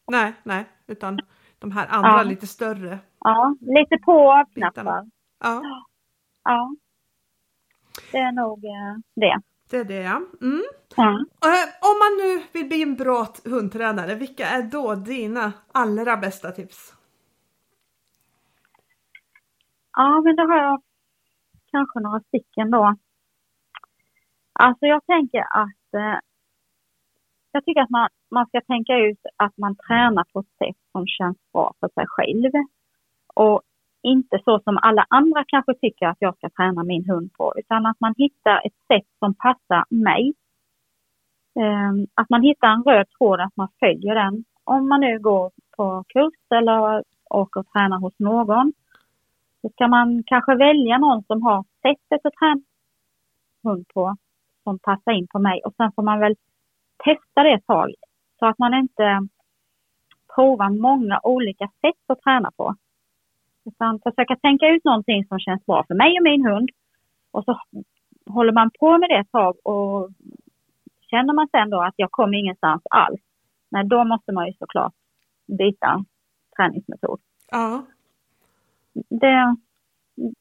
Nej, 0.07 0.35
nej, 0.43 0.65
utan 0.87 1.21
de 1.59 1.71
här 1.73 1.87
andra 1.89 2.09
Ja. 2.11 2.23
lite 2.23 2.47
större. 2.47 2.99
Ja, 3.21 3.57
lite 3.61 3.99
på. 3.99 4.45
Bitarna. 4.55 5.07
Ja, 5.41 5.63
Ja. 6.45 6.75
Det 8.13 8.19
är 8.19 8.33
nog 8.33 8.65
eh, 8.65 8.97
det. 9.15 9.41
det 9.71 9.77
är 9.77 9.85
det 9.85 10.03
ja. 10.03 10.17
Mm. 10.41 10.63
Ja. 10.97 11.11
Eh, 11.45 11.69
Om 11.81 11.99
man 11.99 12.17
nu 12.27 12.43
vill 12.53 12.69
bli 12.69 12.83
en 12.83 12.95
bra 12.97 13.27
hundtränare, 13.45 14.15
vilka 14.15 14.47
är 14.47 14.63
då 14.63 14.95
dina 14.95 15.53
allra 15.73 16.17
bästa 16.17 16.51
tips? 16.51 16.95
ja, 19.97 20.21
men 20.25 20.37
då 20.37 20.43
har 20.43 20.57
jag 20.57 20.83
kanske 21.71 22.01
några 22.01 22.21
stycken 22.21 22.71
då. 22.71 22.95
Alltså 24.53 24.87
jag 24.87 25.07
tänker 25.07 25.41
att 25.41 25.95
eh, 25.97 26.19
jag 27.55 27.65
tycker 27.65 27.81
att 27.81 27.91
man, 27.91 28.09
man 28.31 28.47
ska 28.47 28.61
tänka 28.61 28.97
ut 28.97 29.21
att 29.37 29.57
man 29.57 29.77
tränar 29.77 30.25
på 30.33 30.41
ett 30.41 30.57
sätt 30.59 30.77
som 30.93 31.07
känns 31.07 31.39
bra 31.53 31.75
för 31.81 31.89
sig 31.89 32.07
själv. 32.09 32.53
Och 33.35 33.63
inte 34.03 34.39
så 34.45 34.61
som 34.61 34.79
alla 34.83 35.07
andra 35.09 35.45
kanske 35.49 35.75
tycker 35.75 36.07
att 36.07 36.17
jag 36.21 36.37
ska 36.37 36.51
träna 36.51 36.83
min 36.83 37.05
hund 37.05 37.33
på, 37.33 37.55
utan 37.57 37.87
att 37.87 38.01
man 38.01 38.15
hittar 38.17 38.67
ett 38.67 38.79
sätt 38.89 39.09
som 39.19 39.35
passar 39.35 39.85
mig. 39.89 40.35
Ehm, 41.61 42.07
att 42.15 42.31
man 42.31 42.43
hittar 42.43 42.69
en 42.69 42.83
röd 42.83 43.07
tråd, 43.19 43.41
att 43.41 43.57
man 43.57 43.69
följer 43.81 44.15
den. 44.15 44.45
Om 44.65 44.89
man 44.89 45.01
nu 45.01 45.19
går 45.19 45.51
på 45.77 46.05
kurs 46.09 46.41
eller 46.55 47.05
åker 47.31 47.61
och 47.61 47.73
tränar 47.73 47.99
hos 47.99 48.19
någon, 48.19 48.73
så 49.63 49.69
ska 49.69 49.89
man 49.89 50.23
kanske 50.27 50.55
välja 50.55 50.99
någon 50.99 51.23
som 51.25 51.43
har 51.43 51.65
sättet 51.83 52.27
att 52.27 52.35
träna 52.35 52.63
hund 53.63 53.89
på, 53.95 54.17
som 54.65 54.79
passar 54.79 55.13
in 55.13 55.27
på 55.27 55.39
mig. 55.39 55.61
Och 55.65 55.75
sen 55.77 55.93
får 55.93 56.03
man 56.03 56.21
väl 56.21 56.37
testa 57.05 57.43
det 57.43 57.53
ett 57.53 57.67
tag, 57.67 57.95
så 58.39 58.47
att 58.47 58.59
man 58.59 58.75
inte 58.75 59.29
provar 60.35 60.71
många 60.71 61.21
olika 61.23 61.65
sätt 61.81 62.03
att 62.07 62.21
träna 62.21 62.51
på. 62.57 62.75
Utan 63.65 64.01
försöka 64.01 64.37
tänka 64.37 64.69
ut 64.69 64.85
någonting 64.85 65.27
som 65.27 65.39
känns 65.39 65.67
bra 65.67 65.85
för 65.89 65.95
mig 65.95 66.19
och 66.19 66.25
min 66.25 66.47
hund. 66.47 66.71
Och 67.31 67.45
så 67.45 67.61
håller 68.27 68.53
man 68.53 68.71
på 68.81 68.99
med 68.99 69.09
det 69.09 69.19
ett 69.19 69.31
tag 69.31 69.67
och 69.67 70.11
känner 71.11 71.35
man 71.35 71.49
sen 71.49 71.71
då 71.71 71.81
att 71.81 71.95
jag 71.97 72.11
kommer 72.11 72.39
ingenstans 72.39 72.83
alls, 72.91 73.21
nej 73.69 73.85
då 73.85 74.05
måste 74.05 74.33
man 74.33 74.47
ju 74.47 74.53
såklart 74.53 74.95
byta 75.47 76.05
träningsmetod. 76.57 77.21
Ja, 77.51 77.85
Det, 78.93 79.57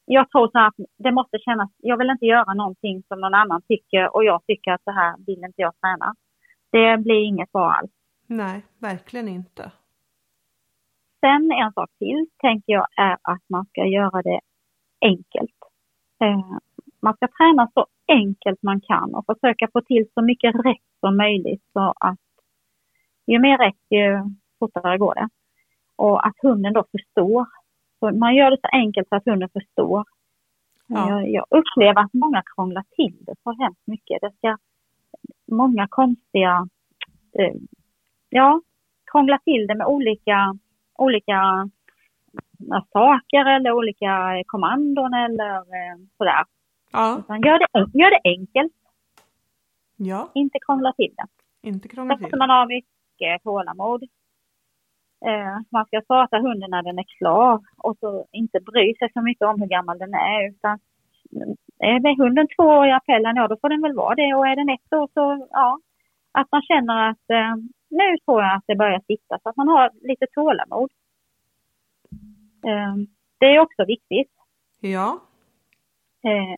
jag 0.04 0.30
tror 0.30 0.48
så 0.48 0.58
att 0.58 0.74
det 0.96 1.12
måste 1.12 1.38
kännas, 1.38 1.70
jag 1.76 1.96
vill 1.96 2.10
inte 2.10 2.26
göra 2.26 2.54
någonting 2.54 3.02
som 3.08 3.20
någon 3.20 3.34
annan 3.34 3.62
tycker 3.62 4.16
och 4.16 4.24
jag 4.24 4.46
tycker 4.46 4.72
att 4.72 4.84
det 4.84 4.92
här 4.92 5.14
vill 5.26 5.44
inte 5.44 5.62
jag 5.62 5.72
träna. 5.80 6.14
Det 6.74 6.98
blir 6.98 7.24
inget 7.24 7.52
bra 7.52 7.72
alls. 7.72 7.90
nej, 8.26 8.64
verkligen 8.78 9.28
inte. 9.28 9.72
Sen 11.20 11.52
en 11.52 11.72
sak 11.72 11.90
till 11.98 12.26
tänker 12.38 12.72
jag 12.72 12.86
är 12.96 13.16
att 13.22 13.42
man 13.48 13.66
ska 13.66 13.86
göra 13.86 14.22
det 14.22 14.40
enkelt. 15.00 15.58
Eh, 16.20 16.58
man 17.02 17.14
ska 17.14 17.28
träna 17.28 17.70
så 17.74 17.86
enkelt 18.08 18.62
man 18.62 18.80
kan 18.80 19.14
och 19.14 19.26
försöka 19.26 19.68
få 19.72 19.80
till 19.80 20.06
så 20.14 20.22
mycket 20.22 20.54
rätt 20.54 20.88
som 21.00 21.16
möjligt 21.16 21.62
så 21.72 21.94
att 22.00 22.18
ju 23.26 23.38
mer 23.38 23.58
rätt 23.58 23.84
ju 23.90 24.30
fortare 24.58 24.98
går 24.98 25.14
det. 25.14 25.28
Och 25.96 26.26
att 26.26 26.36
hunden 26.42 26.72
då 26.72 26.84
förstår. 26.92 27.46
Så 27.98 28.10
man 28.10 28.34
gör 28.34 28.50
det 28.50 28.60
så 28.60 28.68
enkelt 28.72 29.08
så 29.08 29.16
att 29.16 29.24
hunden 29.24 29.48
förstår. 29.52 30.04
Ja. 30.86 31.08
Jag, 31.10 31.28
jag 31.28 31.46
upplever 31.50 32.00
att 32.00 32.14
många 32.14 32.42
krånglar 32.54 32.84
till 32.96 33.16
det 33.20 33.34
så 33.42 33.62
hemskt 33.62 33.86
mycket. 33.86 34.20
Det 34.20 34.32
ska 34.36 34.56
många 35.46 35.86
konstiga, 35.90 36.68
eh, 37.38 37.54
ja, 38.28 38.60
krångla 39.12 39.38
till 39.38 39.66
det 39.66 39.74
med 39.74 39.86
olika 39.86 40.58
olika 40.94 41.70
saker 42.92 43.46
eller 43.46 43.72
olika 43.72 44.42
kommandon 44.46 45.14
eller 45.14 45.56
eh, 45.56 45.96
sådär. 46.18 46.44
Ja, 46.92 47.16
Utan 47.18 47.40
gör, 47.40 47.58
det, 47.58 47.98
gör 47.98 48.10
det 48.10 48.20
enkelt, 48.24 48.72
ja, 49.96 50.30
inte 50.34 50.58
krångla 50.66 50.92
till 50.92 51.14
det. 51.16 51.26
inte 51.68 51.88
krångla 51.88 52.16
till. 52.16 52.22
måste 52.22 52.36
man 52.36 52.50
ha 52.50 52.66
mycket 52.66 53.42
tålamod. 53.42 54.02
Eh, 55.26 55.58
man 55.70 55.86
ska 55.86 56.00
starta 56.04 56.38
hunden 56.38 56.70
när 56.70 56.82
den 56.82 56.98
är 56.98 57.18
klar 57.18 57.60
och 57.76 57.96
så 58.00 58.26
inte 58.32 58.60
bry 58.60 58.94
sig 58.98 59.10
så 59.12 59.22
mycket 59.22 59.48
om 59.48 59.60
hur 59.60 59.68
gammal 59.68 59.98
den 59.98 60.14
är 60.14 60.48
utan 60.50 60.78
är 61.78 62.22
hunden 62.22 62.48
två 62.56 62.62
år 62.62 62.86
i 62.86 62.92
appellen, 62.92 63.36
ja 63.36 63.48
då 63.48 63.56
får 63.60 63.68
den 63.68 63.82
väl 63.82 63.94
vara 63.94 64.14
det 64.14 64.34
och 64.34 64.46
är 64.46 64.56
den 64.56 64.68
ett 64.68 64.92
år 64.92 65.08
så 65.14 65.48
ja, 65.50 65.78
att 66.32 66.52
man 66.52 66.62
känner 66.62 67.10
att 67.10 67.30
eh, 67.30 67.54
nu 67.90 68.18
tror 68.24 68.42
jag 68.42 68.56
att 68.56 68.64
det 68.66 68.76
börjar 68.76 69.00
sitta 69.06 69.38
så 69.42 69.48
att 69.48 69.56
man 69.56 69.68
har 69.68 69.90
lite 70.08 70.26
tålamod. 70.34 70.90
Eh, 72.66 72.94
det 73.38 73.46
är 73.46 73.58
också 73.58 73.84
viktigt. 73.84 74.30
Ja, 74.80 75.20
Eh, 76.24 76.56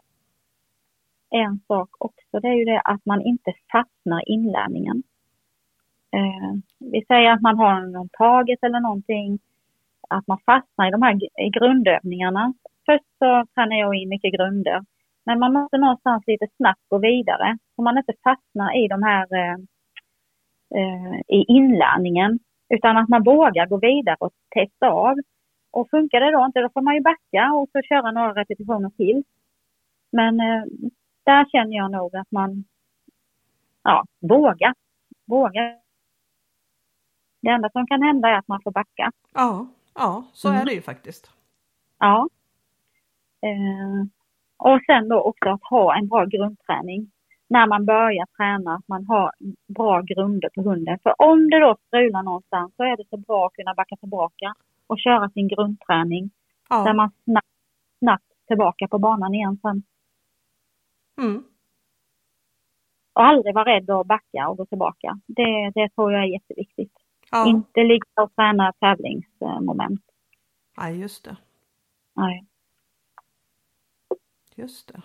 en 1.31 1.61
sak 1.67 1.89
också, 1.99 2.41
det 2.41 2.49
är 2.49 2.55
ju 2.55 2.65
det 2.65 2.81
att 2.81 3.07
man 3.07 3.23
inte 3.23 3.53
fastnar 3.73 4.21
i 4.21 4.33
inlärningen. 4.33 5.03
Eh, 6.13 6.53
vi 6.79 7.05
säger 7.05 7.31
att 7.31 7.43
man 7.43 7.59
har 7.59 7.81
någon 7.81 8.09
taget 8.09 8.59
eller 8.63 8.81
någonting, 8.81 9.39
att 10.09 10.27
man 10.27 10.39
fastnar 10.39 10.89
i 10.89 10.91
de 10.91 11.03
här 11.03 11.21
grundövningarna. 11.51 12.55
Först 12.87 13.05
så 13.19 13.47
tränar 13.55 13.77
jag 13.77 13.95
in 13.95 14.09
mycket 14.09 14.33
grunder, 14.33 14.85
men 15.27 15.39
man 15.39 15.53
måste 15.53 15.79
någonstans 15.79 16.23
lite 16.27 16.47
snabbt 16.57 16.81
gå 16.89 16.99
vidare, 16.99 17.59
så 17.77 17.83
man 17.83 17.99
inte 17.99 18.13
fastnar 18.25 18.85
i 18.85 18.89
de 18.89 19.03
här 19.03 19.27
eh, 19.35 19.55
eh, 20.81 21.21
i 21.29 21.45
inlärningen, 21.49 22.39
utan 22.69 22.97
att 22.97 23.09
man 23.09 23.23
vågar 23.23 23.67
gå 23.67 23.77
vidare 23.79 24.17
och 24.21 24.33
testa 24.51 24.89
av. 24.89 25.17
Och 25.71 25.91
funkar 25.91 26.21
det 26.21 26.31
då 26.33 26.45
inte, 26.47 26.61
då 26.61 26.69
får 26.75 26.81
man 26.81 26.95
ju 26.95 27.01
backa 27.01 27.53
och 27.55 27.69
så 27.73 27.83
köra 27.83 28.11
några 28.11 28.35
repetitioner 28.35 28.91
till. 28.91 29.25
Men 30.13 30.41
eh, 30.41 30.65
där 31.25 31.45
känner 31.51 31.77
jag 31.77 31.91
nog 31.93 32.17
att 32.17 32.31
man 32.31 32.65
ja, 33.83 34.05
vågar. 34.21 34.75
Vågar. 35.27 35.77
Det 37.41 37.49
enda 37.49 37.71
som 37.71 37.87
kan 37.87 38.03
hända 38.03 38.29
är 38.29 38.39
att 38.39 38.49
man 38.49 38.61
får 38.65 38.71
backa. 38.71 39.13
ja, 39.35 39.67
ja, 39.95 40.25
så 40.33 40.49
Mm. 40.49 40.61
är 40.61 40.65
det 40.65 40.73
ju 40.73 40.83
faktiskt. 40.83 41.31
Ja. 41.99 42.29
Eh, 43.43 44.07
och 44.57 44.81
sen 44.87 45.09
då 45.09 45.21
också 45.21 45.49
att 45.49 45.63
ha 45.71 45.97
en 45.99 46.09
bra 46.09 46.25
grundträning. 46.25 47.11
När 47.49 47.67
man 47.67 47.85
börjar 47.87 48.27
träna, 48.37 48.75
att 48.75 48.89
man 48.89 49.05
har 49.05 49.33
bra 49.69 50.01
grunder 50.03 50.49
på 50.55 50.63
hunden. 50.63 50.99
För 51.03 51.15
om 51.23 51.51
det 51.51 51.59
då 51.61 51.77
strular 51.87 52.23
någonstans 52.23 52.73
så 52.77 52.83
är 52.83 52.97
det 52.97 53.05
så 53.11 53.17
bra 53.17 53.47
att 53.47 53.53
kunna 53.53 53.75
backa 53.75 53.97
tillbaka 53.97 54.55
och 54.87 54.99
köra 54.99 55.29
sin 55.31 55.49
grundträning. 55.49 56.31
Där 56.69 56.87
Ja, 56.87 56.93
man 56.93 57.11
snabbt, 57.25 57.47
snabbt 57.99 58.25
tillbaka 58.47 58.89
på 58.89 58.99
banan 58.99 59.35
igen 59.35 59.59
sen. 59.63 59.83
mm. 61.19 61.45
Och 63.13 63.25
aldrig 63.25 63.55
vara 63.55 63.65
rädd 63.77 63.91
att 63.91 64.07
backa 64.07 64.49
och 64.49 64.57
gå 64.57 64.67
tillbaka. 64.67 65.21
Det, 65.27 65.71
det 65.75 65.89
tror 65.95 66.13
jag 66.13 66.23
är 66.23 66.27
jätteviktigt. 66.27 66.93
ja. 67.31 67.49
Inte 67.49 67.81
ligga 67.85 68.23
och 68.23 68.35
träna 68.35 68.73
tävlingsmoment. 68.81 70.01
ja 70.77 70.91
just 70.91 71.25
det. 71.25 71.37
Nej. 72.17 72.47
Just 74.57 74.93
det. 74.93 75.03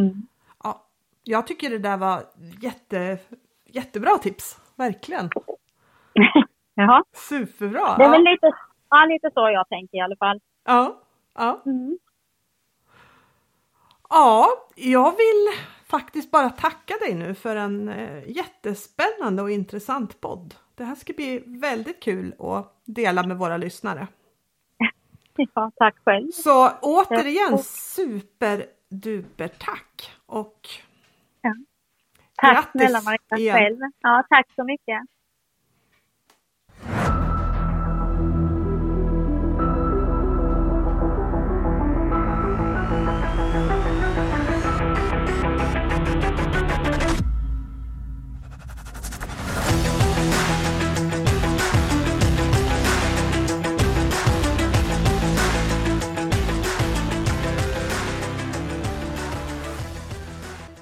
Mm. 0.00 0.26
Ja, 0.64 0.86
jag 1.22 1.46
tycker 1.46 1.70
det 1.70 1.78
där 1.78 1.96
var 1.96 2.24
jätte, 2.60 3.18
jättebra 3.64 4.18
tips, 4.18 4.60
verkligen. 4.76 5.30
Jaha. 6.74 7.04
Superbra! 7.12 7.96
Det 7.96 8.04
är 8.04 8.06
ja. 8.06 8.10
väl 8.10 8.24
lite, 8.24 8.52
ja, 8.90 9.06
lite 9.06 9.30
så 9.34 9.50
jag 9.50 9.68
tänker 9.68 9.98
i 9.98 10.00
alla 10.00 10.16
fall. 10.16 10.40
Ja, 10.64 11.00
ja. 11.34 11.62
Mm. 11.66 11.98
ja, 14.10 14.48
jag 14.74 15.10
vill 15.10 15.48
faktiskt 15.86 16.30
bara 16.30 16.50
tacka 16.50 16.94
dig 17.00 17.14
nu 17.14 17.34
för 17.34 17.56
en 17.56 17.88
eh, 17.88 18.30
jättespännande 18.30 19.42
och 19.42 19.50
intressant 19.50 20.20
podd. 20.20 20.54
Det 20.74 20.84
här 20.84 20.94
ska 20.94 21.12
bli 21.12 21.42
väldigt 21.46 22.02
kul 22.02 22.34
att 22.38 22.82
dela 22.84 23.22
med 23.22 23.38
våra 23.38 23.56
lyssnare. 23.56 24.06
Ja, 25.54 25.70
tack 25.76 25.94
själv. 26.04 26.30
Så 26.30 26.70
återigen 26.82 27.58
superduper 27.58 29.48
tack! 29.48 30.10
Och 30.26 30.68
Tack 32.36 32.54
Grattis 32.54 32.72
snälla 32.72 33.00
Marita 33.02 33.36
igen. 33.36 33.56
själv. 33.56 33.78
Ja, 34.00 34.24
tack 34.28 34.46
så 34.54 34.64
mycket. 34.64 35.00